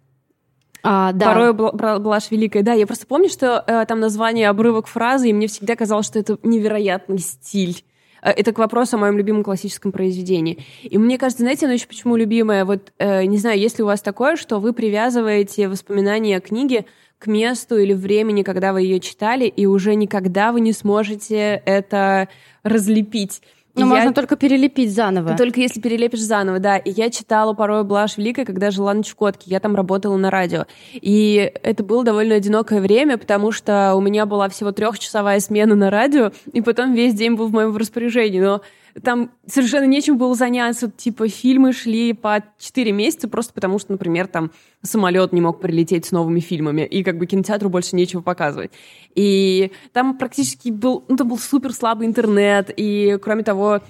А, 0.84 1.12
да. 1.12 1.34
Порой 1.34 2.00
блажь 2.00 2.32
великая. 2.32 2.64
Да, 2.64 2.74
я 2.74 2.88
просто 2.88 3.08
помню, 3.08 3.28
что 3.28 3.64
э, 3.66 3.86
там 3.88 4.00
название 4.00 4.50
обрывок 4.50 4.88
фразы, 4.88 5.30
и 5.30 5.34
мне 5.34 5.48
всегда 5.48 5.76
казалось, 5.76 6.06
что 6.06 6.20
это 6.20 6.38
невероятный 6.44 7.18
стиль. 7.18 7.84
Э, 8.22 8.30
это 8.30 8.54
к 8.54 8.60
вопросу 8.60 8.96
о 8.96 9.00
моем 9.00 9.18
любимом 9.18 9.44
классическом 9.44 9.92
произведении. 9.92 10.64
И 10.84 10.98
мне 10.98 11.18
кажется, 11.18 11.44
знаете, 11.44 11.66
оно 11.66 11.74
еще 11.74 11.88
почему 11.88 12.16
любимое? 12.16 12.66
Вот, 12.66 12.94
э, 13.00 13.26
не 13.26 13.38
знаю, 13.38 13.60
есть 13.60 13.80
ли 13.80 13.84
у 13.84 13.88
вас 13.88 14.02
такое, 14.02 14.36
что 14.36 14.60
вы 14.60 14.74
привязываете 14.74 15.68
воспоминания 15.68 16.38
о 16.38 16.42
книге 16.42 16.86
к 17.18 17.28
месту 17.28 17.78
или 17.78 17.94
времени, 17.94 18.44
когда 18.44 18.72
вы 18.72 18.84
ее 18.84 19.00
читали, 19.00 19.46
и 19.46 19.66
уже 19.66 19.96
никогда 19.96 20.52
вы 20.52 20.62
не 20.62 20.72
сможете 20.72 21.64
это 21.66 22.30
разлепить. 22.64 23.42
Ну, 23.76 23.86
можно 23.86 24.14
только 24.14 24.36
перелепить 24.36 24.94
заново. 24.94 25.36
Только 25.36 25.60
если 25.60 25.82
перелепишь 25.82 26.22
заново, 26.22 26.60
да. 26.60 26.78
И 26.78 26.92
я 26.92 27.10
читала 27.10 27.54
порой 27.54 27.84
«Блажь 27.84 28.18
великая», 28.18 28.46
когда 28.46 28.72
жила 28.72 28.94
на 28.94 29.04
Чукотке. 29.04 29.50
Я 29.52 29.60
там 29.60 29.76
работала 29.76 30.16
на 30.18 30.32
радио. 30.32 30.66
И 30.94 31.52
это 31.62 31.84
было 31.84 32.04
довольно 32.04 32.36
одинокое 32.36 32.82
время, 32.82 33.18
потому 33.18 33.52
что 33.52 33.96
у 33.96 34.02
меня 34.02 34.26
была 34.26 34.50
всего 34.50 34.72
трехчасовая 34.72 35.40
смена 35.40 35.76
на 35.76 35.90
радио, 35.90 36.32
и 36.52 36.62
потом 36.62 36.94
весь 36.94 37.14
день 37.14 37.36
был 37.36 37.48
в 37.48 37.52
моем 37.52 37.76
распоряжении. 37.76 38.40
Но 38.40 38.62
там 39.04 39.32
совершенно 39.46 39.86
нечем 39.86 40.18
было 40.18 40.36
заняться. 40.36 40.90
Типа 40.90 41.28
фильмы 41.28 41.74
шли 41.74 42.14
по 42.14 42.44
4 42.60 42.92
месяца 42.92 43.28
просто 43.28 43.54
потому, 43.54 43.80
что, 43.80 43.92
например, 43.92 44.28
там 44.28 44.52
самолет 44.82 45.34
не 45.34 45.42
мог 45.42 45.60
прилететь 45.60 46.06
с 46.06 46.12
новыми 46.12 46.40
фильмами, 46.40 46.84
и 46.84 47.04
как 47.04 47.18
бы 47.18 47.26
кинотеатру 47.26 47.70
больше 47.70 47.96
нечего 47.96 48.22
показывать. 48.22 48.72
И 49.16 49.72
там 49.94 50.18
практически 50.18 50.70
был, 50.70 51.04
ну, 51.08 51.18
там 51.18 51.28
был 51.28 51.38
супер 51.38 51.74
слабый 51.74 52.08
интернет, 52.08 52.72
и 52.76 53.18
кроме 53.22 53.44
того, 53.44 53.82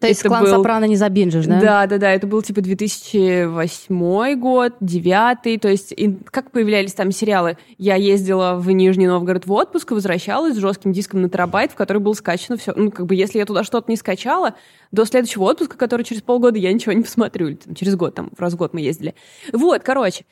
то 0.00 0.06
есть 0.06 0.22
клан 0.22 0.44
был... 0.44 0.50
Сопрано 0.50 0.86
не 0.86 0.96
забинжишь, 0.96 1.44
да? 1.46 1.60
Да, 1.60 1.86
да, 1.86 1.98
да. 1.98 2.12
Это 2.12 2.26
был 2.26 2.40
типа 2.40 2.62
2008 2.62 4.40
год, 4.40 4.72
2009. 4.80 5.60
То 5.60 5.68
есть 5.68 5.92
и 5.92 6.16
как 6.30 6.50
появлялись 6.50 6.94
там 6.94 7.12
сериалы? 7.12 7.58
Я 7.76 7.96
ездила 7.96 8.54
в 8.56 8.70
Нижний 8.70 9.06
Новгород 9.06 9.46
в 9.46 9.52
отпуск 9.52 9.90
и 9.90 9.94
возвращалась 9.94 10.54
с 10.54 10.58
жестким 10.58 10.92
диском 10.92 11.20
на 11.20 11.28
терабайт, 11.28 11.72
в 11.72 11.74
который 11.74 11.98
было 11.98 12.14
скачано 12.14 12.56
все. 12.56 12.72
Ну, 12.74 12.90
как 12.90 13.04
бы 13.04 13.14
если 13.14 13.38
я 13.38 13.44
туда 13.44 13.62
что-то 13.62 13.90
не 13.90 13.96
скачала, 13.96 14.54
до 14.90 15.04
следующего 15.04 15.44
отпуска, 15.44 15.76
который 15.76 16.04
через 16.04 16.22
полгода, 16.22 16.58
я 16.58 16.72
ничего 16.72 16.92
не 16.92 17.02
посмотрю. 17.02 17.48
Или, 17.48 17.56
там, 17.56 17.74
через 17.74 17.94
год, 17.94 18.14
там, 18.14 18.30
в 18.34 18.40
раз 18.40 18.54
в 18.54 18.56
год 18.56 18.72
мы 18.72 18.80
ездили. 18.80 19.14
Вот, 19.52 19.82
короче. 19.82 20.24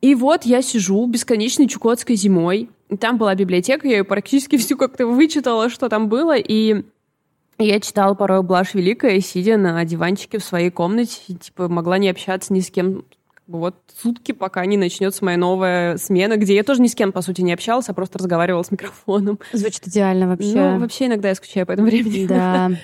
И 0.00 0.14
вот 0.14 0.44
я 0.44 0.62
сижу 0.62 1.04
бесконечной 1.06 1.66
Чукотской 1.66 2.14
зимой. 2.14 2.70
Там 3.00 3.18
была 3.18 3.34
библиотека, 3.34 3.88
я 3.88 3.98
ее 3.98 4.04
практически 4.04 4.56
всю 4.56 4.76
как-то 4.76 5.06
вычитала, 5.08 5.68
что 5.68 5.88
там 5.88 6.08
было, 6.08 6.36
и 6.36 6.84
я 7.58 7.80
читала 7.80 8.14
порой 8.14 8.42
«Блажь 8.42 8.74
Великая», 8.74 9.20
сидя 9.20 9.56
на 9.56 9.84
диванчике 9.84 10.38
в 10.38 10.44
своей 10.44 10.70
комнате, 10.70 11.20
и, 11.28 11.34
типа, 11.34 11.68
могла 11.68 11.98
не 11.98 12.08
общаться 12.08 12.52
ни 12.52 12.60
с 12.60 12.70
кем 12.70 13.04
вот 13.48 13.76
сутки, 14.00 14.32
пока 14.32 14.64
не 14.66 14.76
начнется 14.76 15.24
моя 15.24 15.38
новая 15.38 15.96
смена, 15.96 16.36
где 16.36 16.54
я 16.54 16.62
тоже 16.62 16.82
ни 16.82 16.86
с 16.86 16.94
кем, 16.94 17.12
по 17.12 17.22
сути, 17.22 17.40
не 17.40 17.52
общалась, 17.52 17.88
а 17.88 17.94
просто 17.94 18.18
разговаривала 18.18 18.62
с 18.62 18.70
микрофоном. 18.70 19.40
Звучит 19.52 19.88
идеально 19.88 20.28
вообще. 20.28 20.54
Ну, 20.54 20.78
вообще 20.78 21.06
иногда 21.06 21.30
я 21.30 21.34
скучаю 21.34 21.66
по 21.66 21.72
этому 21.72 21.88
времени. 21.88 22.26
Да. 22.26 22.70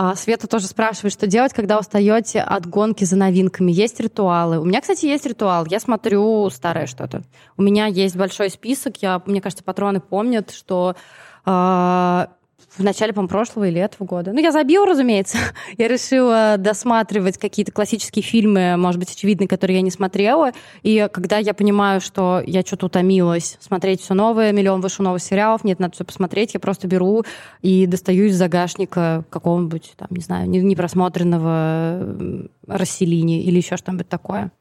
А 0.00 0.14
Света 0.14 0.46
тоже 0.46 0.68
спрашивает, 0.68 1.12
что 1.12 1.26
делать, 1.26 1.52
когда 1.52 1.76
устаете 1.76 2.40
от 2.40 2.66
гонки 2.66 3.02
за 3.02 3.16
новинками. 3.16 3.72
Есть 3.72 3.98
ритуалы? 3.98 4.60
У 4.60 4.64
меня, 4.64 4.80
кстати, 4.80 5.06
есть 5.06 5.26
ритуал. 5.26 5.66
Я 5.66 5.80
смотрю 5.80 6.48
старое 6.50 6.86
что-то. 6.86 7.24
У 7.56 7.62
меня 7.62 7.86
есть 7.86 8.14
большой 8.14 8.50
список. 8.50 9.02
Я, 9.02 9.20
мне 9.26 9.40
кажется, 9.40 9.64
патроны 9.64 9.98
помнят, 9.98 10.52
что 10.52 10.94
э, 11.44 12.26
в 12.76 12.82
начале, 12.82 13.12
по 13.12 13.26
прошлого 13.26 13.68
или 13.68 13.80
этого 13.80 14.06
года. 14.06 14.32
Ну, 14.32 14.40
я 14.40 14.52
забила, 14.52 14.86
разумеется. 14.86 15.38
я 15.78 15.88
решила 15.88 16.56
досматривать 16.58 17.38
какие-то 17.38 17.72
классические 17.72 18.22
фильмы, 18.22 18.76
может 18.76 18.98
быть, 18.98 19.10
очевидные, 19.10 19.48
которые 19.48 19.76
я 19.76 19.82
не 19.82 19.90
смотрела. 19.90 20.52
И 20.82 21.08
когда 21.12 21.38
я 21.38 21.54
понимаю, 21.54 22.00
что 22.00 22.42
я 22.46 22.62
что-то 22.62 22.86
утомилась 22.86 23.56
смотреть 23.60 24.00
все 24.00 24.14
новое, 24.14 24.52
миллион 24.52 24.80
выше 24.80 25.02
новых 25.02 25.22
сериалов, 25.22 25.64
нет, 25.64 25.78
надо 25.78 25.94
все 25.94 26.04
посмотреть, 26.04 26.54
я 26.54 26.60
просто 26.60 26.86
беру 26.86 27.24
и 27.62 27.86
достаю 27.86 28.26
из 28.26 28.36
загашника 28.36 29.24
какого-нибудь, 29.30 29.94
там, 29.96 30.08
не 30.10 30.22
знаю, 30.22 30.48
непросмотренного 30.48 32.46
расселения 32.66 33.42
или 33.42 33.56
еще 33.56 33.76
что-нибудь 33.76 34.08
такое. 34.08 34.52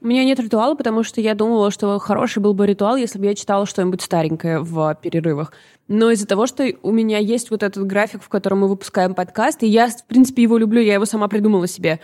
У 0.00 0.06
меня 0.08 0.24
нет 0.24 0.38
ритуала, 0.38 0.74
потому 0.74 1.02
что 1.02 1.20
я 1.20 1.34
думала, 1.34 1.70
что 1.70 1.98
хороший 1.98 2.40
был 2.40 2.52
бы 2.52 2.66
ритуал, 2.66 2.96
если 2.96 3.18
бы 3.18 3.24
я 3.26 3.34
читала 3.34 3.64
что-нибудь 3.64 4.02
старенькое 4.02 4.60
в 4.60 4.96
перерывах. 5.00 5.52
Но 5.88 6.10
из-за 6.10 6.26
того, 6.26 6.46
что 6.46 6.66
у 6.82 6.92
меня 6.92 7.18
есть 7.18 7.50
вот 7.50 7.62
этот 7.62 7.86
график, 7.86 8.22
в 8.22 8.28
котором 8.28 8.60
мы 8.60 8.68
выпускаем 8.68 9.14
подкаст, 9.14 9.62
и 9.62 9.66
я, 9.66 9.88
в 9.88 10.06
принципе, 10.06 10.42
его 10.42 10.58
люблю, 10.58 10.80
я 10.80 10.94
его 10.94 11.06
сама 11.06 11.28
придумала 11.28 11.66
себе, 11.66 12.00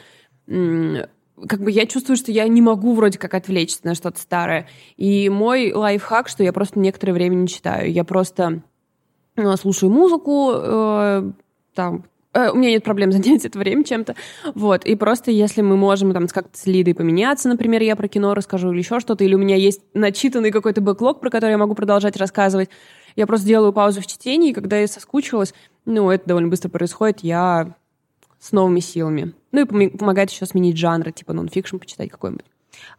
как 0.46 1.60
бы 1.60 1.70
я 1.70 1.86
чувствую, 1.86 2.16
что 2.16 2.30
я 2.32 2.46
не 2.48 2.62
могу 2.62 2.94
вроде 2.94 3.18
как 3.18 3.34
отвлечься 3.34 3.80
на 3.84 3.94
что-то 3.94 4.20
старое. 4.20 4.68
И 4.96 5.28
мой 5.28 5.72
лайфхак, 5.72 6.28
что 6.28 6.42
я 6.42 6.52
просто 6.52 6.78
некоторое 6.78 7.12
время 7.12 7.34
не 7.34 7.48
читаю. 7.48 7.90
Я 7.90 8.04
просто 8.04 8.62
э, 9.36 9.56
слушаю 9.56 9.90
музыку, 9.90 10.52
э, 10.54 11.32
там, 11.74 12.04
у 12.34 12.56
меня 12.56 12.70
нет 12.70 12.84
проблем 12.84 13.12
занять 13.12 13.44
это 13.44 13.58
время 13.58 13.84
чем-то. 13.84 14.14
Вот. 14.54 14.84
И 14.84 14.94
просто 14.96 15.30
если 15.30 15.62
мы 15.62 15.76
можем 15.76 16.12
там 16.12 16.26
как-то 16.28 16.58
с 16.58 16.66
Лидой 16.66 16.94
поменяться, 16.94 17.48
например, 17.48 17.82
я 17.82 17.96
про 17.96 18.08
кино 18.08 18.34
расскажу 18.34 18.72
или 18.72 18.78
еще 18.78 19.00
что-то, 19.00 19.24
или 19.24 19.34
у 19.34 19.38
меня 19.38 19.56
есть 19.56 19.80
начитанный 19.94 20.50
какой-то 20.50 20.80
бэклог, 20.80 21.20
про 21.20 21.30
который 21.30 21.52
я 21.52 21.58
могу 21.58 21.74
продолжать 21.74 22.16
рассказывать, 22.16 22.70
я 23.16 23.26
просто 23.26 23.46
делаю 23.46 23.72
паузу 23.72 24.00
в 24.00 24.06
чтении, 24.06 24.50
и 24.50 24.54
когда 24.54 24.78
я 24.78 24.88
соскучилась, 24.88 25.54
ну, 25.84 26.10
это 26.10 26.28
довольно 26.28 26.48
быстро 26.48 26.68
происходит, 26.68 27.20
я 27.20 27.74
с 28.38 28.52
новыми 28.52 28.80
силами. 28.80 29.34
Ну 29.52 29.60
и 29.62 29.88
помогает 29.88 30.30
еще 30.30 30.46
сменить 30.46 30.76
жанр, 30.76 31.12
типа 31.12 31.32
нонфикшн 31.32 31.76
почитать 31.76 32.10
какой-нибудь. 32.10 32.46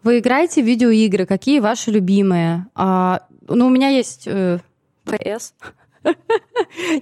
Вы 0.03 0.19
играете 0.19 0.61
в 0.61 0.65
видеоигры? 0.65 1.25
Какие 1.25 1.59
ваши 1.59 1.91
любимые? 1.91 2.67
А, 2.75 3.25
ну, 3.47 3.67
у 3.67 3.69
меня 3.69 3.89
есть 3.89 4.27
э, 4.27 4.59
PS. 5.05 5.53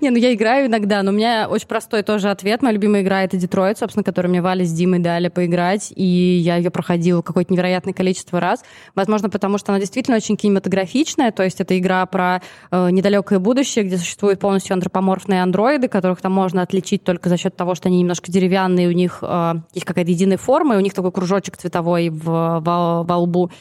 Не, 0.02 0.10
ну 0.10 0.18
я 0.18 0.34
играю 0.34 0.68
иногда, 0.68 1.02
но 1.04 1.12
у 1.12 1.14
меня 1.14 1.48
очень 1.50 1.68
простой 1.68 2.04
тоже 2.04 2.30
ответ. 2.30 2.62
Моя 2.62 2.74
любимая 2.74 3.02
игра— 3.02 3.24
это 3.24 3.38
Детройт, 3.38 3.78
собственно, 3.78 4.04
которую 4.04 4.30
мне 4.30 4.42
Валя 4.42 4.64
с 4.64 4.72
Димой 4.72 5.00
дали 5.00 5.30
поиграть, 5.30 5.92
и 5.96 6.04
я 6.04 6.58
ее 6.58 6.72
проходила 6.72 7.22
какое-то 7.22 7.54
невероятное 7.54 7.94
количество 7.94 8.40
раз. 8.40 8.64
Возможно, 8.96 9.30
потому 9.30 9.58
что 9.58 9.72
она 9.72 9.80
действительно 9.80 10.18
очень 10.18 10.38
кинематографичная, 10.38 11.32
то 11.32 11.44
есть 11.44 11.62
это 11.62 11.78
игра 11.78 12.06
про 12.06 12.42
э, 12.70 12.90
недалекое 12.92 13.40
будущее, 13.40 13.86
где 13.86 13.98
существуют 13.98 14.40
полностью 14.40 14.74
антропоморфные 14.74 15.42
андроиды, 15.42 15.88
которых 15.88 16.22
там 16.22 16.32
можно 16.34 16.62
отличить 16.62 17.04
только 17.04 17.30
за 17.30 17.38
счет 17.38 17.56
того, 17.56 17.76
что 17.76 17.88
они 17.88 18.00
немножко 18.00 18.32
деревянные, 18.32 18.88
у 18.88 18.92
них 18.92 19.20
э, 19.22 19.54
есть 19.74 19.86
какая-то 19.86 20.12
единая 20.12 20.38
форма, 20.38 20.76
и 20.76 20.78
у 20.78 20.82
них 20.82 20.94
такой 20.94 21.12
кружочек 21.12 21.58
цветовой 21.58 22.10
в, 22.10 22.24
в, 22.24 23.04
во 23.06 23.18
лбу. 23.18 23.52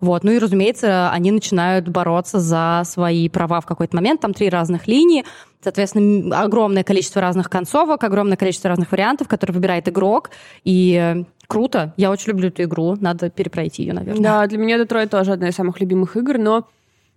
Вот. 0.00 0.24
Ну 0.24 0.30
и, 0.30 0.38
разумеется, 0.38 1.10
они 1.10 1.30
начинают 1.30 1.88
бороться 1.88 2.38
за 2.38 2.82
свои 2.84 3.28
права 3.28 3.60
в 3.60 3.66
какой-то 3.66 3.96
момент. 3.96 4.20
Там 4.20 4.32
три 4.32 4.48
разных 4.48 4.86
линии, 4.86 5.24
соответственно, 5.62 6.40
огромное 6.40 6.84
количество 6.84 7.20
разных 7.20 7.50
концовок, 7.50 8.04
огромное 8.04 8.36
количество 8.36 8.68
разных 8.68 8.92
вариантов, 8.92 9.28
которые 9.28 9.54
выбирает 9.54 9.88
игрок. 9.88 10.30
И 10.64 11.24
круто. 11.48 11.94
Я 11.96 12.10
очень 12.10 12.30
люблю 12.30 12.48
эту 12.48 12.62
игру. 12.62 12.96
Надо 13.00 13.28
перепройти 13.30 13.82
ее, 13.82 13.92
наверное. 13.92 14.22
Да, 14.22 14.46
для 14.46 14.58
меня 14.58 14.78
Детройт 14.78 15.10
тоже 15.10 15.32
одна 15.32 15.48
из 15.48 15.54
самых 15.54 15.80
любимых 15.80 16.16
игр, 16.16 16.38
но 16.38 16.68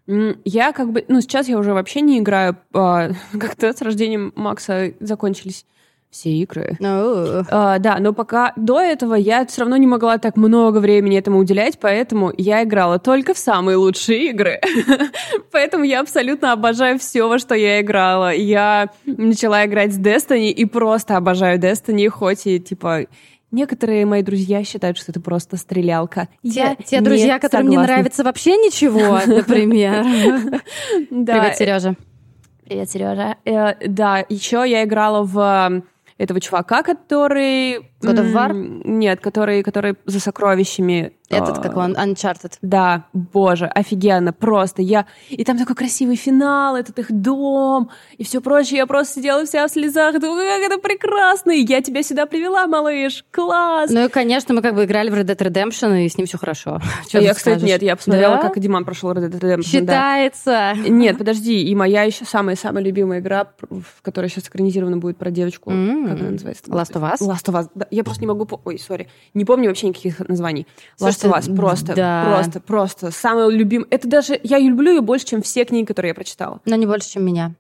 я 0.07 0.71
как 0.73 0.91
бы... 0.91 1.05
Ну, 1.07 1.21
сейчас 1.21 1.47
я 1.47 1.57
уже 1.57 1.73
вообще 1.73 2.01
не 2.01 2.19
играю. 2.19 2.57
А, 2.73 3.11
как-то 3.39 3.71
с 3.73 3.81
рождением 3.81 4.33
Макса 4.35 4.93
закончились 4.99 5.65
все 6.11 6.29
игры. 6.29 6.77
Oh. 6.81 7.45
А, 7.49 7.79
да, 7.79 7.97
но 7.99 8.13
пока 8.13 8.51
до 8.57 8.81
этого 8.81 9.15
я 9.15 9.45
все 9.45 9.61
равно 9.61 9.77
не 9.77 9.87
могла 9.87 10.17
так 10.17 10.35
много 10.35 10.79
времени 10.79 11.17
этому 11.17 11.39
уделять, 11.39 11.79
поэтому 11.79 12.33
я 12.37 12.63
играла 12.63 12.99
только 12.99 13.33
в 13.33 13.37
самые 13.37 13.77
лучшие 13.77 14.29
игры. 14.29 14.59
поэтому 15.51 15.85
я 15.85 16.01
абсолютно 16.01 16.51
обожаю 16.51 16.99
все, 16.99 17.27
во 17.27 17.39
что 17.39 17.55
я 17.55 17.79
играла. 17.79 18.33
Я 18.33 18.89
начала 19.05 19.65
играть 19.65 19.93
с 19.93 19.99
Destiny 19.99 20.49
и 20.49 20.65
просто 20.65 21.15
обожаю 21.15 21.57
Destiny, 21.59 22.09
хоть 22.09 22.45
и 22.45 22.59
типа 22.59 23.05
Некоторые 23.51 24.05
мои 24.05 24.21
друзья 24.21 24.63
считают, 24.63 24.97
что 24.97 25.11
это 25.11 25.19
просто 25.19 25.57
стрелялка. 25.57 26.29
Те, 26.41 26.49
я 26.49 26.75
те 26.75 27.01
друзья, 27.01 27.37
которым 27.37 27.67
согласна. 27.67 27.81
не 27.81 27.93
нравится 27.93 28.23
вообще 28.23 28.51
ничего, 28.51 29.19
например. 29.25 30.05
Привет, 31.09 31.57
Сережа. 31.57 31.95
Привет, 32.63 32.89
Сережа. 32.89 33.35
Э, 33.43 33.75
да, 33.85 34.25
еще 34.29 34.63
я 34.65 34.85
играла 34.85 35.23
в 35.23 35.83
этого 36.21 36.39
чувака, 36.39 36.83
который... 36.83 37.90
War? 38.03 38.53
Нет, 38.85 39.19
который, 39.19 39.63
который 39.63 39.95
за 40.05 40.19
сокровищами. 40.19 41.13
Этот, 41.31 41.59
как 41.59 41.77
он, 41.77 41.95
Uncharted. 41.95 42.53
Да, 42.61 43.05
боже, 43.13 43.65
офигенно, 43.65 44.33
просто. 44.33 44.81
Я... 44.81 45.05
И 45.29 45.43
там 45.43 45.57
такой 45.57 45.75
красивый 45.75 46.17
финал, 46.17 46.75
этот 46.75 46.99
их 46.99 47.11
дом, 47.11 47.89
и 48.17 48.23
все 48.23 48.41
прочее. 48.41 48.79
Я 48.79 48.85
просто 48.85 49.15
сидела 49.15 49.45
вся 49.45 49.65
в 49.65 49.71
слезах, 49.71 50.19
думаю, 50.19 50.49
как 50.49 50.71
это 50.71 50.81
прекрасно, 50.81 51.51
и 51.51 51.61
я 51.61 51.81
тебя 51.81 52.03
сюда 52.03 52.25
привела, 52.25 52.67
малыш, 52.67 53.23
класс. 53.31 53.89
Ну 53.91 54.05
и, 54.05 54.09
конечно, 54.09 54.53
мы 54.53 54.61
как 54.61 54.75
бы 54.75 54.83
играли 54.83 55.09
в 55.09 55.13
Red 55.13 55.25
Dead 55.25 55.37
Redemption, 55.37 56.03
и 56.03 56.09
с 56.09 56.17
ним 56.17 56.27
все 56.27 56.37
хорошо. 56.37 56.81
Что 57.07 57.19
я, 57.19 57.33
кстати, 57.33 57.63
нет, 57.63 57.81
я 57.81 57.95
посмотрела, 57.95 58.37
как 58.37 58.59
Диман 58.59 58.83
прошел 58.83 59.11
Red 59.11 59.29
Dead 59.29 59.39
Redemption. 59.39 59.63
Считается. 59.63 60.73
Нет, 60.75 61.17
подожди, 61.17 61.63
и 61.63 61.75
моя 61.75 62.03
еще 62.03 62.25
самая-самая 62.25 62.83
любимая 62.83 63.19
игра, 63.19 63.47
в 63.61 64.01
которой 64.01 64.29
сейчас 64.29 64.49
экранизирована 64.49 64.97
будет 64.97 65.17
про 65.17 65.31
девочку, 65.31 65.69
как 65.69 66.19
она 66.19 66.31
называется? 66.31 66.63
Last 66.67 66.93
of 66.93 67.03
Us? 67.03 67.19
Last 67.21 67.45
of 67.45 67.55
Us, 67.55 67.87
я 67.91 68.03
просто 68.03 68.21
не 68.21 68.27
могу... 68.27 68.47
Ой, 68.65 68.79
сори. 68.79 69.07
Не 69.33 69.45
помню 69.45 69.67
вообще 69.69 69.87
никаких 69.87 70.19
названий. 70.27 70.65
Last 70.99 71.23
of 71.23 71.37
Us 71.37 71.55
просто, 71.55 71.93
да. 71.95 72.25
просто, 72.25 72.59
просто. 72.59 73.11
Самый 73.11 73.53
любимый... 73.53 73.87
Это 73.89 74.07
даже... 74.07 74.39
Я 74.43 74.59
люблю 74.59 74.91
ее 74.91 75.01
больше, 75.01 75.25
чем 75.25 75.41
все 75.41 75.65
книги, 75.65 75.85
которые 75.85 76.09
я 76.09 76.15
прочитала. 76.15 76.61
Но 76.65 76.75
не 76.75 76.85
больше, 76.85 77.09
чем 77.09 77.25
меня. 77.25 77.53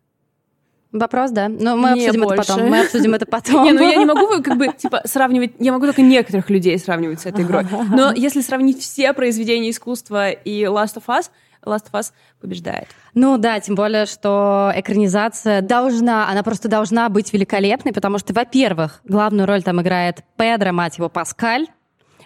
Вопрос, 0.91 1.31
да. 1.31 1.47
Но 1.47 1.77
мы 1.77 1.91
не 1.91 2.05
обсудим 2.05 2.23
больше. 2.23 2.41
это 2.41 2.53
потом. 2.53 2.69
Мы 2.69 2.81
обсудим 2.81 3.13
это 3.13 3.25
потом. 3.29 3.63
Не, 3.63 3.71
ну 3.71 3.81
я 3.81 3.95
не 3.95 4.05
могу 4.05 4.41
как 4.41 4.57
бы 4.57 4.67
типа 4.77 5.01
сравнивать. 5.05 5.51
Я 5.59 5.71
могу 5.71 5.85
только 5.85 6.01
некоторых 6.01 6.49
людей 6.49 6.77
сравнивать 6.77 7.21
с 7.21 7.25
этой 7.25 7.45
игрой. 7.45 7.65
Но 7.89 8.11
если 8.13 8.41
сравнить 8.41 8.81
все 8.81 9.13
произведения 9.13 9.69
искусства 9.69 10.31
и 10.31 10.63
Last 10.63 10.95
of 10.97 11.03
Us, 11.07 11.29
Last 11.65 11.91
of 11.91 11.99
Us 11.99 12.11
побеждает. 12.39 12.87
Ну 13.13 13.37
да, 13.37 13.59
тем 13.59 13.75
более, 13.75 14.05
что 14.05 14.71
экранизация 14.75 15.61
должна, 15.61 16.29
она 16.29 16.43
просто 16.43 16.67
должна 16.67 17.09
быть 17.09 17.31
великолепной, 17.33 17.93
потому 17.93 18.17
что, 18.17 18.33
во-первых, 18.33 19.01
главную 19.05 19.47
роль 19.47 19.63
там 19.63 19.81
играет 19.81 20.23
Педро, 20.37 20.71
мать 20.71 20.97
его, 20.97 21.09
Паскаль, 21.09 21.67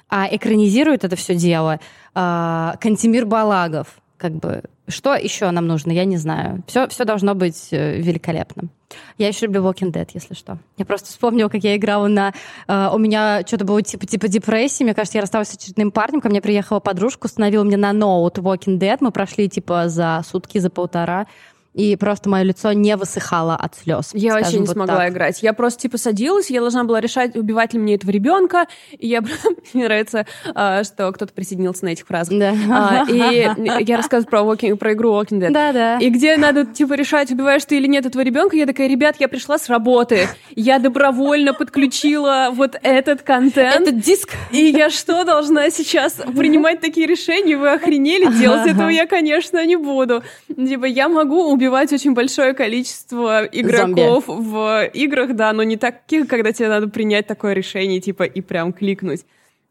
а 0.10 0.28
экранизирует 0.30 1.04
это 1.04 1.16
все 1.16 1.36
дело 1.36 1.80
э, 2.14 2.72
Кантимир 2.80 3.26
Балагов. 3.26 3.88
Как 4.18 4.32
бы, 4.34 4.64
что 4.88 5.16
еще 5.16 5.50
нам 5.52 5.68
нужно, 5.68 5.92
я 5.92 6.06
не 6.06 6.18
знаю. 6.18 6.64
Все, 6.68 6.88
все 6.88 7.04
должно 7.06 7.36
быть 7.36 7.70
э, 7.72 7.98
великолепным. 8.00 8.70
Я 9.18 9.28
еще 9.28 9.46
люблю 9.46 9.62
Walking 9.64 9.92
Dead, 9.92 10.10
если 10.14 10.34
что. 10.34 10.58
Я 10.78 10.86
просто 10.86 11.10
вспомнила, 11.10 11.50
как 11.50 11.64
я 11.64 11.76
играла 11.76 12.08
на... 12.08 12.34
Э, 12.68 12.90
у 12.94 12.98
меня 12.98 13.42
что-то 13.46 13.66
было 13.66 13.82
типа, 13.82 14.06
типа 14.06 14.28
депрессии. 14.28 14.84
Мне 14.84 14.94
кажется, 14.94 15.18
я 15.18 15.22
рассталась 15.22 15.50
с 15.50 15.56
очередным 15.56 15.92
парнем. 15.92 16.22
Ко 16.22 16.30
мне 16.30 16.42
приехала 16.42 16.80
подружка, 16.80 17.26
установила 17.26 17.64
мне 17.64 17.78
на 17.78 17.94
ноут 17.94 18.38
Walking 18.38 18.78
Dead. 18.78 18.98
Мы 19.00 19.12
прошли 19.12 19.50
типа 19.50 19.90
за 19.90 20.22
сутки, 20.26 20.58
за 20.58 20.70
полтора. 20.70 21.28
И 21.76 21.98
просто 21.98 22.30
мое 22.30 22.44
лицо 22.44 22.72
не 22.72 22.96
высыхало 22.96 23.56
от 23.56 23.76
слез. 23.76 24.12
Я 24.14 24.34
вообще 24.34 24.54
не 24.54 24.60
вот 24.60 24.70
смогла 24.70 24.96
так. 24.96 25.10
играть. 25.12 25.44
Я 25.44 25.52
просто 25.52 25.82
типа 25.82 25.98
садилась, 25.98 26.50
я 26.50 26.62
должна 26.62 26.86
была 26.86 27.02
решать, 27.02 27.36
убивать 27.36 27.74
ли 27.74 27.80
мне 27.80 27.96
этого 27.96 28.12
ребенка. 28.12 28.68
И 28.98 29.08
я 29.08 29.22
мне 29.74 29.84
нравится, 29.84 30.26
а, 30.54 30.86
что 30.86 31.12
кто-то 31.12 31.34
присоединился 31.34 31.84
на 31.84 31.90
этих 31.90 32.08
фразах. 32.08 32.40
Да. 32.40 32.54
А, 32.72 33.06
и 33.10 33.84
я 33.84 33.98
рассказываю 33.98 34.30
про, 34.30 34.40
walking, 34.40 34.78
про 34.78 34.94
игру 34.94 35.12
Walking 35.12 35.42
Dead. 35.42 35.52
Да, 35.52 35.74
да. 35.74 35.98
И 35.98 36.10
где 36.10 36.38
надо 36.38 36.66
типа 36.66 36.94
решать, 36.94 37.30
убиваешь 37.32 37.66
ты 37.66 37.76
или 37.76 37.88
нет 37.88 38.06
этого 38.06 38.22
ребенка. 38.22 38.56
Я 38.56 38.68
такая, 38.68 38.88
ребят, 38.88 39.18
я 39.20 39.28
пришла 39.28 39.58
с 39.58 39.68
работы, 39.68 40.30
я 40.56 40.80
добровольно 40.80 41.54
подключила 41.54 42.52
вот 42.54 42.78
этот 42.84 43.22
контент. 43.22 43.82
Этот 43.82 44.00
диск. 44.00 44.30
И 44.52 44.64
я 44.66 44.90
что 44.90 45.26
должна 45.26 45.70
сейчас 45.72 46.14
принимать 46.14 46.80
такие 46.80 47.06
решения? 47.06 47.58
Вы 47.58 47.74
охренели? 47.74 48.32
Делать 48.32 48.66
этого 48.66 48.88
я, 48.88 49.08
конечно, 49.08 49.66
не 49.66 49.76
буду. 49.76 50.24
Типа 50.48 50.86
я 50.86 51.10
могу 51.10 51.52
убивать 51.52 51.65
убивать 51.66 51.92
очень 51.92 52.14
большое 52.14 52.54
количество 52.54 53.44
игроков 53.46 54.26
Зомби. 54.28 54.50
в 54.50 54.90
играх, 54.94 55.36
да, 55.36 55.52
но 55.52 55.64
не 55.64 55.78
таких, 55.78 56.28
когда 56.28 56.52
тебе 56.52 56.70
надо 56.70 56.88
принять 56.88 57.26
такое 57.26 57.54
решение, 57.54 58.00
типа, 58.00 58.24
и 58.24 58.42
прям 58.42 58.72
кликнуть. 58.72 59.26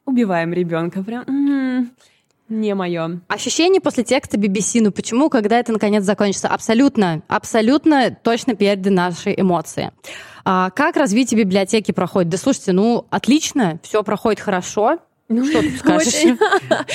Убиваем 0.05 0.53
ребенка. 0.53 1.03
Прям. 1.05 1.23
М-м, 1.29 1.91
не 2.49 2.75
мое. 2.75 3.21
Ощущение 3.29 3.81
после 3.81 4.03
текста 4.03 4.37
BBC, 4.37 4.81
ну 4.83 4.91
почему, 4.91 5.31
когда 5.31 5.59
это 5.61 5.73
наконец 5.73 6.03
закончится? 6.03 6.49
Абсолютно, 6.49 7.23
абсолютно 7.29 8.11
точно 8.11 8.55
перед 8.57 8.85
наши 8.87 9.33
эмоции. 9.37 9.93
А, 10.45 10.71
как 10.71 10.97
развитие 10.97 11.41
библиотеки 11.41 11.93
проходит? 11.93 12.29
Да 12.31 12.39
слушайте, 12.39 12.73
ну 12.73 13.07
отлично, 13.11 13.79
все 13.83 14.03
проходит 14.03 14.41
хорошо. 14.41 14.99
Ну, 15.29 15.47
что 15.47 15.61
ты 15.61 15.71
скажешь? 15.79 16.37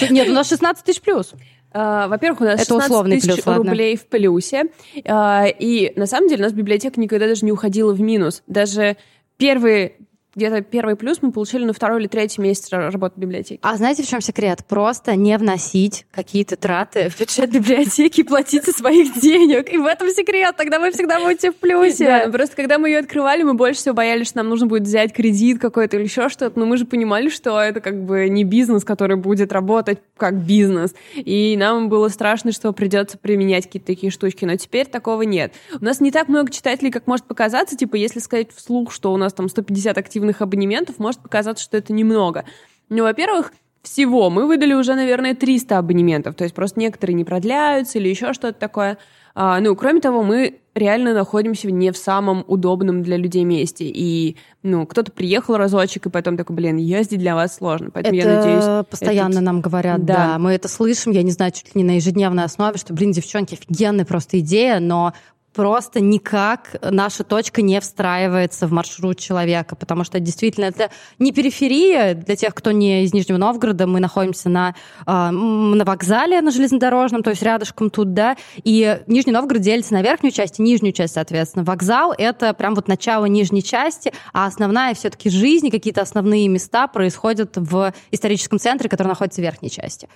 Нет, 0.09 0.27
у 0.27 0.33
нас 0.33 0.49
16 0.49 0.83
тысяч 0.83 1.01
плюс. 1.01 1.33
Uh, 1.72 2.07
во-первых, 2.07 2.41
у 2.41 2.43
нас 2.45 2.61
Это 2.61 2.82
16 2.82 3.22
тысяч 3.22 3.43
плюс, 3.43 3.57
рублей 3.57 3.91
ладно. 3.91 4.03
в 4.03 4.07
плюсе. 4.07 4.63
Uh, 4.95 5.55
и 5.59 5.93
на 5.95 6.07
самом 6.07 6.28
деле 6.28 6.41
у 6.41 6.45
нас 6.45 6.53
библиотека 6.53 6.99
никогда 6.99 7.28
даже 7.28 7.45
не 7.45 7.51
уходила 7.51 7.93
в 7.93 8.01
минус. 8.01 8.41
Даже 8.47 8.97
первые 9.38 9.93
где-то 10.39 10.61
первый 10.61 10.95
плюс 10.95 11.21
мы 11.21 11.31
получили 11.31 11.65
на 11.65 11.73
второй 11.73 11.99
или 12.01 12.07
третий 12.07 12.41
месяц 12.41 12.71
работы 12.71 13.19
библиотеки. 13.19 13.59
А 13.61 13.75
знаете, 13.75 14.03
в 14.03 14.07
чем 14.07 14.21
секрет? 14.21 14.65
Просто 14.67 15.15
не 15.15 15.37
вносить 15.37 16.05
какие-то 16.11 16.55
траты 16.55 17.09
в 17.09 17.19
бюджет 17.19 17.51
библиотеки 17.51 18.21
и 18.21 18.23
платить 18.23 18.63
со 18.63 18.71
своих 18.71 19.19
денег. 19.19 19.71
И 19.71 19.77
в 19.77 19.85
этом 19.85 20.09
секрет. 20.09 20.55
Тогда 20.57 20.79
вы 20.79 20.91
всегда 20.91 21.19
будете 21.19 21.51
в 21.51 21.55
плюсе. 21.55 22.05
Да, 22.05 22.31
просто 22.31 22.55
когда 22.55 22.77
мы 22.77 22.89
ее 22.89 22.99
открывали, 22.99 23.43
мы 23.43 23.53
больше 23.53 23.81
всего 23.81 23.95
боялись, 23.95 24.27
что 24.27 24.37
нам 24.37 24.49
нужно 24.49 24.67
будет 24.67 24.83
взять 24.83 25.13
кредит 25.13 25.59
какой-то 25.59 25.97
или 25.97 26.03
еще 26.03 26.29
что-то. 26.29 26.57
Но 26.57 26.65
мы 26.65 26.77
же 26.77 26.85
понимали, 26.85 27.29
что 27.29 27.59
это 27.59 27.81
как 27.81 28.01
бы 28.03 28.29
не 28.29 28.43
бизнес, 28.43 28.83
который 28.83 29.17
будет 29.17 29.51
работать 29.51 29.99
как 30.17 30.35
бизнес. 30.35 30.95
И 31.15 31.55
нам 31.57 31.89
было 31.89 32.07
страшно, 32.07 32.53
что 32.53 32.71
придется 32.71 33.17
применять 33.17 33.65
какие-то 33.65 33.87
такие 33.87 34.11
штучки. 34.11 34.45
Но 34.45 34.55
теперь 34.55 34.85
такого 34.85 35.23
нет. 35.23 35.53
У 35.79 35.83
нас 35.83 35.99
не 35.99 36.11
так 36.11 36.29
много 36.29 36.51
читателей, 36.51 36.91
как 36.91 37.07
может 37.07 37.25
показаться. 37.25 37.75
Типа, 37.75 37.95
если 37.95 38.19
сказать 38.19 38.49
вслух, 38.55 38.93
что 38.93 39.11
у 39.11 39.17
нас 39.17 39.33
там 39.33 39.49
150 39.49 39.97
активных 39.97 40.28
активных 40.30 40.41
абонементов, 40.41 40.99
может 40.99 41.21
показаться, 41.21 41.63
что 41.63 41.77
это 41.77 41.93
немного. 41.93 42.45
Ну, 42.89 43.03
во-первых, 43.03 43.51
всего 43.82 44.30
мы 44.30 44.45
выдали 44.47 44.73
уже, 44.73 44.95
наверное, 44.95 45.36
300 45.36 45.77
абонементов, 45.77 46.36
то 46.36 46.43
есть 46.43 46.55
просто 46.55 46.80
некоторые 46.80 47.15
не 47.15 47.23
продляются 47.23 47.97
или 47.97 48.09
еще 48.09 48.34
что-то 48.34 48.59
такое. 48.59 48.97
А, 49.36 49.59
ну, 49.61 49.75
кроме 49.75 50.01
того, 50.01 50.21
мы 50.21 50.59
реально 50.75 51.13
находимся 51.13 51.71
не 51.71 51.91
в 51.91 51.97
самом 51.97 52.43
удобном 52.47 53.03
для 53.03 53.15
людей 53.15 53.45
месте. 53.45 53.86
И, 53.86 54.36
ну, 54.63 54.86
кто-то 54.86 55.11
приехал 55.11 55.55
разочек, 55.55 56.07
и 56.07 56.09
потом 56.09 56.36
такой, 56.36 56.55
блин, 56.55 56.77
ездить 56.77 57.19
для 57.19 57.36
вас 57.36 57.55
сложно. 57.55 57.89
Поэтому 57.91 58.17
это 58.17 58.27
я 58.27 58.36
надеюсь... 58.36 58.88
постоянно 58.89 59.34
этот... 59.34 59.43
нам 59.43 59.61
говорят, 59.61 60.03
да. 60.03 60.15
да. 60.15 60.39
Мы 60.39 60.51
это 60.51 60.67
слышим, 60.67 61.13
я 61.13 61.23
не 61.23 61.32
знаю, 61.32 61.51
чуть 61.51 61.73
ли 61.75 61.82
не 61.82 61.84
на 61.84 61.95
ежедневной 61.95 62.43
основе, 62.43 62.77
что, 62.77 62.93
блин, 62.93 63.11
девчонки, 63.11 63.53
офигенная 63.53 64.05
просто 64.05 64.39
идея, 64.39 64.80
но 64.80 65.13
просто 65.53 65.99
никак 65.99 66.75
наша 66.81 67.23
точка 67.23 67.61
не 67.61 67.79
встраивается 67.79 68.67
в 68.67 68.71
маршрут 68.71 69.19
человека, 69.19 69.75
потому 69.75 70.03
что 70.03 70.19
действительно 70.19 70.65
это 70.65 70.89
не 71.17 71.31
периферия 71.31 72.13
для 72.13 72.35
тех, 72.35 72.53
кто 72.53 72.71
не 72.71 73.03
из 73.03 73.13
Нижнего 73.13 73.37
Новгорода. 73.37 73.87
Мы 73.87 73.99
находимся 73.99 74.49
на, 74.49 74.75
э, 75.05 75.29
на 75.31 75.83
вокзале, 75.85 76.41
на 76.41 76.51
железнодорожном, 76.51 77.23
то 77.23 77.31
есть 77.31 77.41
рядышком 77.41 77.89
тут, 77.89 78.13
да, 78.13 78.37
и 78.63 78.99
Нижний 79.07 79.33
Новгород 79.33 79.61
делится 79.61 79.93
на 79.93 80.01
верхнюю 80.01 80.31
часть 80.31 80.59
и 80.59 80.61
нижнюю 80.61 80.93
часть, 80.93 81.13
соответственно. 81.13 81.65
Вокзал— 81.65 82.13
это 82.17 82.53
прям 82.53 82.75
вот 82.75 82.87
начало 82.87 83.25
нижней 83.25 83.63
части, 83.63 84.13
а 84.33 84.45
основная 84.45 84.93
все-таки 84.93 85.29
жизнь, 85.29 85.69
какие-то 85.69 86.01
основные 86.01 86.47
места 86.47 86.87
происходят 86.87 87.57
в 87.57 87.93
историческом 88.11 88.59
центре, 88.59 88.89
который 88.89 89.07
находится 89.07 89.41
в 89.41 89.43
верхней 89.43 89.69
части. 89.69 90.07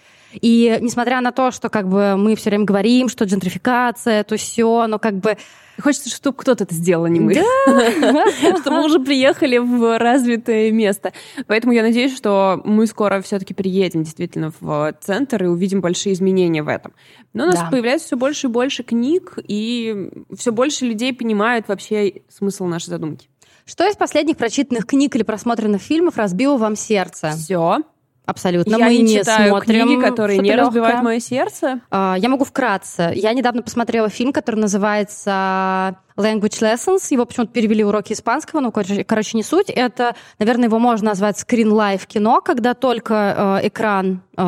И 0.41 0.77
несмотря 0.81 1.21
на 1.21 1.31
то, 1.31 1.51
что 1.51 1.69
как 1.69 1.87
бы 1.87 2.15
мы 2.17 2.35
все 2.35 2.49
время 2.49 2.65
говорим, 2.65 3.09
что 3.09 3.25
джентрификация, 3.25 4.23
то 4.23 4.35
все, 4.37 4.87
но 4.87 4.99
как 4.99 5.19
бы 5.23 5.37
Хочется, 5.81 6.09
чтобы 6.09 6.37
кто-то 6.37 6.65
это 6.65 6.75
сделал, 6.75 7.05
а 7.05 7.09
не 7.09 7.19
мы. 7.19 7.33
Чтобы 8.61 8.77
мы 8.77 8.85
уже 8.85 8.99
приехали 8.99 9.57
в 9.57 9.97
развитое 9.97 10.71
место. 10.71 11.13
Поэтому 11.47 11.73
я 11.73 11.81
надеюсь, 11.81 12.15
что 12.15 12.61
мы 12.63 12.85
скоро 12.85 13.21
все-таки 13.21 13.53
приедем 13.53 14.03
действительно 14.03 14.53
в 14.59 14.93
центр 15.01 15.45
и 15.45 15.47
увидим 15.47 15.81
большие 15.81 16.13
изменения 16.13 16.61
в 16.61 16.67
этом. 16.67 16.93
Но 17.33 17.45
у 17.45 17.47
нас 17.47 17.59
появляется 17.71 18.07
все 18.07 18.17
больше 18.17 18.47
и 18.47 18.49
больше 18.51 18.83
книг, 18.83 19.39
и 19.47 20.11
все 20.37 20.51
больше 20.51 20.85
людей 20.85 21.13
понимают 21.13 21.67
вообще 21.67 22.21
смысл 22.29 22.65
нашей 22.65 22.89
задумки. 22.89 23.27
Что 23.65 23.87
из 23.87 23.95
последних 23.95 24.37
прочитанных 24.37 24.85
книг 24.85 25.15
или 25.15 25.23
просмотренных 25.23 25.81
фильмов 25.81 26.17
разбило 26.17 26.57
вам 26.57 26.75
сердце? 26.75 27.31
Все. 27.31 27.79
Абсолютно. 28.25 28.77
Я 28.77 28.85
Мы 28.85 28.97
не, 28.99 29.19
читаю 29.19 29.49
смотрим 29.49 29.85
книги, 29.85 30.01
которые 30.01 30.39
не 30.39 30.55
разбивают 30.55 31.03
мое 31.03 31.19
сердце. 31.19 31.81
А, 31.91 32.15
я 32.17 32.29
могу 32.29 32.45
вкратце. 32.45 33.11
Я 33.15 33.33
недавно 33.33 33.61
посмотрела 33.61 34.07
фильм, 34.07 34.31
который 34.31 34.61
называется 34.61 35.97
Language 36.15 36.61
Lessons. 36.61 37.05
Его 37.09 37.25
почему-то 37.25 37.51
перевели 37.51 37.83
уроки 37.83 38.13
испанского, 38.13 38.61
но, 38.61 38.71
короче, 38.71 39.37
не 39.37 39.43
суть. 39.43 39.69
Это, 39.69 40.15
наверное, 40.39 40.65
его 40.65 40.79
можно 40.79 41.09
назвать 41.09 41.35
screen 41.35 41.71
live 41.71 42.07
кино, 42.07 42.39
когда 42.39 42.73
только 42.73 43.59
э, 43.61 43.67
экран, 43.67 44.21
э, 44.37 44.41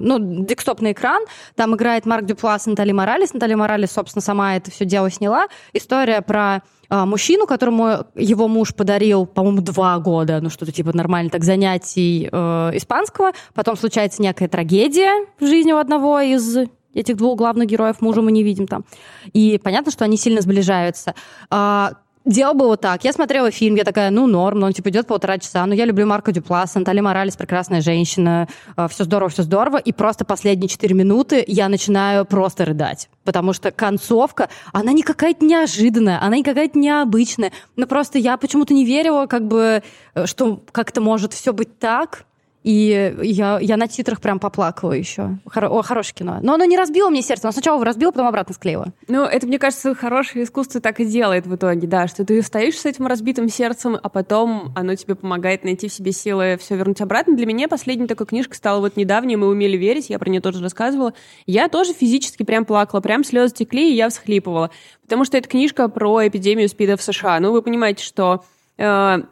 ну, 0.00 0.44
декстопный 0.44 0.90
экран, 0.90 1.22
там 1.54 1.76
играет 1.76 2.06
Марк 2.06 2.24
Дюплас 2.24 2.66
и 2.66 2.70
Натали 2.70 2.90
Моралес. 2.90 3.32
Натали 3.32 3.54
Моралес, 3.54 3.92
собственно, 3.92 4.22
сама 4.22 4.56
это 4.56 4.72
все 4.72 4.84
дело 4.84 5.08
сняла. 5.08 5.46
История 5.72 6.20
про 6.20 6.62
а, 6.88 7.06
мужчину, 7.06 7.46
которому 7.46 8.06
его 8.14 8.48
муж 8.48 8.74
подарил, 8.74 9.26
по-моему, 9.26 9.60
два 9.60 9.98
года, 9.98 10.40
ну 10.40 10.50
что-то 10.50 10.72
типа 10.72 10.96
нормально 10.96 11.30
так 11.30 11.44
занятий 11.44 12.28
э, 12.30 12.70
испанского. 12.74 13.32
Потом 13.54 13.76
случается 13.76 14.22
некая 14.22 14.48
трагедия 14.48 15.26
в 15.38 15.46
жизни 15.46 15.72
у 15.72 15.78
одного 15.78 16.20
из 16.20 16.56
этих 16.94 17.16
двух 17.16 17.36
главных 17.36 17.68
героев 17.68 18.00
мужа 18.00 18.22
мы 18.22 18.32
не 18.32 18.42
видим 18.42 18.66
там. 18.66 18.84
И 19.32 19.60
понятно, 19.62 19.90
что 19.90 20.04
они 20.04 20.16
сильно 20.16 20.40
сближаются. 20.40 21.14
А, 21.50 21.94
Дело 22.24 22.54
было 22.54 22.76
так. 22.78 23.04
Я 23.04 23.12
смотрела 23.12 23.50
фильм, 23.50 23.74
я 23.74 23.84
такая, 23.84 24.10
ну, 24.10 24.26
норм, 24.26 24.60
но 24.60 24.66
он 24.66 24.72
типа 24.72 24.88
идет 24.88 25.06
полтора 25.06 25.36
часа. 25.36 25.66
Ну, 25.66 25.74
я 25.74 25.84
люблю 25.84 26.06
Марка 26.06 26.32
Дюпласа, 26.32 26.78
Наталья 26.78 27.02
Моралес, 27.02 27.36
прекрасная 27.36 27.82
женщина. 27.82 28.48
А, 28.76 28.88
все 28.88 29.04
здорово, 29.04 29.28
все 29.28 29.42
здорово. 29.42 29.76
И 29.76 29.92
просто 29.92 30.24
последние 30.24 30.68
четыре 30.68 30.94
минуты 30.94 31.44
я 31.46 31.68
начинаю 31.68 32.24
просто 32.24 32.64
рыдать. 32.64 33.10
Потому 33.24 33.52
что 33.52 33.70
концовка, 33.70 34.48
она 34.72 34.92
не 34.92 35.02
какая-то 35.02 35.44
неожиданная, 35.44 36.18
она 36.22 36.36
не 36.36 36.42
какая-то 36.42 36.78
необычная. 36.78 37.52
Но 37.76 37.86
просто 37.86 38.18
я 38.18 38.38
почему-то 38.38 38.72
не 38.72 38.86
верила, 38.86 39.26
как 39.26 39.46
бы, 39.46 39.82
э, 40.14 40.26
что 40.26 40.62
как-то 40.72 41.02
может 41.02 41.34
все 41.34 41.52
быть 41.52 41.78
так. 41.78 42.24
И 42.64 43.14
я, 43.22 43.58
я 43.60 43.76
на 43.76 43.88
титрах 43.88 44.22
прям 44.22 44.40
поплакала 44.40 44.92
еще. 44.92 45.36
Хоро, 45.46 45.68
о, 45.68 45.82
хорошее 45.82 46.14
кино. 46.14 46.38
Но 46.40 46.54
оно 46.54 46.64
не 46.64 46.78
разбило 46.78 47.10
мне 47.10 47.20
сердце. 47.20 47.46
Оно 47.46 47.52
сначала 47.52 47.76
его 47.76 47.84
разбило, 47.84 48.10
потом 48.10 48.26
обратно 48.26 48.54
склеило. 48.54 48.86
Ну, 49.06 49.22
это, 49.22 49.46
мне 49.46 49.58
кажется, 49.58 49.94
хорошее 49.94 50.44
искусство 50.44 50.80
так 50.80 50.98
и 50.98 51.04
делает 51.04 51.46
в 51.46 51.54
итоге, 51.54 51.86
да, 51.86 52.08
что 52.08 52.24
ты 52.24 52.40
стоишь 52.40 52.78
с 52.78 52.86
этим 52.86 53.06
разбитым 53.06 53.50
сердцем, 53.50 53.98
а 54.02 54.08
потом 54.08 54.72
оно 54.74 54.94
тебе 54.94 55.14
помогает 55.14 55.62
найти 55.62 55.88
в 55.88 55.92
себе 55.92 56.12
силы 56.12 56.56
все 56.58 56.76
вернуть 56.76 57.02
обратно. 57.02 57.36
Для 57.36 57.44
меня 57.44 57.68
последняя 57.68 58.06
такая 58.06 58.26
книжка 58.26 58.56
стала 58.56 58.80
вот 58.80 58.96
недавняя, 58.96 59.36
мы 59.36 59.48
умели 59.48 59.76
верить, 59.76 60.08
я 60.08 60.18
про 60.18 60.30
нее 60.30 60.40
тоже 60.40 60.62
рассказывала. 60.62 61.12
Я 61.44 61.68
тоже 61.68 61.92
физически 61.92 62.44
прям 62.44 62.64
плакала, 62.64 63.02
прям 63.02 63.24
слезы 63.24 63.54
текли, 63.54 63.92
и 63.92 63.94
я 63.94 64.08
всхлипывала. 64.08 64.70
Потому 65.02 65.26
что 65.26 65.36
это 65.36 65.50
книжка 65.50 65.88
про 65.90 66.26
эпидемию 66.26 66.70
СПИДа 66.70 66.96
в 66.96 67.02
США. 67.02 67.40
Ну, 67.40 67.52
вы 67.52 67.60
понимаете, 67.60 68.02
что 68.02 68.42
э, 68.78 69.22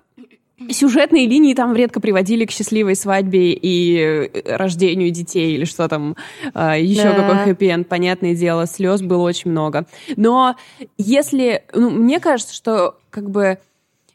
сюжетные 0.71 1.27
линии 1.27 1.55
там 1.55 1.75
редко 1.75 2.01
приводили 2.01 2.45
к 2.45 2.51
счастливой 2.51 2.97
свадьбе 2.97 3.53
и 3.53 3.99
э, 3.99 4.57
рождению 4.57 5.11
детей 5.11 5.55
или 5.55 5.65
что 5.65 5.89
там, 5.89 6.17
а, 6.55 6.77
еще 6.77 7.05
да. 7.05 7.15
какой 7.15 7.37
хэппи-энд, 7.45 7.89
понятное 7.89 8.35
дело, 8.35 8.67
слез 8.67 9.03
было 9.03 9.23
очень 9.23 9.51
много. 9.51 9.87
Но 10.17 10.57
если, 10.99 11.65
ну, 11.75 11.91
мне 11.91 12.21
кажется, 12.21 12.55
что 12.55 12.97
как 13.11 13.31
бы 13.31 13.59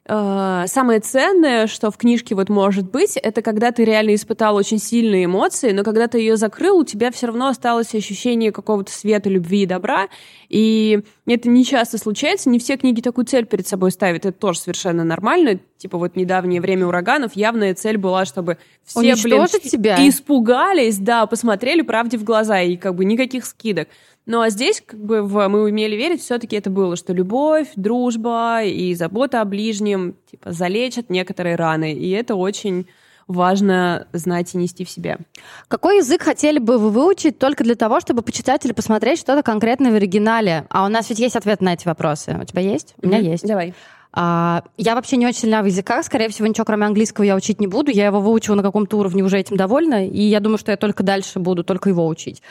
э, 0.07 0.63
самое 0.67 0.99
ценное, 0.99 1.67
что 1.67 1.91
в 1.91 1.97
книжке 1.97 2.35
вот 2.35 2.49
может 2.49 2.89
быть, 2.89 3.17
это 3.17 3.41
когда 3.41 3.71
ты 3.71 3.83
реально 3.83 4.15
испытал 4.15 4.55
очень 4.55 4.79
сильные 4.79 5.25
эмоции, 5.25 5.71
но 5.71 5.83
когда 5.83 6.07
ты 6.07 6.19
ее 6.19 6.37
закрыл, 6.37 6.77
у 6.77 6.83
тебя 6.83 7.11
все 7.11 7.27
равно 7.27 7.47
осталось 7.47 7.93
ощущение 7.93 8.51
какого-то 8.51 8.91
света, 8.91 9.29
любви 9.29 9.63
и 9.63 9.65
добра. 9.65 10.07
И 10.49 11.01
это 11.25 11.49
не 11.49 11.65
часто 11.65 11.97
случается, 11.97 12.49
не 12.49 12.59
все 12.59 12.77
книги 12.77 13.01
такую 13.01 13.25
цель 13.25 13.45
перед 13.45 13.67
собой 13.67 13.91
ставят, 13.91 14.25
это 14.25 14.37
тоже 14.37 14.59
совершенно 14.59 15.03
нормально. 15.03 15.59
Типа 15.77 15.97
вот 15.97 16.15
недавнее 16.15 16.61
время 16.61 16.87
ураганов, 16.87 17.35
явная 17.35 17.73
цель 17.75 17.97
была, 17.97 18.25
чтобы 18.25 18.57
все, 18.83 18.99
Уничтожить 18.99 19.61
блин, 19.61 19.71
тебя? 19.71 20.09
испугались, 20.09 20.97
да, 20.97 21.25
посмотрели 21.25 21.81
правде 21.81 22.17
в 22.17 22.23
глаза 22.23 22.61
и 22.61 22.77
как 22.77 22.95
бы 22.95 23.05
никаких 23.05 23.45
скидок. 23.45 23.87
Ну 24.25 24.41
а 24.41 24.49
здесь, 24.49 24.83
как 24.85 24.99
бы, 24.99 25.21
в 25.21 25.47
«Мы 25.47 25.63
умели 25.63 25.95
верить» 25.95 26.21
все-таки 26.21 26.57
это 26.57 26.69
было, 26.69 26.97
что 26.97 27.13
любовь, 27.13 27.69
дружба 27.77 28.61
и 28.63 28.93
забота 28.93 29.39
о 29.39 29.45
ближнем, 29.45 30.15
типа, 30.29 30.51
залечат 30.51 31.09
некоторые 31.09 31.55
раны. 31.55 31.93
И 31.93 32.09
это 32.09 32.35
очень 32.35 32.87
важно 33.27 34.07
знать 34.13 34.53
и 34.53 34.57
нести 34.57 34.85
в 34.85 34.89
себе. 34.89 35.19
Какой 35.67 35.97
язык 35.97 36.23
хотели 36.23 36.59
бы 36.59 36.77
вы 36.77 36.89
выучить 36.89 37.37
только 37.37 37.63
для 37.63 37.75
того, 37.75 37.99
чтобы 37.99 38.21
почитать 38.21 38.65
или 38.65 38.73
посмотреть 38.73 39.19
что-то 39.19 39.43
конкретное 39.43 39.91
в 39.91 39.95
оригинале? 39.95 40.65
А 40.69 40.85
у 40.85 40.89
нас 40.89 41.09
ведь 41.09 41.19
есть 41.19 41.35
ответ 41.35 41.61
на 41.61 41.73
эти 41.73 41.87
вопросы. 41.87 42.37
У 42.41 42.45
тебя 42.45 42.61
есть? 42.61 42.95
У 43.01 43.07
меня 43.07 43.19
есть. 43.19 43.45
Давай. 43.45 43.73
А, 44.13 44.63
я 44.77 44.95
вообще 44.95 45.17
не 45.17 45.27
очень 45.27 45.41
сильна 45.41 45.61
в 45.61 45.65
языках, 45.65 46.05
скорее 46.05 46.29
всего, 46.29 46.47
ничего 46.47 46.65
кроме 46.65 46.85
английского 46.85 47.23
я 47.23 47.35
учить 47.35 47.59
не 47.59 47.67
буду. 47.67 47.91
Я 47.91 48.07
его 48.07 48.19
выучила 48.19 48.55
на 48.55 48.63
каком-то 48.63 48.97
уровне, 48.97 49.23
уже 49.23 49.37
этим 49.37 49.57
довольна, 49.57 50.07
и 50.07 50.21
я 50.21 50.39
думаю, 50.39 50.57
что 50.57 50.71
я 50.71 50.77
только 50.77 51.03
дальше 51.03 51.39
буду 51.39 51.63
только 51.63 51.89
его 51.89 52.07
учить. 52.07 52.41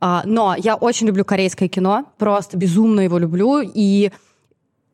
А, 0.00 0.22
но 0.24 0.54
я 0.56 0.76
очень 0.76 1.06
люблю 1.06 1.24
корейское 1.24 1.68
кино, 1.68 2.04
просто 2.18 2.56
безумно 2.56 3.00
его 3.00 3.18
люблю, 3.18 3.60
и 3.62 4.10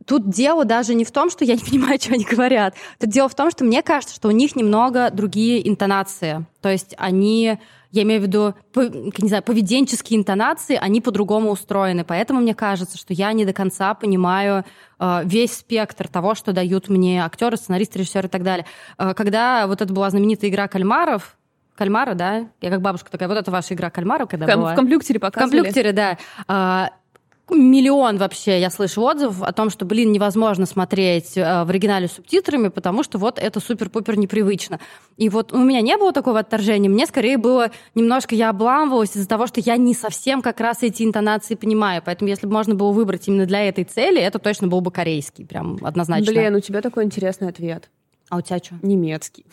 Тут 0.07 0.29
дело 0.31 0.65
даже 0.65 0.95
не 0.95 1.05
в 1.05 1.13
том, 1.13 1.31
что 1.31 1.45
я 1.45 1.55
не 1.55 1.61
понимаю, 1.71 2.01
что 2.01 2.15
они 2.15 2.25
говорят. 2.25 2.75
Тут 2.99 3.11
дело 3.11 3.29
в 3.29 3.35
том, 3.35 3.51
что 3.51 3.65
мне 3.65 3.83
кажется, 3.83 4.15
что 4.15 4.29
у 4.29 4.33
них 4.33 4.57
немного 4.57 5.11
другие 5.11 5.69
интонации. 5.69 6.47
То 6.61 6.69
есть 6.69 6.95
они, 6.99 7.59
я 7.93 8.03
имею 8.03 8.21
в 8.21 8.25
виду, 8.25 8.55
не 8.75 9.29
знаю, 9.29 9.43
поведенческие 9.43 10.19
интонации, 10.19 10.79
они 10.81 11.01
по-другому 11.01 11.51
устроены. 11.51 12.05
Поэтому 12.05 12.41
мне 12.41 12.55
кажется, 12.55 12.97
что 12.97 13.13
я 13.13 13.33
не 13.33 13.45
до 13.45 13.53
конца 13.53 13.95
понимаю 13.95 14.65
э, 14.99 15.23
весь 15.25 15.55
спектр 15.55 16.09
того, 16.09 16.35
что 16.35 16.53
дают 16.53 16.89
мне 16.89 17.25
актеры, 17.25 17.57
сценаристы, 17.57 17.99
режиссеры 17.99 18.29
и 18.29 18.31
так 18.31 18.43
далее. 18.43 18.67
Э, 18.99 19.15
когда 19.15 19.67
вот 19.67 19.83
это 19.83 19.93
была 19.93 20.11
знаменитая 20.11 20.51
игра 20.51 20.69
кальмаров, 20.69 21.37
кальмара, 21.75 22.15
да? 22.15 22.47
Я 22.61 22.71
как 22.71 22.83
бабушка 22.83 23.11
такая, 23.11 23.29
вот 23.29 23.39
это 23.39 23.51
ваша 23.51 23.75
игра 23.75 23.91
кальмаров, 23.91 24.29
когда 24.29 24.47
в, 24.47 24.59
была. 24.59 24.73
В 24.75 24.77
компьютере 24.77 25.19
показывали. 25.19 25.61
В 25.61 25.63
компьютере, 25.65 25.93
да. 25.93 26.91
Миллион 27.51 28.19
вообще 28.19 28.61
я 28.61 28.71
слышу 28.71 29.03
отзывов 29.03 29.43
о 29.43 29.53
том, 29.53 29.71
что, 29.71 29.85
блин, 29.85 30.13
невозможно 30.13 30.67
смотреть 30.67 31.37
э, 31.37 31.65
в 31.65 31.71
оригинале 31.71 32.09
с 32.09 32.13
субтитрами, 32.13 32.69
потому 32.69 33.03
что 33.03 33.19
вот 33.19 33.39
это 33.39 33.61
супер-пупер 33.61 34.17
непривычно. 34.19 34.79
И 35.17 35.29
вот 35.29 35.53
у 35.53 35.59
меня 35.59 35.81
не 35.81 35.97
было 35.97 36.13
такого 36.13 36.39
отторжения, 36.39 36.89
мне 36.89 37.07
скорее 37.07 37.39
было 37.39 37.71
немножко, 37.95 38.35
я 38.35 38.51
обламывалась 38.51 39.17
из-за 39.17 39.29
того, 39.29 39.47
что 39.47 39.61
я 39.61 39.77
не 39.77 39.95
совсем 39.95 40.43
как 40.43 40.61
раз 40.61 40.83
эти 40.83 41.03
интонации 41.03 41.55
понимаю. 41.55 42.03
Поэтому 42.05 42.29
если 42.29 42.47
бы 42.47 42.53
можно 42.53 42.75
было 42.75 42.93
выбрать 42.93 43.27
именно 43.29 43.47
для 43.47 43.69
этой 43.69 43.85
цели, 43.85 44.21
это 44.21 44.39
точно 44.39 44.69
был 44.69 44.81
бы 44.81 44.91
корейский, 44.91 45.45
прям 45.45 45.79
однозначно. 45.83 46.33
Блин, 46.33 46.55
у 46.55 46.61
тебя 46.61 46.81
такой 46.81 47.05
интересный 47.05 47.49
ответ. 47.49 47.91
А 48.29 48.37
у 48.37 48.41
тебя 48.41 48.59
что? 48.59 48.77
Немецкий. 48.83 49.45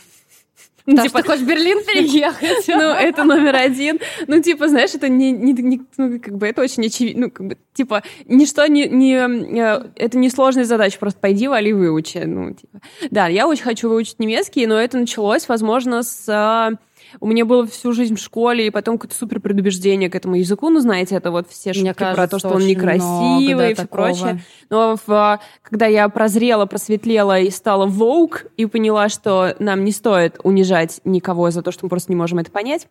Потому 0.87 1.07
типа, 1.07 1.19
что 1.19 1.31
хочешь 1.31 1.43
в 1.43 1.47
Берлин 1.47 1.83
переехать. 1.85 2.65
Ну, 2.69 2.91
это 2.93 3.25
номер 3.25 3.55
один. 3.57 3.99
Ну, 4.25 4.41
типа, 4.41 4.69
знаешь, 4.69 4.95
это 4.95 5.09
не, 5.09 5.31
не, 5.31 5.51
не 5.51 5.81
ну, 5.97 6.17
как 6.19 6.37
бы, 6.37 6.47
это 6.47 6.61
очень 6.61 6.85
очевидно. 6.85 7.25
Ну, 7.25 7.31
как 7.31 7.45
бы, 7.45 7.57
типа, 7.73 8.03
ничто 8.25 8.65
не, 8.67 8.87
не, 8.87 9.15
э, 9.15 9.83
это 9.95 10.17
не 10.17 10.29
сложная 10.29 10.63
задача, 10.63 10.97
просто 10.97 11.19
пойди, 11.19 11.49
вали, 11.49 11.73
выучи. 11.73 12.19
Ну, 12.19 12.53
типа. 12.53 12.79
Да, 13.11 13.27
я 13.27 13.49
очень 13.49 13.63
хочу 13.63 13.89
выучить 13.89 14.19
немецкий, 14.19 14.65
но 14.65 14.79
это 14.79 14.97
началось, 14.97 15.49
возможно, 15.49 16.03
с 16.03 16.77
у 17.19 17.27
меня 17.27 17.45
было 17.45 17.65
всю 17.65 17.93
жизнь 17.93 18.15
в 18.15 18.19
школе, 18.19 18.67
и 18.67 18.69
потом 18.69 18.97
какое-то 18.97 19.17
супер 19.17 19.39
предубеждение 19.39 20.09
к 20.09 20.15
этому 20.15 20.35
языку. 20.35 20.69
Ну, 20.69 20.79
знаете, 20.79 21.15
это 21.15 21.31
вот 21.31 21.49
все 21.49 21.73
шутки 21.73 21.93
кажется, 21.93 22.15
про 22.15 22.27
то, 22.27 22.39
что 22.39 22.49
он 22.49 22.65
некрасивый 22.65 23.55
много, 23.55 23.57
да, 23.57 23.69
и 23.69 23.73
все 23.73 23.83
такого. 23.83 24.05
прочее. 24.07 24.43
Но 24.69 24.97
в, 25.05 25.39
когда 25.61 25.85
я 25.85 26.09
прозрела, 26.09 26.65
просветлела 26.65 27.39
и 27.39 27.49
стала 27.49 27.87
Vogue, 27.87 28.49
и 28.57 28.65
поняла, 28.65 29.09
что 29.09 29.55
нам 29.59 29.83
не 29.83 29.91
стоит 29.91 30.39
унижать 30.43 31.01
никого 31.03 31.51
за 31.51 31.61
то, 31.61 31.71
что 31.71 31.85
мы 31.85 31.89
просто 31.89 32.11
не 32.11 32.15
можем 32.15 32.39
это 32.39 32.51
понять, 32.51 32.87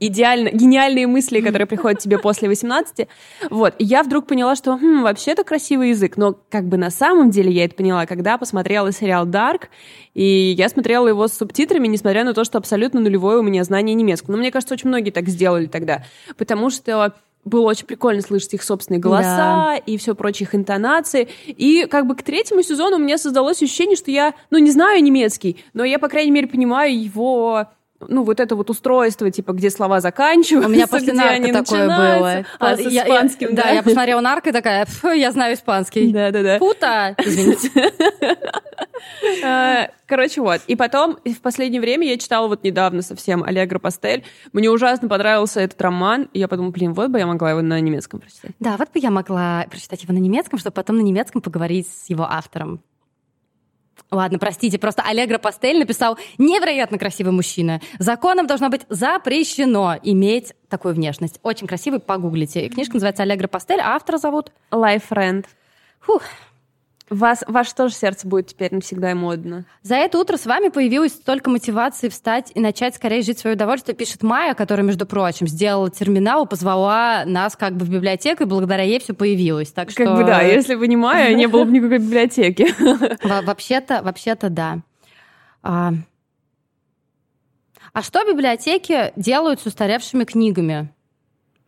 идеально, 0.00 0.50
гениальные 0.50 1.06
мысли, 1.06 1.40
которые 1.46 1.66
приходят 1.66 2.00
тебе 2.00 2.18
после 2.18 2.48
18. 2.48 3.06
Вот. 3.50 3.74
И 3.78 3.84
я 3.84 4.02
вдруг 4.02 4.26
поняла, 4.26 4.56
что 4.56 4.76
хм, 4.76 5.02
вообще 5.02 5.32
это 5.32 5.44
красивый 5.44 5.90
язык. 5.90 6.16
Но 6.16 6.36
как 6.48 6.64
бы 6.64 6.76
на 6.76 6.90
самом 6.90 7.30
деле 7.30 7.52
я 7.52 7.66
это 7.66 7.76
поняла, 7.76 8.06
когда 8.06 8.38
посмотрела 8.38 8.90
сериал 8.92 9.26
Dark, 9.26 9.64
и 10.14 10.54
я 10.56 10.68
смотрела 10.68 11.06
его 11.06 11.28
с 11.28 11.34
субтитрами, 11.34 11.86
несмотря 11.86 12.24
на 12.24 12.34
то, 12.34 12.44
что 12.44 12.58
абсолютно 12.58 13.00
нулевое 13.00 13.38
у 13.38 13.42
меня 13.42 13.62
знание 13.62 13.94
немецкого. 13.94 14.32
Но 14.32 14.38
мне 14.38 14.50
кажется, 14.50 14.74
очень 14.74 14.88
многие 14.88 15.10
так 15.10 15.28
сделали 15.28 15.66
тогда. 15.66 16.02
Потому 16.36 16.70
что 16.70 17.14
было 17.44 17.70
очень 17.70 17.86
прикольно 17.86 18.20
слышать 18.20 18.54
их 18.54 18.62
собственные 18.62 19.00
голоса 19.00 19.22
да. 19.24 19.76
и 19.76 19.96
все 19.96 20.14
прочие 20.14 20.46
их 20.46 20.54
интонации. 20.54 21.28
И 21.46 21.86
как 21.90 22.06
бы 22.06 22.14
к 22.14 22.22
третьему 22.22 22.62
сезону 22.62 22.96
у 22.96 22.98
меня 22.98 23.18
создалось 23.18 23.62
ощущение, 23.62 23.96
что 23.96 24.10
я, 24.10 24.34
ну, 24.50 24.58
не 24.58 24.70
знаю 24.70 25.02
немецкий, 25.02 25.64
но 25.72 25.84
я, 25.84 25.98
по 25.98 26.08
крайней 26.08 26.32
мере, 26.32 26.48
понимаю 26.48 27.00
его 27.00 27.66
ну, 28.08 28.24
вот 28.24 28.40
это 28.40 28.56
вот 28.56 28.70
устройство, 28.70 29.30
типа, 29.30 29.52
где 29.52 29.70
слова 29.70 30.00
заканчиваются, 30.00 30.68
У 30.68 30.72
меня 30.72 30.86
после 30.88 31.12
они 31.12 31.52
такое 31.52 31.86
было. 31.86 32.44
А, 32.58 32.76
с 32.76 32.80
испанским, 32.80 33.50
я, 33.50 33.56
да. 33.56 33.62
Да, 33.62 33.70
я 33.70 33.82
посмотрела 33.82 34.20
нарко 34.20 34.50
и 34.50 34.52
такая, 34.52 34.86
я 35.14 35.30
знаю 35.32 35.54
испанский. 35.54 36.12
Да-да-да. 36.12 36.58
Пута, 36.58 37.14
извините. 37.18 37.70
А, 39.42 39.88
короче, 40.06 40.40
вот. 40.40 40.60
И 40.66 40.76
потом, 40.76 41.18
в 41.24 41.40
последнее 41.40 41.80
время 41.80 42.06
я 42.06 42.18
читала 42.18 42.48
вот 42.48 42.62
недавно 42.62 43.00
совсем 43.02 43.42
Аллегро 43.42 43.78
Пастель. 43.78 44.24
Мне 44.52 44.70
ужасно 44.70 45.08
понравился 45.08 45.60
этот 45.60 45.80
роман. 45.80 46.28
И 46.32 46.38
я 46.38 46.48
подумала, 46.48 46.70
блин, 46.70 46.92
вот 46.92 47.10
бы 47.10 47.18
я 47.18 47.26
могла 47.26 47.50
его 47.50 47.62
на 47.62 47.80
немецком 47.80 48.20
прочитать. 48.20 48.52
Да, 48.60 48.76
вот 48.76 48.92
бы 48.92 48.98
я 48.98 49.10
могла 49.10 49.66
прочитать 49.70 50.02
его 50.02 50.12
на 50.12 50.18
немецком, 50.18 50.58
чтобы 50.58 50.74
потом 50.74 50.96
на 50.96 51.02
немецком 51.02 51.40
поговорить 51.40 51.88
с 51.88 52.10
его 52.10 52.24
автором. 52.24 52.82
Ладно, 54.10 54.40
простите, 54.40 54.78
просто 54.78 55.02
Аллегро 55.02 55.38
Пастель 55.38 55.78
написал 55.78 56.18
«Невероятно 56.36 56.98
красивый 56.98 57.32
мужчина. 57.32 57.80
Законом 58.00 58.48
должно 58.48 58.68
быть 58.68 58.82
запрещено 58.88 59.96
иметь 60.02 60.52
такую 60.68 60.94
внешность». 60.94 61.38
Очень 61.44 61.68
красивый, 61.68 62.00
погуглите. 62.00 62.68
Книжка 62.68 62.94
называется 62.94 63.22
«Аллегро 63.22 63.46
Пастель», 63.46 63.80
а 63.80 63.94
автора 63.94 64.18
зовут? 64.18 64.52
Friend. 64.72 65.46
Фух, 66.00 66.22
вас, 67.10 67.42
ваше 67.46 67.74
тоже 67.74 67.94
сердце 67.94 68.26
будет 68.26 68.46
теперь 68.46 68.72
навсегда 68.72 69.10
и 69.10 69.14
модно. 69.14 69.64
За 69.82 69.96
это 69.96 70.18
утро 70.18 70.36
с 70.36 70.46
вами 70.46 70.68
появилось 70.68 71.12
столько 71.12 71.50
мотивации 71.50 72.08
встать 72.08 72.52
и 72.54 72.60
начать 72.60 72.94
скорее 72.94 73.22
жить 73.22 73.38
свое 73.38 73.56
удовольствие, 73.56 73.96
пишет 73.96 74.22
Майя, 74.22 74.54
которая, 74.54 74.86
между 74.86 75.06
прочим, 75.06 75.48
сделала 75.48 75.90
терминал, 75.90 76.46
позвала 76.46 77.24
нас 77.26 77.56
как 77.56 77.76
бы 77.76 77.84
в 77.84 77.90
библиотеку, 77.90 78.44
и 78.44 78.46
благодаря 78.46 78.84
ей 78.84 79.00
все 79.00 79.12
появилось. 79.12 79.72
Так 79.72 79.90
что... 79.90 80.04
Как 80.04 80.16
бы 80.16 80.24
да, 80.24 80.40
если 80.42 80.76
бы 80.76 80.86
не 80.86 80.96
Майя, 80.96 81.34
не 81.34 81.48
было 81.48 81.64
бы 81.64 81.72
никакой 81.72 81.98
библиотеки. 81.98 82.68
Вообще-то, 83.44 84.02
вообще-то 84.02 84.48
да. 84.48 84.78
А, 85.62 85.92
а 87.92 88.02
что 88.02 88.24
библиотеки 88.24 89.12
делают 89.16 89.60
с 89.60 89.66
устаревшими 89.66 90.24
книгами? 90.24 90.90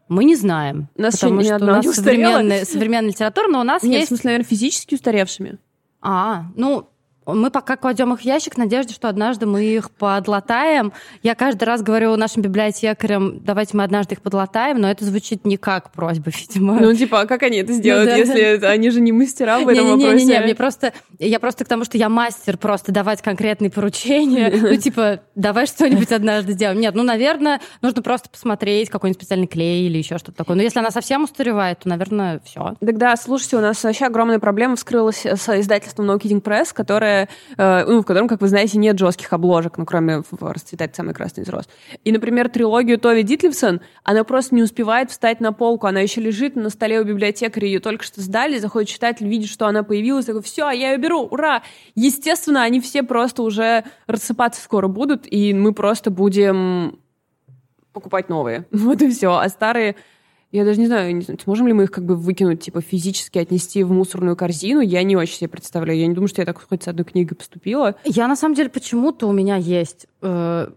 Мы 0.08 0.24
не 0.24 0.36
знаем. 0.36 0.88
У 0.96 1.02
нас 1.02 1.18
потому 1.18 1.42
что 1.42 1.56
у 1.56 1.58
нас 1.58 1.86
современная, 1.94 2.64
современная 2.64 3.10
литература, 3.10 3.48
но 3.48 3.60
у 3.60 3.64
нас 3.64 3.82
Нет, 3.82 3.92
есть... 3.92 4.06
в 4.06 4.08
смысле, 4.08 4.28
наверное, 4.28 4.48
физически 4.48 4.94
устаревшими. 4.94 5.58
А, 6.00 6.46
ну, 6.56 6.88
мы 7.26 7.50
пока 7.50 7.76
кладем 7.76 8.12
их 8.12 8.20
в 8.20 8.22
ящик 8.22 8.54
в 8.54 8.58
надежде, 8.58 8.94
что 8.94 9.08
однажды 9.08 9.46
мы 9.46 9.64
их 9.64 9.90
подлатаем. 9.90 10.92
Я 11.22 11.34
каждый 11.34 11.64
раз 11.64 11.82
говорю 11.82 12.16
нашим 12.16 12.42
библиотекарям, 12.42 13.40
давайте 13.40 13.76
мы 13.76 13.84
однажды 13.84 14.14
их 14.14 14.22
подлатаем, 14.22 14.80
но 14.80 14.90
это 14.90 15.04
звучит 15.04 15.44
не 15.44 15.56
как 15.56 15.92
просьба, 15.92 16.30
видимо. 16.36 16.80
Ну, 16.80 16.94
типа, 16.94 17.20
а 17.20 17.26
как 17.26 17.42
они 17.42 17.58
это 17.58 17.72
сделают, 17.72 18.10
ну, 18.10 18.16
да, 18.16 18.18
если 18.18 18.56
да. 18.56 18.70
они 18.70 18.90
же 18.90 19.00
не 19.00 19.12
мастера 19.12 19.58
в 19.60 19.68
этом 19.68 19.84
не, 19.84 19.94
не, 19.94 20.04
вопросе? 20.04 20.24
Не-не-не, 20.24 20.44
мне 20.44 20.54
просто... 20.54 20.92
Я 21.18 21.38
просто 21.38 21.64
к 21.64 21.68
тому, 21.68 21.84
что 21.84 21.96
я 21.98 22.08
мастер 22.08 22.56
просто 22.56 22.92
давать 22.92 23.22
конкретные 23.22 23.70
поручения. 23.70 24.52
Ну, 24.72 24.76
типа, 24.76 25.20
давай 25.34 25.66
что-нибудь 25.66 26.12
однажды 26.12 26.52
сделаем. 26.52 26.80
Нет, 26.80 26.94
ну, 26.94 27.02
наверное, 27.02 27.60
нужно 27.82 28.00
просто 28.00 28.30
посмотреть 28.30 28.88
какой-нибудь 28.88 29.20
специальный 29.20 29.46
клей 29.46 29.86
или 29.86 29.98
еще 29.98 30.18
что-то 30.18 30.38
такое. 30.38 30.56
Но 30.56 30.62
если 30.62 30.78
она 30.78 30.90
совсем 30.90 31.24
устаревает, 31.24 31.80
то, 31.80 31.88
наверное, 31.88 32.40
все. 32.44 32.74
Тогда, 32.80 33.14
слушайте, 33.16 33.56
у 33.56 33.60
нас 33.60 33.82
вообще 33.84 34.06
огромная 34.06 34.38
проблема 34.38 34.76
вскрылась 34.76 35.26
с 35.26 35.60
издательством 35.60 36.10
No 36.10 36.18
Kidding 36.18 36.40
Press, 36.40 36.68
которое 36.72 37.11
которое, 37.12 37.28
э, 37.56 37.84
ну, 37.86 38.00
в 38.00 38.04
котором, 38.04 38.28
как 38.28 38.40
вы 38.40 38.48
знаете, 38.48 38.78
нет 38.78 38.98
жестких 38.98 39.32
обложек, 39.32 39.78
ну, 39.78 39.86
кроме 39.86 40.22
«Расцветать 40.40 40.94
самый 40.96 41.14
красный 41.14 41.44
из 41.44 41.48
роз». 41.48 41.68
И, 42.04 42.12
например, 42.12 42.48
трилогию 42.48 42.98
Тови 42.98 43.22
Дитлевсон, 43.22 43.80
она 44.04 44.24
просто 44.24 44.54
не 44.54 44.62
успевает 44.62 45.10
встать 45.10 45.40
на 45.40 45.52
полку, 45.52 45.86
она 45.86 46.00
еще 46.00 46.20
лежит 46.20 46.56
на 46.56 46.70
столе 46.70 47.00
у 47.00 47.04
библиотекаря, 47.04 47.66
ее 47.66 47.80
только 47.80 48.04
что 48.04 48.20
сдали, 48.20 48.58
заходит 48.58 48.88
читатель, 48.88 49.28
видит, 49.28 49.48
что 49.48 49.66
она 49.66 49.82
появилась, 49.82 50.26
такой, 50.26 50.42
все, 50.42 50.70
я 50.70 50.92
ее 50.92 50.98
беру, 50.98 51.22
ура! 51.22 51.62
Естественно, 51.94 52.62
они 52.62 52.80
все 52.80 53.02
просто 53.02 53.42
уже 53.42 53.84
рассыпаться 54.06 54.62
скоро 54.62 54.88
будут, 54.88 55.26
и 55.30 55.54
мы 55.54 55.72
просто 55.72 56.10
будем 56.10 56.98
покупать 57.92 58.28
новые. 58.28 58.66
Вот 58.82 59.00
и 59.02 59.10
все. 59.10 59.32
А 59.32 59.48
старые 59.48 59.96
я 60.52 60.64
даже 60.64 60.78
не 60.78 60.86
знаю, 60.86 61.16
не 61.16 61.22
сможем 61.42 61.66
ли 61.66 61.72
мы 61.72 61.84
их 61.84 61.90
как 61.90 62.04
бы 62.04 62.14
выкинуть, 62.14 62.60
типа 62.60 62.82
физически 62.82 63.38
отнести 63.38 63.82
в 63.82 63.90
мусорную 63.90 64.36
корзину. 64.36 64.80
Я 64.80 65.02
не 65.02 65.16
очень 65.16 65.36
себе 65.36 65.48
представляю. 65.48 65.98
Я 65.98 66.06
не 66.06 66.14
думаю, 66.14 66.28
что 66.28 66.42
я 66.42 66.46
так 66.46 66.62
хоть 66.68 66.82
с 66.82 66.88
одной 66.88 67.04
книгой 67.04 67.36
поступила. 67.36 67.96
Я 68.04 68.28
на 68.28 68.36
самом 68.36 68.54
деле 68.54 68.68
почему-то 68.68 69.26
у 69.26 69.32
меня 69.32 69.56
есть 69.56 70.06
э, 70.20 70.68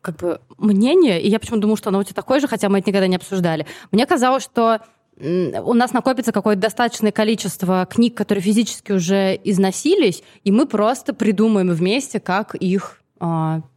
как 0.00 0.16
бы 0.16 0.40
мнение, 0.58 1.22
и 1.22 1.28
я 1.28 1.38
почему-то 1.38 1.62
думаю, 1.62 1.76
что 1.76 1.90
оно 1.90 2.00
у 2.00 2.02
тебя 2.02 2.14
такое 2.14 2.40
же, 2.40 2.48
хотя 2.48 2.68
мы 2.68 2.80
это 2.80 2.90
никогда 2.90 3.06
не 3.06 3.16
обсуждали. 3.16 3.66
Мне 3.92 4.06
казалось, 4.06 4.42
что 4.42 4.80
у 5.20 5.74
нас 5.74 5.92
накопится 5.92 6.32
какое-то 6.32 6.62
достаточное 6.62 7.12
количество 7.12 7.86
книг, 7.88 8.16
которые 8.16 8.42
физически 8.42 8.92
уже 8.92 9.38
износились, 9.44 10.24
и 10.42 10.50
мы 10.50 10.66
просто 10.66 11.14
придумаем 11.14 11.70
вместе, 11.70 12.18
как 12.18 12.56
их 12.56 13.01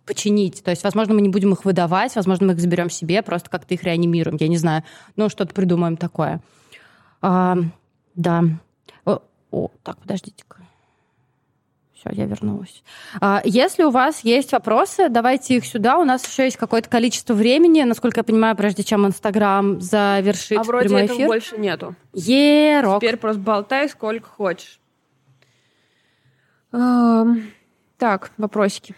починить. 0.06 0.64
То 0.64 0.72
есть, 0.72 0.84
возможно, 0.84 1.14
мы 1.14 1.22
не 1.22 1.30
будем 1.30 1.54
их 1.54 1.66
выдавать, 1.66 2.16
возможно, 2.16 2.48
мы 2.48 2.54
их 2.54 2.60
заберем 2.60 2.90
себе, 2.90 3.22
просто 3.22 3.50
как-то 3.50 3.74
их 3.74 3.84
реанимируем, 3.84 4.38
я 4.40 4.48
не 4.48 4.58
знаю. 4.58 4.84
Ну, 5.16 5.30
что-то 5.30 5.54
придумаем 5.54 5.98
такое. 5.98 6.42
А, 7.22 7.58
да. 8.16 8.44
О, 9.06 9.20
о, 9.52 9.70
так, 9.84 9.98
подождите-ка. 9.98 10.58
Все, 11.94 12.10
я 12.12 12.26
вернулась. 12.26 12.84
А, 13.22 13.42
если 13.46 13.84
у 13.84 13.92
вас 13.92 14.22
есть 14.22 14.52
вопросы, 14.52 15.10
давайте 15.10 15.58
их 15.58 15.66
сюда. 15.66 15.98
У 15.98 16.06
нас 16.06 16.28
еще 16.28 16.46
есть 16.46 16.58
какое-то 16.58 16.90
количество 16.90 17.34
времени, 17.34 17.84
насколько 17.84 18.22
я 18.22 18.24
понимаю, 18.24 18.56
прежде 18.56 18.84
чем 18.84 19.06
Инстаграм 19.06 19.80
завершит 19.80 20.58
а 20.58 20.64
вроде 20.64 20.88
прямой 20.88 21.04
этого 21.04 21.18
эфир. 21.18 21.28
больше 21.28 21.58
нету. 21.58 21.96
Е-рок. 22.14 23.02
Теперь 23.02 23.18
просто 23.18 23.42
болтай 23.42 23.90
сколько 23.90 24.28
хочешь. 24.28 24.80
Так, 26.72 28.32
вопросики. 28.38 28.96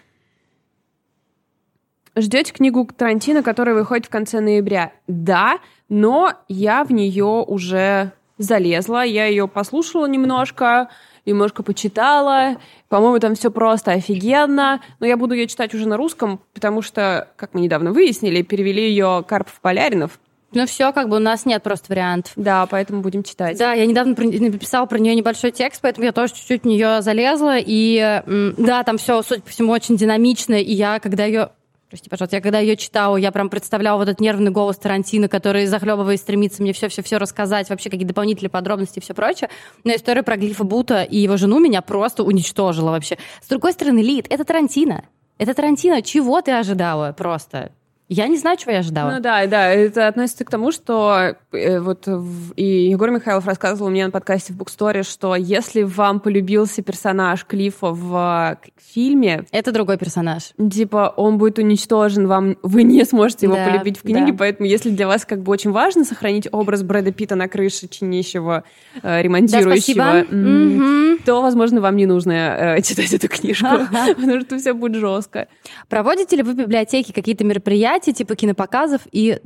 Ждете 2.20 2.51
книгу 2.51 2.89
Тарантино, 2.97 3.43
которая 3.43 3.76
выходит 3.76 4.07
в 4.07 4.09
конце 4.09 4.39
ноября? 4.39 4.91
Да, 5.07 5.59
но 5.88 6.34
я 6.47 6.84
в 6.84 6.91
нее 6.91 7.45
уже 7.45 8.11
залезла, 8.39 9.05
я 9.05 9.28
ее 9.28 9.47
послушала 9.47 10.07
немножко, 10.07 10.89
немножко 11.28 11.61
почитала. 11.61 12.57
По-моему, 12.89 13.20
там 13.20 13.36
все 13.36 13.51
просто 13.51 13.91
офигенно. 13.91 14.82
Но 14.99 15.05
я 15.05 15.15
буду 15.15 15.36
ее 15.36 15.45
читать 15.45 15.76
уже 15.76 15.88
на 15.88 15.95
русском, 15.95 16.39
потому 16.55 16.82
что, 16.82 17.28
как 17.36 17.53
мы 17.53 17.61
недавно 17.61 17.91
выяснили, 17.91 18.41
перевели 18.41 18.89
ее 18.89 19.24
Карпов 19.28 19.59
Поляринов. 19.61 20.20
Ну 20.53 20.65
все, 20.65 20.93
как 20.93 21.09
бы 21.09 21.18
у 21.18 21.20
нас 21.20 21.45
нет 21.45 21.61
просто 21.61 21.88
вариантов. 21.89 22.32
Да, 22.36 22.65
поэтому 22.65 23.01
будем 23.01 23.22
читать. 23.22 23.59
Да, 23.59 23.74
я 23.74 23.86
недавно 23.86 24.15
написала 24.15 24.86
про 24.86 24.97
нее 24.97 25.13
небольшой 25.13 25.51
текст, 25.51 25.82
поэтому 25.82 26.05
я 26.05 26.13
тоже 26.13 26.34
чуть-чуть 26.34 26.63
в 26.63 26.65
нее 26.65 27.01
залезла. 27.01 27.57
И 27.59 28.24
да, 28.57 28.84
там 28.84 28.97
все, 28.97 29.22
судя 29.22 29.41
по 29.41 29.49
всему, 29.49 29.72
очень 29.72 29.97
динамично. 29.97 30.55
И 30.55 30.74
я, 30.74 30.99
когда 30.99 31.26
ее 31.26 31.49
Прости, 31.89 32.09
пожалуйста, 32.09 32.35
я 32.35 32.41
когда 32.41 32.59
ее 32.59 32.75
читала, 32.75 33.15
я 33.15 33.31
прям 33.31 33.49
представляла 33.49 33.97
вот 33.97 34.09
этот 34.09 34.19
нервный 34.19 34.51
голос 34.51 34.75
Тарантино, 34.75 35.29
который, 35.29 35.67
захлебываясь, 35.67 36.19
стремится 36.19 36.61
мне 36.61 36.73
все-все-все 36.73 37.17
рассказать, 37.17 37.69
вообще 37.69 37.89
какие 37.89 38.05
дополнительные 38.05 38.49
подробности 38.49 38.99
и 38.99 39.01
все 39.01 39.13
прочее. 39.13 39.49
Но 39.85 39.95
история 39.95 40.21
про 40.21 40.35
Глифа 40.35 40.65
Бута 40.65 41.03
и 41.03 41.17
его 41.17 41.38
жену 41.38 41.59
меня 41.59 41.81
просто 41.81 42.23
уничтожила 42.23 42.91
вообще. 42.91 43.17
С 43.41 43.47
другой 43.47 43.71
стороны, 43.71 43.99
Лид, 43.99 44.27
это 44.29 44.43
Тарантино. 44.43 45.05
Это 45.38 45.53
Тарантино. 45.53 46.01
Чего 46.01 46.41
ты 46.41 46.51
ожидала 46.51 47.13
просто? 47.13 47.71
Я 48.10 48.28
не 48.28 48.38
знаю, 48.38 48.58
чего 48.58 48.72
я 48.72 48.80
ожидала. 48.80 49.12
Ну 49.12 49.20
да, 49.20 49.45
да, 49.47 49.70
это 49.70 50.08
относится 50.08 50.45
к 50.45 50.49
тому, 50.49 50.72
что 50.72 51.36
э, 51.51 51.80
вот 51.80 52.08
в, 52.08 52.53
и 52.53 52.89
Егор 52.89 53.12
Михайлов 53.12 53.45
рассказывал 53.45 53.89
мне 53.89 54.05
на 54.05 54.12
подкасте 54.12 54.53
в 54.53 54.58
Буксторе, 54.58 55.03
что 55.03 55.36
если 55.36 55.84
вам 55.84 56.22
полюбился 56.22 56.82
персонаж 56.82 57.45
Клифа 57.45 57.91
в 57.91 58.58
фильме... 58.78 59.45
Это 59.51 59.74
другой 59.74 59.97
персонаж. 59.97 60.53
Типа 60.72 61.14
он 61.18 61.38
будет 61.38 61.60
уничтожен, 61.60 62.28
вам 62.28 62.55
вы 62.64 62.84
не 62.84 63.03
сможете 63.03 63.47
его 63.47 63.55
да, 63.55 63.66
полюбить 63.66 63.97
в 63.97 64.03
книге, 64.03 64.32
да. 64.32 64.38
поэтому 64.38 64.70
если 64.70 64.89
для 64.89 65.08
вас 65.08 65.26
как 65.26 65.41
бы 65.41 65.51
очень 65.51 65.72
важно 65.72 66.05
сохранить 66.05 66.47
образ 66.51 66.84
Брэда 66.84 67.12
Питта 67.12 67.36
на 67.36 67.49
крыше 67.49 67.89
чинящего, 67.89 68.64
э, 69.03 69.22
ремонтирующего, 69.22 69.97
да, 69.97 70.20
м- 70.22 71.20
то, 71.26 71.41
возможно, 71.41 71.82
вам 71.82 71.97
не 71.97 72.05
нужно 72.05 72.32
э, 72.78 72.82
читать 72.84 73.14
эту 73.14 73.28
книжку, 73.28 73.68
потому 74.16 74.39
что 74.41 74.58
все 74.58 74.72
будет 74.72 74.95
жестко. 74.95 75.49
Проводите 75.89 76.38
ли 76.38 76.43
вы 76.43 76.53
в 76.53 76.55
библиотеке 76.55 77.12
какие-то 77.12 77.43
мероприятия, 77.43 77.97
мероприятий, 77.98 78.14
типа 78.14 78.36
кинопоказов, 78.36 79.02
и 79.12 79.39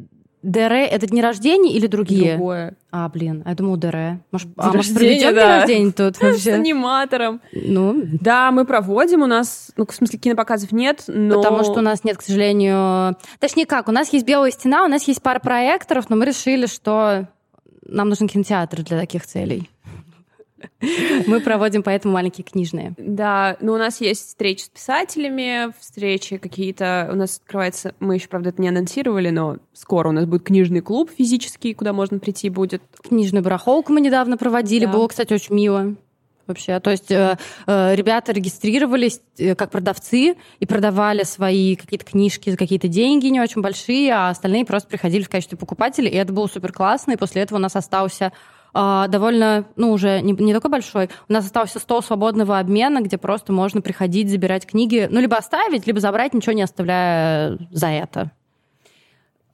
ДР 0.43 0.73
это 0.73 1.05
дни 1.07 1.21
рождения 1.21 1.71
или 1.73 1.87
другие? 1.87 2.33
Другое. 2.33 2.73
А, 2.91 3.07
блин, 3.09 3.43
я 3.45 3.53
думала 3.53 3.77
ДР. 3.77 4.19
Может, 4.31 4.49
а, 4.57 4.73
может 4.73 4.93
проведем 4.95 5.35
да. 5.35 5.41
день 5.41 5.59
рождения 5.59 5.91
тут 5.91 6.21
вообще? 6.21 6.39
С 6.39 6.47
аниматором. 6.47 7.41
Ну. 7.53 8.01
Да, 8.19 8.51
мы 8.51 8.65
проводим, 8.65 9.21
у 9.21 9.27
нас, 9.27 9.71
ну, 9.77 9.85
в 9.85 9.93
смысле, 9.93 10.17
кинопоказов 10.17 10.71
нет, 10.71 11.03
но... 11.07 11.35
Потому 11.35 11.63
что 11.63 11.73
у 11.73 11.81
нас 11.81 12.03
нет, 12.03 12.17
к 12.17 12.21
сожалению... 12.21 13.15
Точнее 13.39 13.65
как, 13.65 13.87
у 13.87 13.91
нас 13.91 14.11
есть 14.11 14.25
белая 14.25 14.51
стена, 14.51 14.83
у 14.83 14.87
нас 14.87 15.03
есть 15.03 15.21
пара 15.21 15.39
проекторов, 15.39 16.09
но 16.09 16.15
мы 16.15 16.25
решили, 16.25 16.65
что 16.65 17.27
нам 17.85 18.09
нужен 18.09 18.27
кинотеатр 18.27 18.81
для 18.81 18.99
таких 18.99 19.27
целей. 19.27 19.69
Мы 21.27 21.39
проводим 21.39 21.83
поэтому 21.83 22.13
маленькие 22.13 22.43
книжные. 22.43 22.93
Да, 22.97 23.57
но 23.61 23.73
у 23.73 23.77
нас 23.77 24.01
есть 24.01 24.27
встречи 24.27 24.63
с 24.63 24.69
писателями, 24.69 25.71
встречи 25.79 26.37
какие-то... 26.37 27.09
У 27.11 27.15
нас 27.15 27.37
открывается... 27.37 27.93
Мы 27.99 28.15
еще, 28.15 28.27
правда, 28.27 28.49
это 28.49 28.61
не 28.61 28.69
анонсировали, 28.69 29.29
но 29.29 29.57
скоро 29.73 30.09
у 30.09 30.11
нас 30.11 30.25
будет 30.25 30.43
книжный 30.43 30.81
клуб 30.81 31.09
физический, 31.15 31.73
куда 31.73 31.93
можно 31.93 32.19
прийти 32.19 32.49
будет. 32.49 32.81
Книжную 33.07 33.43
барахолку 33.43 33.93
мы 33.93 34.01
недавно 34.01 34.37
проводили. 34.37 34.85
Да. 34.85 34.91
Было, 34.91 35.07
кстати, 35.07 35.33
очень 35.33 35.55
мило 35.55 35.95
вообще. 36.51 36.79
То 36.79 36.91
есть 36.91 37.11
э, 37.11 37.37
э, 37.67 37.95
ребята 37.95 38.31
регистрировались 38.31 39.21
э, 39.37 39.55
как 39.55 39.71
продавцы 39.71 40.35
и 40.59 40.65
продавали 40.65 41.23
свои 41.23 41.75
какие-то 41.75 42.05
книжки 42.05 42.49
за 42.49 42.57
какие-то 42.57 42.87
деньги 42.87 43.27
не 43.27 43.41
очень 43.41 43.61
большие, 43.61 44.13
а 44.13 44.29
остальные 44.29 44.65
просто 44.65 44.89
приходили 44.89 45.23
в 45.23 45.29
качестве 45.29 45.57
покупателей, 45.57 46.09
и 46.09 46.15
это 46.15 46.33
было 46.33 46.47
супер 46.47 46.71
классно. 46.71 47.13
И 47.13 47.17
после 47.17 47.41
этого 47.41 47.57
у 47.57 47.61
нас 47.61 47.75
остался 47.75 48.31
а, 48.73 49.07
довольно, 49.07 49.65
ну, 49.75 49.91
уже 49.91 50.21
не, 50.21 50.33
не 50.33 50.53
такой 50.53 50.71
большой. 50.71 51.09
У 51.27 51.33
нас 51.33 51.45
остался 51.45 51.79
стол 51.79 52.01
свободного 52.01 52.59
обмена, 52.59 53.01
где 53.01 53.17
просто 53.17 53.51
можно 53.53 53.81
приходить, 53.81 54.29
забирать 54.29 54.65
книги, 54.65 55.07
ну, 55.11 55.19
либо 55.19 55.37
оставить, 55.37 55.87
либо 55.87 55.99
забрать, 55.99 56.33
ничего 56.33 56.53
не 56.53 56.61
оставляя 56.61 57.57
за 57.71 57.87
это. 57.87 58.31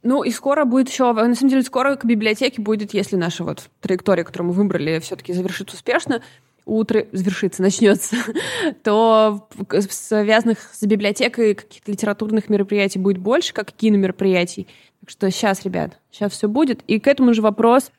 Ну 0.03 0.23
и 0.23 0.31
скоро 0.31 0.65
будет 0.65 0.89
еще, 0.89 1.11
на 1.11 1.35
самом 1.35 1.49
деле, 1.49 1.63
скоро 1.63 1.95
к 1.95 2.05
библиотеке 2.05 2.61
будет, 2.61 2.93
если 2.93 3.15
наша 3.15 3.43
вот 3.43 3.69
траектория, 3.81 4.23
которую 4.23 4.49
мы 4.49 4.53
выбрали, 4.53 4.99
все-таки 4.99 5.33
завершится 5.33 5.75
успешно, 5.75 6.21
утро 6.65 7.07
завершится, 7.11 7.61
начнется, 7.61 8.15
то 8.83 9.49
связанных 9.89 10.59
с 10.73 10.83
библиотекой 10.83 11.55
каких-то 11.55 11.91
литературных 11.91 12.49
мероприятий 12.49 12.99
будет 12.99 13.17
больше, 13.17 13.53
как 13.53 13.71
киномероприятий. 13.71 14.67
Так 15.01 15.09
что 15.09 15.31
сейчас, 15.31 15.63
ребят, 15.63 15.99
сейчас 16.11 16.33
все 16.33 16.47
будет. 16.47 16.83
И 16.83 16.99
к 16.99 17.07
этому 17.07 17.33
же 17.33 17.41
вопрос, 17.41 17.91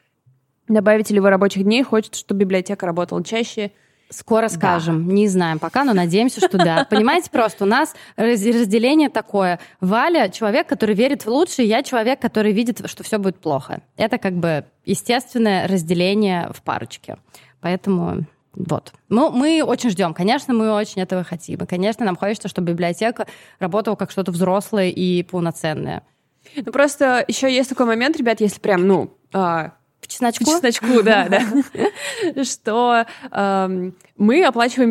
Добавите 0.68 1.14
ли 1.14 1.20
вы 1.20 1.30
рабочих 1.30 1.64
дней? 1.64 1.82
Хочется, 1.82 2.20
чтобы 2.20 2.40
библиотека 2.40 2.86
работала 2.86 3.24
чаще? 3.24 3.72
Скоро 4.10 4.48
скажем. 4.48 5.06
Да. 5.06 5.12
Не 5.12 5.28
знаем 5.28 5.58
пока, 5.58 5.84
но 5.84 5.92
надеемся, 5.92 6.40
что 6.40 6.56
да. 6.56 6.86
Понимаете, 6.90 7.30
просто 7.30 7.64
у 7.64 7.66
нас 7.66 7.94
разделение 8.16 9.10
такое. 9.10 9.60
Валя— 9.80 10.28
человек, 10.32 10.66
который 10.66 10.94
верит 10.94 11.26
в 11.26 11.28
лучшее, 11.28 11.68
я 11.68 11.82
человек, 11.82 12.20
который 12.20 12.52
видит, 12.52 12.88
что 12.88 13.02
все 13.02 13.18
будет 13.18 13.38
плохо. 13.38 13.82
Это 13.96 14.16
как 14.18 14.34
бы 14.34 14.64
естественное 14.86 15.68
разделение 15.68 16.50
в 16.54 16.62
парочке. 16.62 17.18
Поэтому 17.60 18.26
вот. 18.54 18.92
Ну, 19.08 19.30
мы 19.30 19.62
очень 19.62 19.90
ждем. 19.90 20.14
Конечно, 20.14 20.52
мы 20.54 20.72
очень 20.72 21.02
этого 21.02 21.22
хотим. 21.22 21.60
И, 21.60 21.66
конечно, 21.66 22.04
нам 22.04 22.16
хочется, 22.16 22.48
чтобы 22.48 22.72
библиотека 22.72 23.26
работала 23.60 23.94
как 23.94 24.10
что-то 24.10 24.32
взрослое 24.32 24.88
и 24.88 25.22
полноценное. 25.22 26.02
Ну, 26.56 26.72
просто 26.72 27.24
еще 27.28 27.52
есть 27.52 27.68
такой 27.68 27.86
момент, 27.86 28.16
ребят, 28.16 28.40
если 28.40 28.58
прям, 28.58 28.86
ну, 28.86 29.14
а, 29.32 29.72
чесночку? 30.08 30.44
По 30.44 30.50
чесночку, 30.50 31.02
да, 31.02 31.28
да. 32.34 32.44
Что 32.44 33.04
эм, 33.30 33.94
мы 34.16 34.44
оплачиваем 34.44 34.90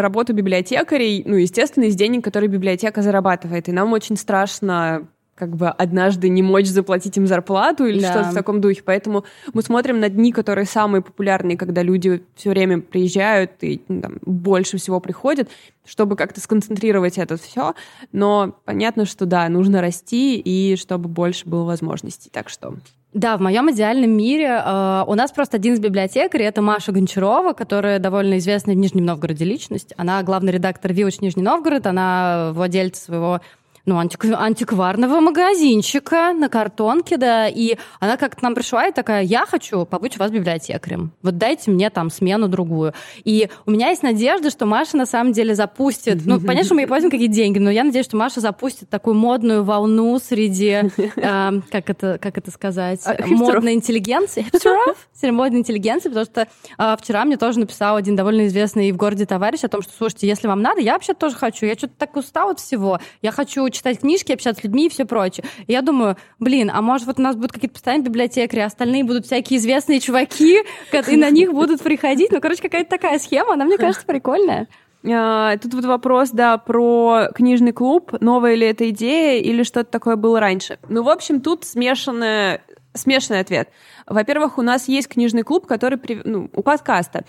работу 0.00 0.32
библиотекарей, 0.32 1.22
ну, 1.26 1.36
естественно, 1.36 1.84
из 1.84 1.94
денег, 1.94 2.24
которые 2.24 2.48
библиотека 2.48 3.02
зарабатывает. 3.02 3.68
И 3.68 3.72
нам 3.72 3.92
очень 3.92 4.16
страшно 4.16 5.08
как 5.34 5.56
бы 5.56 5.70
однажды 5.70 6.28
не 6.28 6.42
мочь 6.42 6.68
заплатить 6.68 7.16
им 7.16 7.26
зарплату 7.26 7.86
или 7.86 8.00
да. 8.00 8.12
что-то 8.12 8.30
в 8.30 8.34
таком 8.34 8.60
духе. 8.60 8.82
Поэтому 8.84 9.24
мы 9.52 9.62
смотрим 9.62 9.98
на 9.98 10.08
дни, 10.08 10.30
которые 10.30 10.66
самые 10.66 11.02
популярные, 11.02 11.56
когда 11.56 11.82
люди 11.82 12.22
все 12.36 12.50
время 12.50 12.80
приезжают 12.80 13.52
и 13.62 13.82
ну, 13.88 14.02
там, 14.02 14.18
больше 14.24 14.76
всего 14.76 15.00
приходят, 15.00 15.48
чтобы 15.84 16.16
как-то 16.16 16.40
сконцентрировать 16.40 17.18
это 17.18 17.36
все. 17.36 17.74
Но 18.12 18.54
понятно, 18.64 19.04
что 19.04 19.26
да, 19.26 19.48
нужно 19.48 19.80
расти 19.80 20.38
и 20.38 20.76
чтобы 20.76 21.08
больше 21.08 21.48
было 21.48 21.64
возможностей. 21.64 22.30
Так 22.30 22.48
что 22.48 22.76
да, 23.14 23.36
в 23.36 23.40
моем 23.42 23.70
идеальном 23.70 24.10
мире 24.10 24.62
э, 24.64 25.04
у 25.06 25.14
нас 25.14 25.32
просто 25.32 25.58
один 25.58 25.74
из 25.74 25.80
библиотекарей, 25.80 26.46
это 26.46 26.62
Маша 26.62 26.92
Гончарова, 26.92 27.52
которая 27.52 27.98
довольно 27.98 28.38
известная 28.38 28.74
в 28.74 28.78
Нижнем 28.78 29.04
Новгороде 29.04 29.44
личность. 29.44 29.92
Она 29.98 30.22
главный 30.22 30.52
редактор 30.52 30.94
Вилоч 30.94 31.20
Нижний 31.20 31.42
Новгород, 31.42 31.86
она 31.86 32.52
владельца 32.54 33.04
своего 33.04 33.40
ну, 33.84 33.98
антик, 33.98 34.24
антикварного 34.24 35.20
магазинчика 35.20 36.32
на 36.32 36.48
картонке, 36.48 37.16
да, 37.16 37.48
и 37.48 37.76
она 37.98 38.16
как-то 38.16 38.44
нам 38.44 38.54
пришла 38.54 38.86
и 38.86 38.92
такая, 38.92 39.22
я 39.22 39.44
хочу 39.44 39.84
побыть 39.84 40.16
у 40.16 40.20
вас 40.20 40.30
библиотекарем, 40.30 41.12
вот 41.22 41.36
дайте 41.36 41.70
мне 41.70 41.90
там 41.90 42.10
смену 42.10 42.48
другую. 42.48 42.94
И 43.24 43.48
у 43.66 43.72
меня 43.72 43.88
есть 43.90 44.02
надежда, 44.02 44.50
что 44.50 44.66
Маша 44.66 44.96
на 44.96 45.06
самом 45.06 45.32
деле 45.32 45.54
запустит, 45.54 46.24
ну, 46.24 46.40
понятно, 46.46 46.64
что 46.64 46.74
мы 46.74 46.82
ей 46.82 46.86
платим 46.86 47.10
какие-то 47.10 47.34
деньги, 47.34 47.58
но 47.58 47.70
я 47.70 47.82
надеюсь, 47.82 48.06
что 48.06 48.16
Маша 48.16 48.40
запустит 48.40 48.88
такую 48.88 49.16
модную 49.16 49.64
волну 49.64 50.18
среди, 50.20 50.68
э, 51.16 51.50
как, 51.70 51.90
это, 51.90 52.18
как 52.20 52.38
это 52.38 52.50
сказать, 52.52 53.00
а, 53.04 53.16
модной 53.26 53.74
интеллигенции, 53.74 54.46
среди 55.12 55.32
модной 55.32 55.58
интеллигенции, 55.58 56.08
потому 56.08 56.26
что 56.26 56.46
э, 56.78 56.96
вчера 57.00 57.24
мне 57.24 57.36
тоже 57.36 57.58
написал 57.58 57.96
один 57.96 58.14
довольно 58.14 58.46
известный 58.46 58.92
в 58.92 58.96
городе 58.96 59.26
товарищ 59.26 59.64
о 59.64 59.68
том, 59.68 59.82
что, 59.82 59.92
слушайте, 59.92 60.28
если 60.28 60.46
вам 60.46 60.62
надо, 60.62 60.80
я 60.80 60.92
вообще 60.92 61.14
тоже 61.14 61.34
хочу, 61.34 61.66
я 61.66 61.74
что-то 61.74 61.94
так 61.98 62.14
устала 62.16 62.52
от 62.52 62.60
всего, 62.60 63.00
я 63.22 63.32
хочу 63.32 63.71
читать 63.72 64.00
книжки, 64.00 64.32
общаться 64.32 64.60
с 64.60 64.64
людьми 64.64 64.86
и 64.86 64.88
все 64.88 65.04
прочее. 65.04 65.44
И 65.66 65.72
я 65.72 65.82
думаю, 65.82 66.16
блин, 66.38 66.70
а 66.72 66.80
может 66.82 67.06
вот 67.06 67.18
у 67.18 67.22
нас 67.22 67.36
будут 67.36 67.52
какие-то 67.52 67.74
постоянные 67.74 68.06
библиотекари, 68.06 68.60
а 68.60 68.66
остальные 68.66 69.04
будут 69.04 69.26
всякие 69.26 69.58
известные 69.58 70.00
чуваки, 70.00 70.60
и 71.08 71.16
на 71.16 71.30
них 71.30 71.52
будут 71.52 71.82
приходить. 71.82 72.30
Ну, 72.30 72.40
короче, 72.40 72.62
какая-то 72.62 72.90
такая 72.90 73.18
схема, 73.18 73.54
она, 73.54 73.64
мне 73.64 73.78
кажется, 73.78 74.06
прикольная. 74.06 74.68
А, 75.10 75.56
тут 75.58 75.74
вот 75.74 75.84
вопрос, 75.84 76.30
да, 76.30 76.58
про 76.58 77.28
книжный 77.34 77.72
клуб. 77.72 78.12
Новая 78.20 78.54
ли 78.54 78.66
это 78.66 78.88
идея 78.90 79.40
или 79.40 79.62
что-то 79.62 79.90
такое 79.90 80.16
было 80.16 80.38
раньше? 80.38 80.78
Ну, 80.88 81.02
в 81.02 81.08
общем, 81.08 81.40
тут 81.40 81.64
смешанная, 81.64 82.62
смешанный 82.94 83.40
ответ. 83.40 83.68
Во-первых, 84.06 84.58
у 84.58 84.62
нас 84.62 84.88
есть 84.88 85.08
книжный 85.08 85.42
клуб, 85.42 85.66
который 85.66 85.98
ну, 86.24 86.50
у 86.54 86.62
подкаста. 86.62 87.24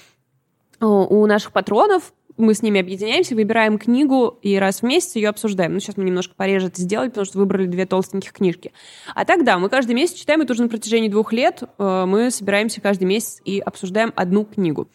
У 0.79 1.25
наших 1.25 1.53
патронов 1.53 2.13
мы 2.37 2.53
с 2.53 2.61
ними 2.61 2.79
объединяемся, 2.79 3.35
выбираем 3.35 3.77
книгу 3.77 4.39
и 4.41 4.57
раз 4.57 4.81
в 4.81 4.83
месяц 4.83 5.15
ее 5.15 5.29
обсуждаем. 5.29 5.73
Ну, 5.73 5.79
сейчас 5.79 5.97
мы 5.97 6.03
немножко 6.03 6.33
пореже 6.35 6.67
это 6.67 6.81
сделали, 6.81 7.09
потому 7.09 7.25
что 7.25 7.37
выбрали 7.37 7.67
две 7.67 7.85
толстеньких 7.85 8.31
книжки. 8.31 8.71
А 9.13 9.25
так, 9.25 9.43
да, 9.43 9.57
мы 9.59 9.69
каждый 9.69 9.95
месяц 9.95 10.15
читаем, 10.15 10.41
это 10.41 10.53
уже 10.53 10.63
на 10.63 10.69
протяжении 10.69 11.09
двух 11.09 11.33
лет 11.33 11.63
э, 11.77 12.05
мы 12.07 12.31
собираемся 12.31 12.81
каждый 12.81 13.05
месяц 13.05 13.41
и 13.45 13.59
обсуждаем 13.59 14.13
одну 14.15 14.45
книгу. 14.45 14.87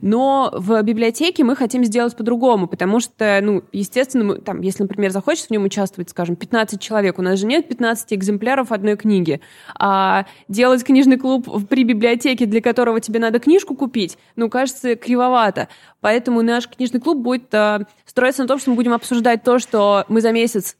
Но 0.00 0.50
в 0.54 0.82
библиотеке 0.82 1.44
мы 1.44 1.56
хотим 1.56 1.84
сделать 1.84 2.16
по-другому, 2.16 2.66
потому 2.66 3.00
что, 3.00 3.38
ну, 3.42 3.62
естественно, 3.72 4.24
мы, 4.24 4.38
там, 4.40 4.60
если, 4.60 4.82
например, 4.82 5.10
захочется 5.10 5.48
в 5.48 5.50
нем 5.50 5.64
участвовать, 5.64 6.10
скажем, 6.10 6.36
15 6.36 6.80
человек, 6.80 7.18
у 7.18 7.22
нас 7.22 7.38
же 7.38 7.46
нет 7.46 7.68
15 7.68 8.14
экземпляров 8.14 8.72
одной 8.72 8.96
книги, 8.96 9.40
а 9.78 10.26
делать 10.48 10.84
книжный 10.84 11.18
клуб 11.18 11.48
при 11.68 11.84
библиотеке, 11.84 12.46
для 12.46 12.60
которого 12.60 13.00
тебе 13.00 13.18
надо 13.18 13.38
книжку 13.38 13.74
купить, 13.74 14.18
ну, 14.36 14.48
кажется, 14.48 14.96
кривовато. 14.96 15.68
Поэтому 16.06 16.40
наш 16.40 16.68
книжный 16.68 17.00
клуб 17.00 17.18
будет 17.18 17.52
э, 17.52 17.80
строиться 18.04 18.42
на 18.42 18.46
том, 18.46 18.60
что 18.60 18.70
мы 18.70 18.76
будем 18.76 18.92
обсуждать 18.92 19.42
то, 19.42 19.58
что 19.58 20.04
мы 20.06 20.20
за 20.20 20.30
месяц... 20.30 20.76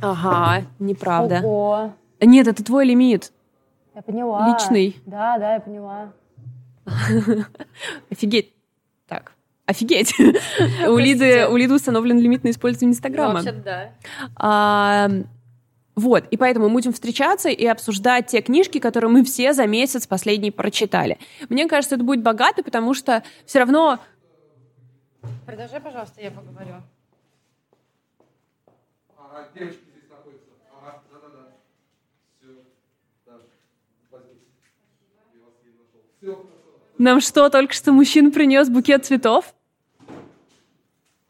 Ага, 0.00 0.64
неправда. 0.78 1.40
Ого. 1.42 1.94
Нет, 2.20 2.46
это 2.46 2.62
твой 2.62 2.86
лимит. 2.86 3.32
Я 3.92 4.02
поняла. 4.02 4.48
Личный. 4.48 4.94
Да, 5.04 5.36
да, 5.38 5.54
я 5.54 5.60
поняла. 5.60 6.12
Офигеть. 8.08 8.52
Так, 9.08 9.32
офигеть. 9.66 10.14
у, 10.86 10.96
Лиды, 10.96 11.48
у 11.48 11.56
Лиды 11.56 11.74
установлен 11.74 12.20
лимит 12.20 12.44
на 12.44 12.50
использование 12.50 12.92
Инстаграма. 12.92 13.42
Вообще, 13.42 13.50
да. 13.50 13.90
А, 14.36 15.08
вот, 15.96 16.24
и 16.30 16.36
поэтому 16.36 16.68
мы 16.68 16.74
будем 16.74 16.92
встречаться 16.92 17.48
и 17.48 17.64
обсуждать 17.66 18.26
те 18.26 18.40
книжки, 18.42 18.78
которые 18.78 19.10
мы 19.10 19.24
все 19.24 19.52
за 19.52 19.66
месяц 19.66 20.06
последний 20.06 20.50
прочитали. 20.50 21.18
Мне 21.48 21.68
кажется, 21.68 21.94
это 21.94 22.04
будет 22.04 22.22
богато, 22.22 22.62
потому 22.64 22.94
что 22.94 23.22
все 23.46 23.60
равно... 23.60 24.00
Продолжай, 25.46 25.80
пожалуйста, 25.80 26.20
я 26.20 26.30
поговорю. 26.30 26.74
Ага, 29.16 29.48
девочки 29.54 29.82
здесь 29.92 30.10
находятся. 30.10 30.50
Ага, 30.76 31.02
да-да-да. 31.12 31.52
Все, 32.40 32.48
да, 33.26 33.32
возьмите. 34.10 34.40
Я 35.32 35.40
вас 35.44 35.54
не 35.64 35.70
нашел. 35.70 36.00
Все, 36.20 36.46
Нам 36.98 37.20
что, 37.20 37.48
только 37.50 37.72
что 37.72 37.92
мужчина 37.92 38.32
принес 38.32 38.68
букет 38.68 39.06
цветов? 39.06 39.54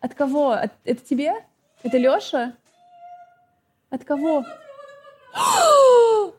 От 0.01 0.15
кого? 0.15 0.53
От, 0.53 0.73
это 0.85 1.05
тебе? 1.05 1.35
Это 1.83 1.99
Лёша? 1.99 2.57
От 3.95 4.05
кого? 4.05 4.45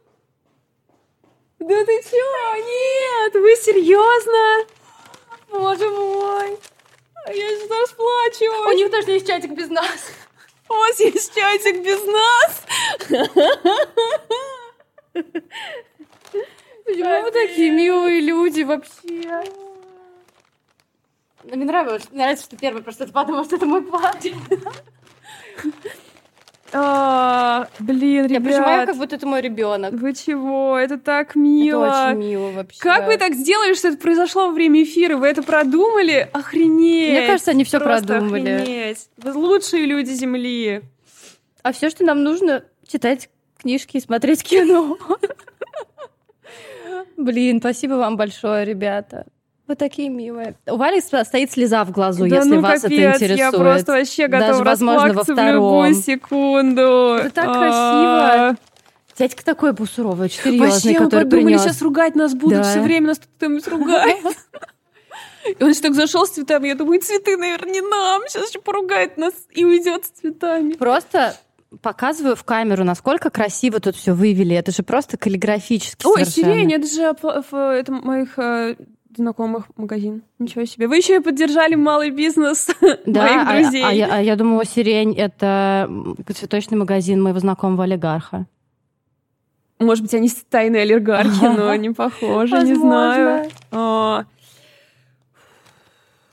Да 1.58 1.86
ты 1.86 2.04
чё? 2.04 2.56
Нет, 2.58 3.34
вы 3.34 3.56
серьезно? 3.56 4.68
Боже 5.50 5.90
мой. 5.90 6.60
Я 7.28 7.34
сейчас 7.34 7.92
плачу. 7.94 8.70
У 8.70 8.72
них 8.74 8.92
даже 8.92 9.12
есть 9.12 9.26
чатик 9.26 9.52
без 9.52 9.70
нас. 9.70 10.12
У 10.70 10.74
вас 10.74 11.00
есть 11.00 11.34
чатик 11.34 11.82
без 11.82 12.06
нас? 12.06 12.62
Почему 16.86 17.22
вы 17.22 17.32
такие 17.32 17.72
милые 17.72 18.20
люди 18.20 18.62
вообще? 18.64 19.44
Мне 21.44 21.66
нравится, 21.66 22.10
мне 22.12 22.22
нравится, 22.22 22.46
что 22.46 22.58
первый 22.58 22.84
просто 22.84 23.08
подумал, 23.08 23.46
что 23.46 23.56
это 23.56 23.66
мой 23.66 23.82
парень. 23.82 24.40
А, 26.78 27.70
блин, 27.80 28.24
Я 28.24 28.28
ребят. 28.28 28.44
прижимаю, 28.44 28.88
как 28.88 28.98
будто 28.98 29.16
это 29.16 29.26
мой 29.26 29.40
ребенок. 29.40 29.94
Вы 29.94 30.14
чего? 30.14 30.78
Это 30.78 30.98
так 30.98 31.36
мило. 31.36 31.86
Это 31.86 32.10
очень 32.10 32.20
мило 32.20 32.52
вообще. 32.52 32.80
Как 32.82 33.08
вы 33.08 33.18
так 33.18 33.34
сделали, 33.34 33.76
что 33.76 33.88
это 33.88 33.98
произошло 33.98 34.48
во 34.48 34.54
время 34.54 34.84
эфира? 34.84 35.16
Вы 35.16 35.28
это 35.28 35.42
продумали? 35.42 36.28
Охренеть! 36.34 37.12
Мне 37.12 37.28
кажется, 37.28 37.52
они 37.52 37.64
все 37.64 37.80
Просто 37.80 38.06
продумали. 38.06 38.50
Охренеть. 38.50 39.10
Вы 39.16 39.32
лучшие 39.32 39.86
люди 39.86 40.10
Земли. 40.10 40.82
А 41.64 41.72
все, 41.72 41.90
что 41.90 42.04
нам 42.04 42.24
нужно, 42.24 42.66
читать 42.86 43.30
книжки 43.58 43.96
и 43.96 44.02
смотреть 44.02 44.44
кино. 44.44 44.98
Блин, 47.18 47.60
спасибо 47.60 47.94
вам 47.94 48.18
большое, 48.18 48.66
ребята. 48.66 49.26
Вы 49.68 49.76
такие 49.76 50.10
милые. 50.10 50.56
У 50.68 50.78
Вали 50.78 51.02
стоит 51.02 51.52
слеза 51.52 51.84
в 51.86 51.92
глазу, 51.92 52.28
да 52.28 52.36
если 52.36 52.50
ну 52.56 52.62
вас 52.62 52.82
капец, 52.82 53.00
это 53.00 53.16
интересует. 53.26 53.38
я 53.40 53.52
просто 53.52 53.92
вообще 53.94 54.28
готова 54.28 54.52
Даже, 54.52 54.64
возможно, 54.64 55.00
во 55.02 55.08
расплакаться 55.08 55.34
в 55.34 55.36
втором. 55.36 55.54
любую 55.56 55.94
секунду. 55.96 56.82
Это 57.20 57.30
так 57.32 57.46
А, 57.48 57.54
красиво. 57.54 58.58
Дядька 59.18 59.46
такой 59.46 59.74
был 59.74 59.88
суровый, 59.88 60.30
серьезный, 60.30 60.70
Вообще, 60.70 60.90
мы 60.90 61.06
который 61.06 61.24
подумали, 61.24 61.46
принес. 61.46 61.62
сейчас 61.64 61.82
ругать 61.82 62.16
нас 62.16 62.34
будут, 62.36 62.58
Да. 62.60 62.64
все 62.64 62.82
время 62.82 63.08
нас 63.08 63.20
кто-нибудь 63.20 63.68
ругает. 63.68 64.18
И 65.60 65.64
он 65.64 65.70
еще 65.70 65.82
так 65.82 65.94
зашел 65.94 66.26
с 66.26 66.32
цветами, 66.32 66.68
я 66.70 66.76
думаю, 66.76 67.00
цветы, 67.02 67.38
наверное, 67.38 67.72
не 67.72 67.82
нам, 67.82 68.24
сейчас 68.28 68.50
еще 68.50 68.60
поругает 68.60 69.18
нас 69.18 69.34
и 69.52 69.64
уйдет 69.64 70.06
с 70.06 70.10
цветами. 70.10 70.74
Просто 70.74 71.36
показываю 71.82 72.36
в 72.36 72.44
камеру, 72.44 72.84
насколько 72.84 73.30
красиво 73.30 73.80
тут 73.80 73.96
все 73.96 74.14
вывели. 74.14 74.56
Это 74.56 74.72
же 74.72 74.82
просто 74.84 75.18
каллиграфически 75.18 76.06
Ой, 76.06 76.26
совершенно. 76.26 76.54
сирень, 76.56 76.74
это 76.74 76.88
же 76.88 77.02
это 77.04 77.92
моих 77.92 78.38
э, 78.40 78.76
знакомых 79.18 79.66
магазин. 79.78 80.24
Ничего 80.40 80.66
себе. 80.66 80.88
Вы 80.88 80.98
еще 80.98 81.18
и 81.18 81.20
поддержали 81.20 81.76
малый 81.76 82.10
бизнес 82.10 82.68
Да, 83.06 83.24
моих 83.24 83.48
а- 83.48 83.54
друзей. 83.54 83.84
А, 83.84 83.92
я, 83.92 84.16
а 84.16 84.22
я 84.22 84.36
думала, 84.36 84.66
сирень 84.66 85.14
это 85.16 85.90
цветочный 86.36 86.78
магазин 86.78 87.22
моего 87.22 87.40
знакомого 87.40 87.84
олигарха. 87.84 88.46
Может 89.80 90.04
быть, 90.04 90.14
они 90.14 90.30
тайные 90.50 90.84
олигархи, 90.84 91.44
но 91.44 91.76
не 91.76 91.90
похожи, 91.92 92.56
не 92.62 92.76
знаю. 92.76 93.50
А, 93.72 94.26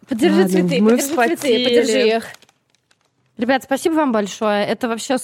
Подержи 0.08 0.42
Ладно, 0.42 0.50
цветы, 0.50 0.82
подержи 0.82 1.36
цветы, 1.36 1.64
подержи 1.64 2.08
их. 2.16 2.24
Ребят, 3.38 3.62
спасибо 3.62 3.94
вам 3.94 4.12
большое. 4.12 4.66
Это 4.66 4.88
вообще 4.88 5.16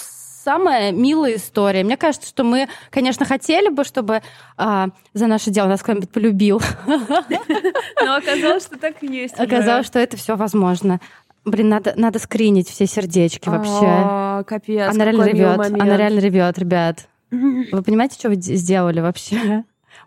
самая 0.49 0.93
милая 0.93 1.37
история. 1.37 1.85
Мне 1.85 1.99
кажется, 1.99 2.27
что 2.27 2.43
мы, 2.43 2.69
конечно, 2.89 3.27
хотели 3.27 3.69
бы, 3.69 3.85
чтобы 3.85 4.23
а, 4.57 4.89
за 5.13 5.27
наше 5.27 5.51
дело 5.51 5.67
нас 5.69 5.83
кто-нибудь 5.83 6.09
полюбил. 6.09 6.63
Но 6.87 8.17
оказалось, 8.17 8.65
что 8.65 8.79
так 8.79 9.03
и 9.03 9.09
есть. 9.09 9.39
Оказалось, 9.39 9.87
что 9.87 9.99
это 9.99 10.17
все 10.17 10.37
возможно. 10.37 11.01
Блин, 11.45 11.69
надо, 11.69 11.93
надо 11.97 12.19
скринить 12.19 12.71
все 12.71 12.87
сердечки 12.87 13.47
вообще. 13.47 14.43
Капец, 14.49 14.91
Она 14.91 15.05
реально 15.05 15.25
ревет. 15.25 15.59
Она 15.59 15.97
реально 15.99 16.21
ревет, 16.21 16.59
ребят. 16.59 17.09
Вы 17.31 17.83
понимаете, 17.83 18.19
что 18.19 18.31
вы 18.31 18.37
сделали 18.37 19.01
вообще? 19.01 19.65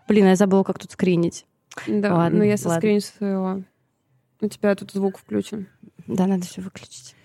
Блин, 0.08 0.26
я 0.26 0.36
забыла, 0.36 0.64
как 0.64 0.80
тут 0.80 0.92
скринить. 0.92 1.46
Да, 1.86 2.16
Ладно, 2.16 2.40
ну 2.40 2.44
я 2.46 2.58
соскриню 2.58 3.02
своего. 3.02 3.62
У 4.40 4.48
тебя 4.48 4.74
тут 4.74 4.92
звук 4.92 5.20
включен. 5.20 5.68
Да, 6.08 6.26
надо 6.26 6.48
все 6.48 6.62
выключить. 6.62 7.16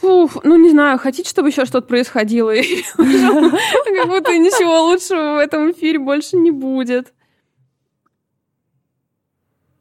Фух, 0.00 0.44
ну 0.44 0.56
не 0.56 0.70
знаю, 0.70 0.98
хотите, 0.98 1.28
чтобы 1.28 1.48
еще 1.48 1.64
что-то 1.64 1.88
происходило? 1.88 2.50
Как 2.96 4.06
будто 4.06 4.36
ничего 4.38 4.84
лучшего 4.84 5.34
в 5.34 5.38
этом 5.38 5.72
эфире 5.72 5.98
больше 5.98 6.36
не 6.36 6.50
будет. 6.50 7.12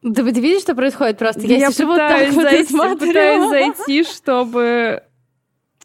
Да 0.02 0.24
вы 0.24 0.32
видите, 0.32 0.60
что 0.60 0.76
происходит 0.76 1.18
просто? 1.18 1.42
Я 1.42 1.58
Я, 1.58 1.72
сижу 1.72 1.88
вот 1.88 1.98
так 1.98 2.12
пытаюсь 2.12 2.36
вот 2.36 2.46
и 2.46 2.50
зайти, 2.50 3.08
пытаюсь 3.08 3.50
зайти, 3.50 4.04
чтобы... 4.04 5.04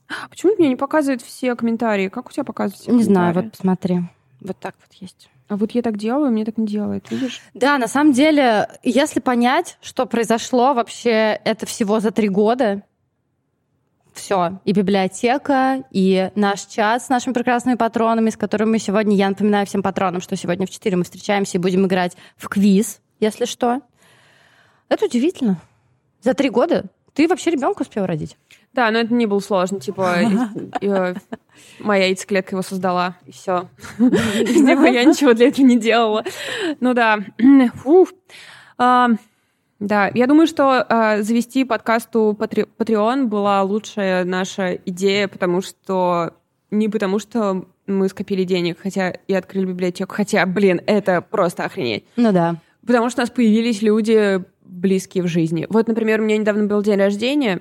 А 0.09 0.29
Почему 0.29 0.55
мне 0.59 0.69
не 0.69 0.77
показывают 0.77 1.23
все 1.23 1.55
комментарии? 1.57 2.09
Как 2.09 2.29
у 2.29 2.33
тебя 2.33 2.45
показывают 2.45 2.83
все 2.83 2.93
Не 2.93 3.03
знаю, 3.03 3.35
вот 3.35 3.51
посмотри. 3.51 4.01
Вот 4.41 4.57
так 4.59 4.75
вот 4.81 4.95
есть. 5.01 5.29
А 5.49 5.57
вот 5.57 5.73
я 5.73 5.83
так 5.83 5.99
делаю, 5.99 6.31
мне 6.31 6.45
так 6.45 6.57
не 6.57 6.67
делает, 6.67 7.11
видишь? 7.11 7.43
Да, 7.53 7.77
на 7.79 7.89
самом 7.89 8.13
деле, 8.13 8.69
если 8.83 9.21
понять, 9.21 9.77
что 9.83 10.07
произошло 10.07 10.73
вообще 10.73 11.41
это 11.45 11.67
всего 11.67 12.01
за 12.01 12.11
три 12.11 12.29
года, 12.29 12.83
все, 14.15 14.61
и 14.65 14.73
библиотека, 14.73 15.85
и 15.91 16.31
наш 16.35 16.63
чат 16.67 17.03
с 17.03 17.09
нашими 17.09 17.33
прекрасными 17.33 17.77
патронами, 17.77 18.31
с 18.31 18.37
которыми 18.37 18.73
мы 18.73 18.79
сегодня, 18.79 19.17
я 19.17 19.29
напоминаю 19.29 19.67
всем 19.67 19.83
патронам, 19.83 20.21
что 20.21 20.37
сегодня 20.37 20.67
в 20.67 20.71
4 20.71 20.97
мы 20.97 21.05
встречаемся 21.05 21.59
и 21.59 21.61
будем 21.61 21.87
играть 21.87 22.17
в 22.37 22.49
квиз, 22.49 23.01
если 23.21 23.45
что. 23.45 23.81
Это 24.89 25.07
удивительно. 25.07 25.61
За 26.23 26.35
три 26.35 26.51
года 26.51 26.85
ты 27.15 27.29
вообще 27.29 27.51
ребенка 27.51 27.83
успел 27.83 28.07
родить? 28.07 28.37
Да, 28.73 28.91
но 28.91 28.99
это 28.99 29.13
не 29.13 29.27
было 29.27 29.41
сложно. 29.41 29.81
Типа, 29.81 30.17
и, 30.81 31.15
моя 31.81 32.07
яйцеклетка 32.07 32.55
его 32.55 32.63
создала, 32.63 33.17
и 33.27 33.33
все. 33.33 33.69
Типа, 33.99 34.87
я 34.87 35.05
ничего 35.05 35.35
для 35.35 35.49
этого 35.49 35.67
не 35.67 35.79
делала. 35.79 36.25
Ну 36.81 36.95
да. 36.95 37.19
Фух. 37.75 38.11
Да, 39.83 40.13
я 40.15 40.29
думаю, 40.29 40.47
что 40.47 40.87
а, 40.89 41.23
завести 41.23 41.65
подкасту 41.65 42.37
Patreon 42.39 43.25
была 43.25 43.65
лучшая 43.65 44.25
наша 44.25 44.75
идея, 44.75 45.27
потому 45.27 45.61
что 45.61 46.35
не 46.71 46.89
потому, 46.89 47.19
что 47.19 47.67
мы 47.89 48.09
скопили 48.09 48.45
денег, 48.45 48.79
хотя 48.81 49.11
и 49.11 49.35
открыли 49.35 49.67
библиотеку, 49.67 50.15
хотя, 50.15 50.47
блин, 50.47 50.81
это 50.87 51.21
просто 51.21 51.65
охренеть. 51.65 52.05
Ну 52.15 52.31
да. 52.31 52.59
Потому 52.87 53.11
что 53.11 53.23
у 53.23 53.25
нас 53.25 53.31
появились 53.31 53.83
люди 53.83 54.45
близкие 54.65 55.25
в 55.25 55.27
жизни. 55.27 55.67
Вот, 55.69 55.89
например, 55.89 56.21
у 56.21 56.25
меня 56.25 56.39
недавно 56.39 56.67
был 56.67 56.81
день 56.83 56.99
рождения, 56.99 57.61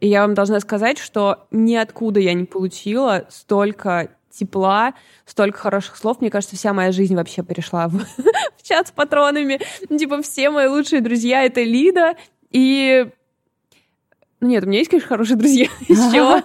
и 0.00 0.08
я 0.08 0.22
вам 0.22 0.34
должна 0.34 0.58
сказать, 0.58 0.98
что 0.98 1.46
ниоткуда 1.52 2.18
я 2.18 2.34
не 2.34 2.46
получила 2.46 3.26
столько 3.28 4.08
тепла, 4.38 4.94
столько 5.24 5.58
хороших 5.58 5.96
слов. 5.96 6.20
Мне 6.20 6.30
кажется, 6.30 6.56
вся 6.56 6.72
моя 6.72 6.92
жизнь 6.92 7.14
вообще 7.14 7.42
перешла 7.42 7.88
в, 7.88 7.98
в 8.56 8.62
чат 8.62 8.88
с 8.88 8.90
патронами. 8.90 9.60
Типа 9.88 10.22
все 10.22 10.50
мои 10.50 10.66
лучшие 10.66 11.00
друзья— 11.00 11.42
это 11.44 11.62
Лида. 11.62 12.16
И 12.50 13.06
ну 14.40 14.50
нет, 14.50 14.64
у 14.64 14.66
меня 14.66 14.80
есть, 14.80 14.90
конечно, 14.90 15.08
хорошие 15.08 15.38
друзья 15.38 15.68
еще, 15.88 16.42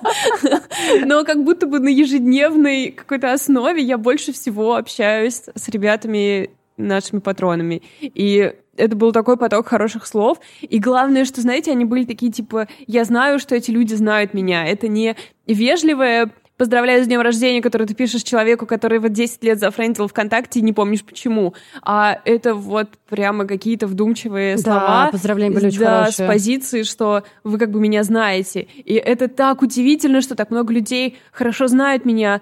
но 1.06 1.26
как 1.26 1.44
будто 1.44 1.68
бы 1.68 1.80
на 1.80 1.90
ежедневной 1.90 2.92
какой-то 2.92 3.34
основе 3.34 3.82
я 3.82 3.98
больше 3.98 4.32
всего 4.32 4.76
общаюсь 4.76 5.44
с 5.54 5.68
ребятами, 5.68 6.50
нашими 6.78 7.20
патронами. 7.20 7.82
И 8.00 8.54
это 8.78 8.96
был 8.96 9.12
такой 9.12 9.38
поток 9.38 9.68
хороших 9.68 10.08
слов. 10.08 10.40
И 10.62 10.80
главное, 10.80 11.26
что, 11.26 11.42
знаете, 11.42 11.72
они 11.72 11.86
были 11.86 12.06
такие, 12.06 12.32
типа, 12.32 12.68
я 12.88 13.04
знаю, 13.04 13.40
что 13.40 13.56
эти 13.56 13.70
люди 13.70 13.94
знают 13.94 14.34
меня. 14.34 14.66
Это 14.66 14.88
не 14.88 15.18
вежливое 15.46 16.32
поздравляю 16.60 17.02
с 17.02 17.08
днем 17.08 17.22
рождения, 17.22 17.62
который 17.62 17.88
ты 17.88 17.94
пишешь 17.94 18.22
человеку, 18.22 18.66
который 18.66 19.00
вот 19.00 19.14
10 19.14 19.42
лет 19.46 19.60
зафрендил 19.60 20.10
ВКонтакте 20.10 20.60
и 20.60 20.62
не 20.62 20.74
помнишь 20.74 21.06
почему. 21.06 21.54
А 21.82 22.20
это 22.26 22.54
вот 22.54 22.90
прямо 23.10 23.46
какие-то 23.46 23.88
вдумчивые 23.88 24.58
да, 24.58 24.62
слова. 24.62 25.10
поздравления 25.10 25.56
были 25.56 25.68
очень 25.68 25.80
да, 25.80 26.02
хорошие. 26.02 26.28
с 26.28 26.32
позиции, 26.32 26.84
что 26.84 27.24
вы 27.46 27.58
как 27.58 27.72
бы 27.72 27.80
меня 27.80 28.04
знаете. 28.04 28.68
И 28.76 28.94
это 28.94 29.30
так 29.30 29.62
удивительно, 29.62 30.20
что 30.22 30.36
так 30.36 30.52
много 30.52 30.74
людей 30.74 31.18
хорошо 31.32 31.68
знают 31.68 32.04
меня, 32.04 32.42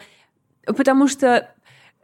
потому 0.66 1.08
что 1.08 1.52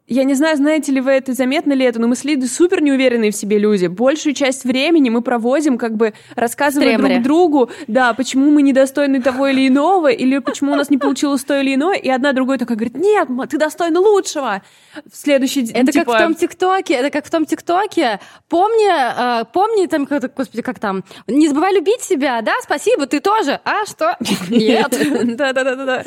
я 0.07 0.25
не 0.25 0.33
знаю, 0.33 0.57
знаете 0.57 0.91
ли 0.91 0.99
вы 0.99 1.11
это, 1.11 1.33
заметно 1.33 1.71
ли 1.73 1.85
это, 1.85 1.99
но 1.99 2.07
мы 2.07 2.15
с 2.15 2.25
Лидой 2.25 2.47
супер 2.47 2.81
неуверенные 2.81 3.31
в 3.31 3.35
себе 3.35 3.57
люди. 3.57 3.87
Большую 3.87 4.33
часть 4.33 4.65
времени 4.65 5.09
мы 5.09 5.21
проводим, 5.21 5.77
как 5.77 5.95
бы 5.95 6.13
рассказывая 6.35 6.97
друг 6.97 7.21
другу, 7.21 7.69
да, 7.87 8.13
почему 8.13 8.51
мы 8.51 8.61
недостойны 8.63 9.21
того 9.21 9.47
или 9.47 9.67
иного, 9.67 10.07
или 10.07 10.39
почему 10.39 10.73
у 10.73 10.75
нас 10.75 10.89
не 10.89 10.97
получилось 10.97 11.43
то 11.43 11.59
или 11.59 11.75
иное, 11.75 11.95
и 11.95 12.09
одна 12.09 12.33
другой 12.33 12.57
такая 12.57 12.77
говорит, 12.77 12.97
нет, 12.97 13.29
ты 13.49 13.57
достойна 13.57 14.01
лучшего. 14.01 14.61
В 15.11 15.15
следующий 15.15 15.61
день, 15.61 15.75
Это 15.75 15.91
типа... 15.91 16.05
как 16.05 16.15
в 16.15 16.23
том 16.23 16.35
ТикТоке, 16.35 16.93
это 16.95 17.09
как 17.09 17.25
в 17.25 17.31
том 17.31 17.45
ТикТоке. 17.45 18.19
Помни, 18.49 19.41
э, 19.41 19.45
помни 19.53 19.87
там, 19.87 20.05
как, 20.05 20.33
господи, 20.35 20.61
как 20.61 20.79
там, 20.79 21.03
не 21.27 21.47
забывай 21.47 21.73
любить 21.73 22.01
себя, 22.01 22.41
да, 22.41 22.53
спасибо, 22.61 23.07
ты 23.07 23.19
тоже. 23.21 23.59
А 23.63 23.85
что? 23.85 24.17
Нет. 24.49 24.89
Да-да-да-да. 25.37 26.03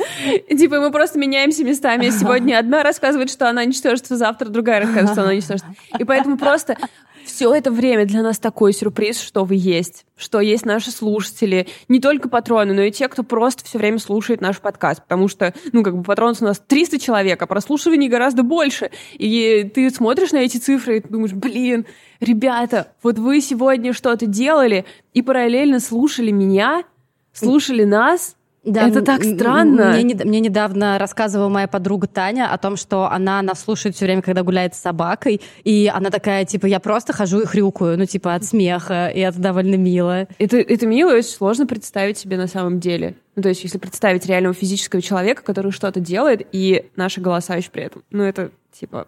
Типа 0.54 0.80
мы 0.80 0.90
просто 0.92 1.18
меняемся 1.18 1.64
местами. 1.64 2.10
Сегодня 2.10 2.58
одна 2.58 2.82
рассказывает, 2.82 3.30
что 3.30 3.48
она 3.48 3.64
ничтожество, 3.86 4.16
завтра 4.16 4.48
другая 4.48 4.80
рассказывает, 4.80 5.12
что 5.12 5.22
она 5.22 5.34
ничтожество. 5.34 5.74
И 5.98 6.04
поэтому 6.04 6.36
просто 6.36 6.76
все 7.24 7.52
это 7.54 7.70
время 7.70 8.06
для 8.06 8.22
нас 8.22 8.38
такой 8.38 8.72
сюрприз, 8.72 9.20
что 9.20 9.44
вы 9.44 9.56
есть, 9.56 10.06
что 10.16 10.40
есть 10.40 10.64
наши 10.64 10.90
слушатели, 10.90 11.66
не 11.88 12.00
только 12.00 12.28
патроны, 12.28 12.72
но 12.72 12.82
и 12.82 12.90
те, 12.90 13.08
кто 13.08 13.22
просто 13.24 13.64
все 13.64 13.78
время 13.78 13.98
слушает 13.98 14.40
наш 14.40 14.60
подкаст, 14.60 15.02
потому 15.02 15.28
что, 15.28 15.52
ну, 15.72 15.82
как 15.82 15.96
бы 15.96 16.02
патронов 16.04 16.40
у 16.40 16.44
нас 16.44 16.62
300 16.64 16.98
человек, 16.98 17.42
а 17.42 17.46
прослушиваний 17.46 18.08
гораздо 18.08 18.42
больше. 18.42 18.90
И 19.14 19.70
ты 19.74 19.90
смотришь 19.90 20.32
на 20.32 20.38
эти 20.38 20.58
цифры 20.58 20.98
и 20.98 21.00
думаешь, 21.00 21.32
блин, 21.32 21.86
ребята, 22.20 22.92
вот 23.02 23.18
вы 23.18 23.40
сегодня 23.40 23.92
что-то 23.92 24.26
делали 24.26 24.84
и 25.12 25.22
параллельно 25.22 25.80
слушали 25.80 26.30
меня, 26.30 26.84
слушали 27.32 27.84
нас, 27.84 28.36
да, 28.66 28.88
это 28.88 29.00
так 29.00 29.22
странно. 29.22 29.92
Мне, 29.92 30.14
мне 30.24 30.40
недавно 30.40 30.98
рассказывала 30.98 31.48
моя 31.48 31.68
подруга 31.68 32.08
Таня 32.08 32.52
о 32.52 32.58
том, 32.58 32.76
что 32.76 33.08
она 33.10 33.40
нас 33.40 33.60
слушает 33.60 33.94
все 33.94 34.06
время, 34.06 34.22
когда 34.22 34.42
гуляет 34.42 34.74
с 34.74 34.78
собакой, 34.78 35.40
и 35.62 35.90
она 35.92 36.10
такая, 36.10 36.44
типа, 36.44 36.66
я 36.66 36.80
просто 36.80 37.12
хожу 37.12 37.40
и 37.40 37.46
хрюкаю, 37.46 37.96
ну, 37.96 38.06
типа, 38.06 38.34
от 38.34 38.44
смеха, 38.44 39.06
и 39.08 39.20
это 39.20 39.38
довольно 39.38 39.76
мило. 39.76 40.26
Это, 40.38 40.56
это 40.56 40.86
мило 40.86 41.14
очень 41.14 41.30
сложно 41.30 41.66
представить 41.66 42.18
себе 42.18 42.36
на 42.36 42.48
самом 42.48 42.80
деле. 42.80 43.14
Ну, 43.36 43.42
то 43.42 43.48
есть, 43.48 43.62
если 43.62 43.78
представить 43.78 44.26
реального 44.26 44.54
физического 44.54 45.00
человека, 45.00 45.42
который 45.42 45.70
что-то 45.70 46.00
делает, 46.00 46.46
и 46.50 46.86
наши 46.96 47.20
голоса 47.20 47.54
еще 47.54 47.70
при 47.70 47.84
этом. 47.84 48.02
Ну, 48.10 48.24
это, 48.24 48.50
типа, 48.72 49.06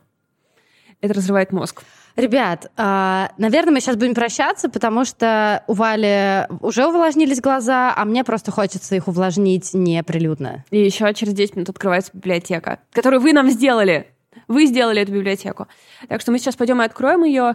это 1.00 1.14
разрывает 1.14 1.52
мозг. 1.52 1.82
Ребят, 2.18 2.72
а, 2.76 3.30
наверное, 3.38 3.74
мы 3.74 3.80
сейчас 3.80 3.94
будем 3.94 4.12
прощаться, 4.12 4.68
потому 4.68 5.04
что 5.04 5.62
у 5.68 5.72
Вали 5.74 6.48
уже 6.62 6.84
увлажнились 6.84 7.40
глаза, 7.40 7.94
а 7.96 8.04
мне 8.04 8.24
просто 8.24 8.50
хочется 8.50 8.96
их 8.96 9.06
увлажнить 9.06 9.72
неприлюдно. 9.72 10.64
И 10.72 10.84
еще 10.84 11.14
через 11.14 11.32
10 11.32 11.54
минут 11.54 11.68
открывается 11.68 12.10
библиотека, 12.12 12.80
которую 12.90 13.20
вы 13.20 13.32
нам 13.32 13.48
сделали. 13.50 14.08
Вы 14.48 14.66
сделали 14.66 15.00
эту 15.00 15.12
библиотеку. 15.12 15.68
Так 16.08 16.20
что 16.20 16.32
мы 16.32 16.40
сейчас 16.40 16.56
пойдем 16.56 16.82
и 16.82 16.84
откроем 16.84 17.22
ее. 17.22 17.54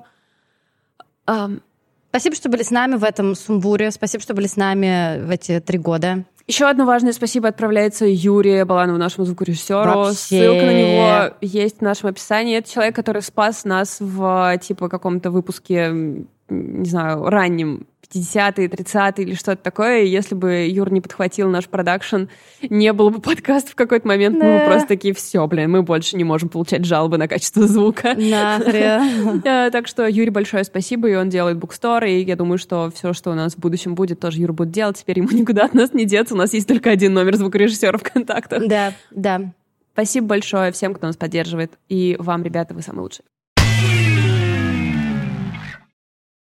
Спасибо, 2.10 2.34
что 2.34 2.48
были 2.48 2.64
с 2.64 2.72
нами 2.72 2.96
в 2.96 3.04
этом 3.04 3.36
сумбуре. 3.36 3.92
Спасибо, 3.92 4.24
что 4.24 4.34
были 4.34 4.48
с 4.48 4.56
нами 4.56 5.20
в 5.26 5.30
эти 5.30 5.60
три 5.60 5.78
года. 5.78 6.24
Еще 6.46 6.66
одно 6.66 6.86
важное 6.86 7.14
спасибо 7.14 7.48
отправляется 7.48 8.06
Юрию 8.06 8.66
Баланову, 8.66 8.98
нашему 8.98 9.26
звукорежиссеру. 9.26 9.92
Вообще. 9.92 10.16
Ссылка 10.16 10.66
на 10.66 10.74
него 10.74 11.36
есть 11.40 11.78
в 11.78 11.82
нашем 11.82 12.10
описании. 12.10 12.58
Это 12.58 12.70
человек, 12.70 12.96
который 12.96 13.22
спас 13.22 13.64
нас 13.64 13.98
в 14.02 14.58
типа 14.62 14.90
каком-то 14.90 15.32
выпуске, 15.32 16.26
не 16.50 16.86
знаю, 16.86 17.24
раннем 17.30 17.88
50-е, 18.14 18.68
30-е 18.68 19.26
или 19.26 19.34
что-то 19.34 19.64
такое. 19.64 20.04
И 20.04 20.08
если 20.08 20.36
бы 20.36 20.68
Юр 20.68 20.92
не 20.92 21.02
подхватил 21.02 21.50
наш 21.50 21.68
продакшн, 21.68 22.24
не 22.62 22.94
было 22.94 23.10
бы 23.10 23.20
подкаста 23.20 23.72
в 23.72 23.76
какой-то 23.76 24.08
момент. 24.08 24.40
Да. 24.40 24.46
Мы 24.46 24.60
бы 24.60 24.66
просто 24.66 24.88
такие, 24.88 25.14
все, 25.14 25.46
блин, 25.48 25.72
мы 25.72 25.84
больше 25.84 26.18
не 26.18 26.24
можем 26.24 26.50
получать 26.50 26.86
жалобы 26.86 27.18
на 27.18 27.28
качество 27.28 27.68
звука. 27.68 28.16
Нахрен. 28.16 29.42
Так 29.74 29.88
что 29.88 30.08
Юре 30.08 30.32
большое 30.32 30.64
спасибо, 30.64 31.10
и 31.10 31.16
он 31.16 31.30
делает 31.30 31.58
букстор, 31.58 32.04
и 32.04 32.22
я 32.22 32.36
думаю, 32.36 32.58
что 32.58 32.92
все, 32.94 33.14
что 33.14 33.32
у 33.32 33.34
нас 33.34 33.56
в 33.56 33.60
будущем 33.60 33.96
будет, 33.96 34.20
тоже 34.20 34.40
Юра 34.40 34.54
будет 34.54 34.72
делать. 34.72 34.98
Теперь 34.98 35.20
ему 35.20 35.30
никуда 35.32 35.66
от 35.66 35.74
нас 35.74 35.94
не 35.94 36.06
деться. 36.06 36.34
У 36.34 36.38
нас 36.38 36.54
есть 36.54 36.68
только 36.68 36.90
один 36.90 37.14
номер 37.14 37.36
звукорежиссера 37.36 37.98
в 37.98 38.04
контактах. 38.04 38.68
Да, 38.68 38.94
да. 39.12 39.54
Спасибо 39.94 40.28
большое 40.28 40.72
всем, 40.72 40.94
кто 40.94 41.08
нас 41.08 41.18
поддерживает. 41.18 41.74
И 41.88 42.16
вам, 42.20 42.44
ребята, 42.44 42.74
вы 42.74 42.82
самые 42.82 43.04
лучшие. 43.04 43.24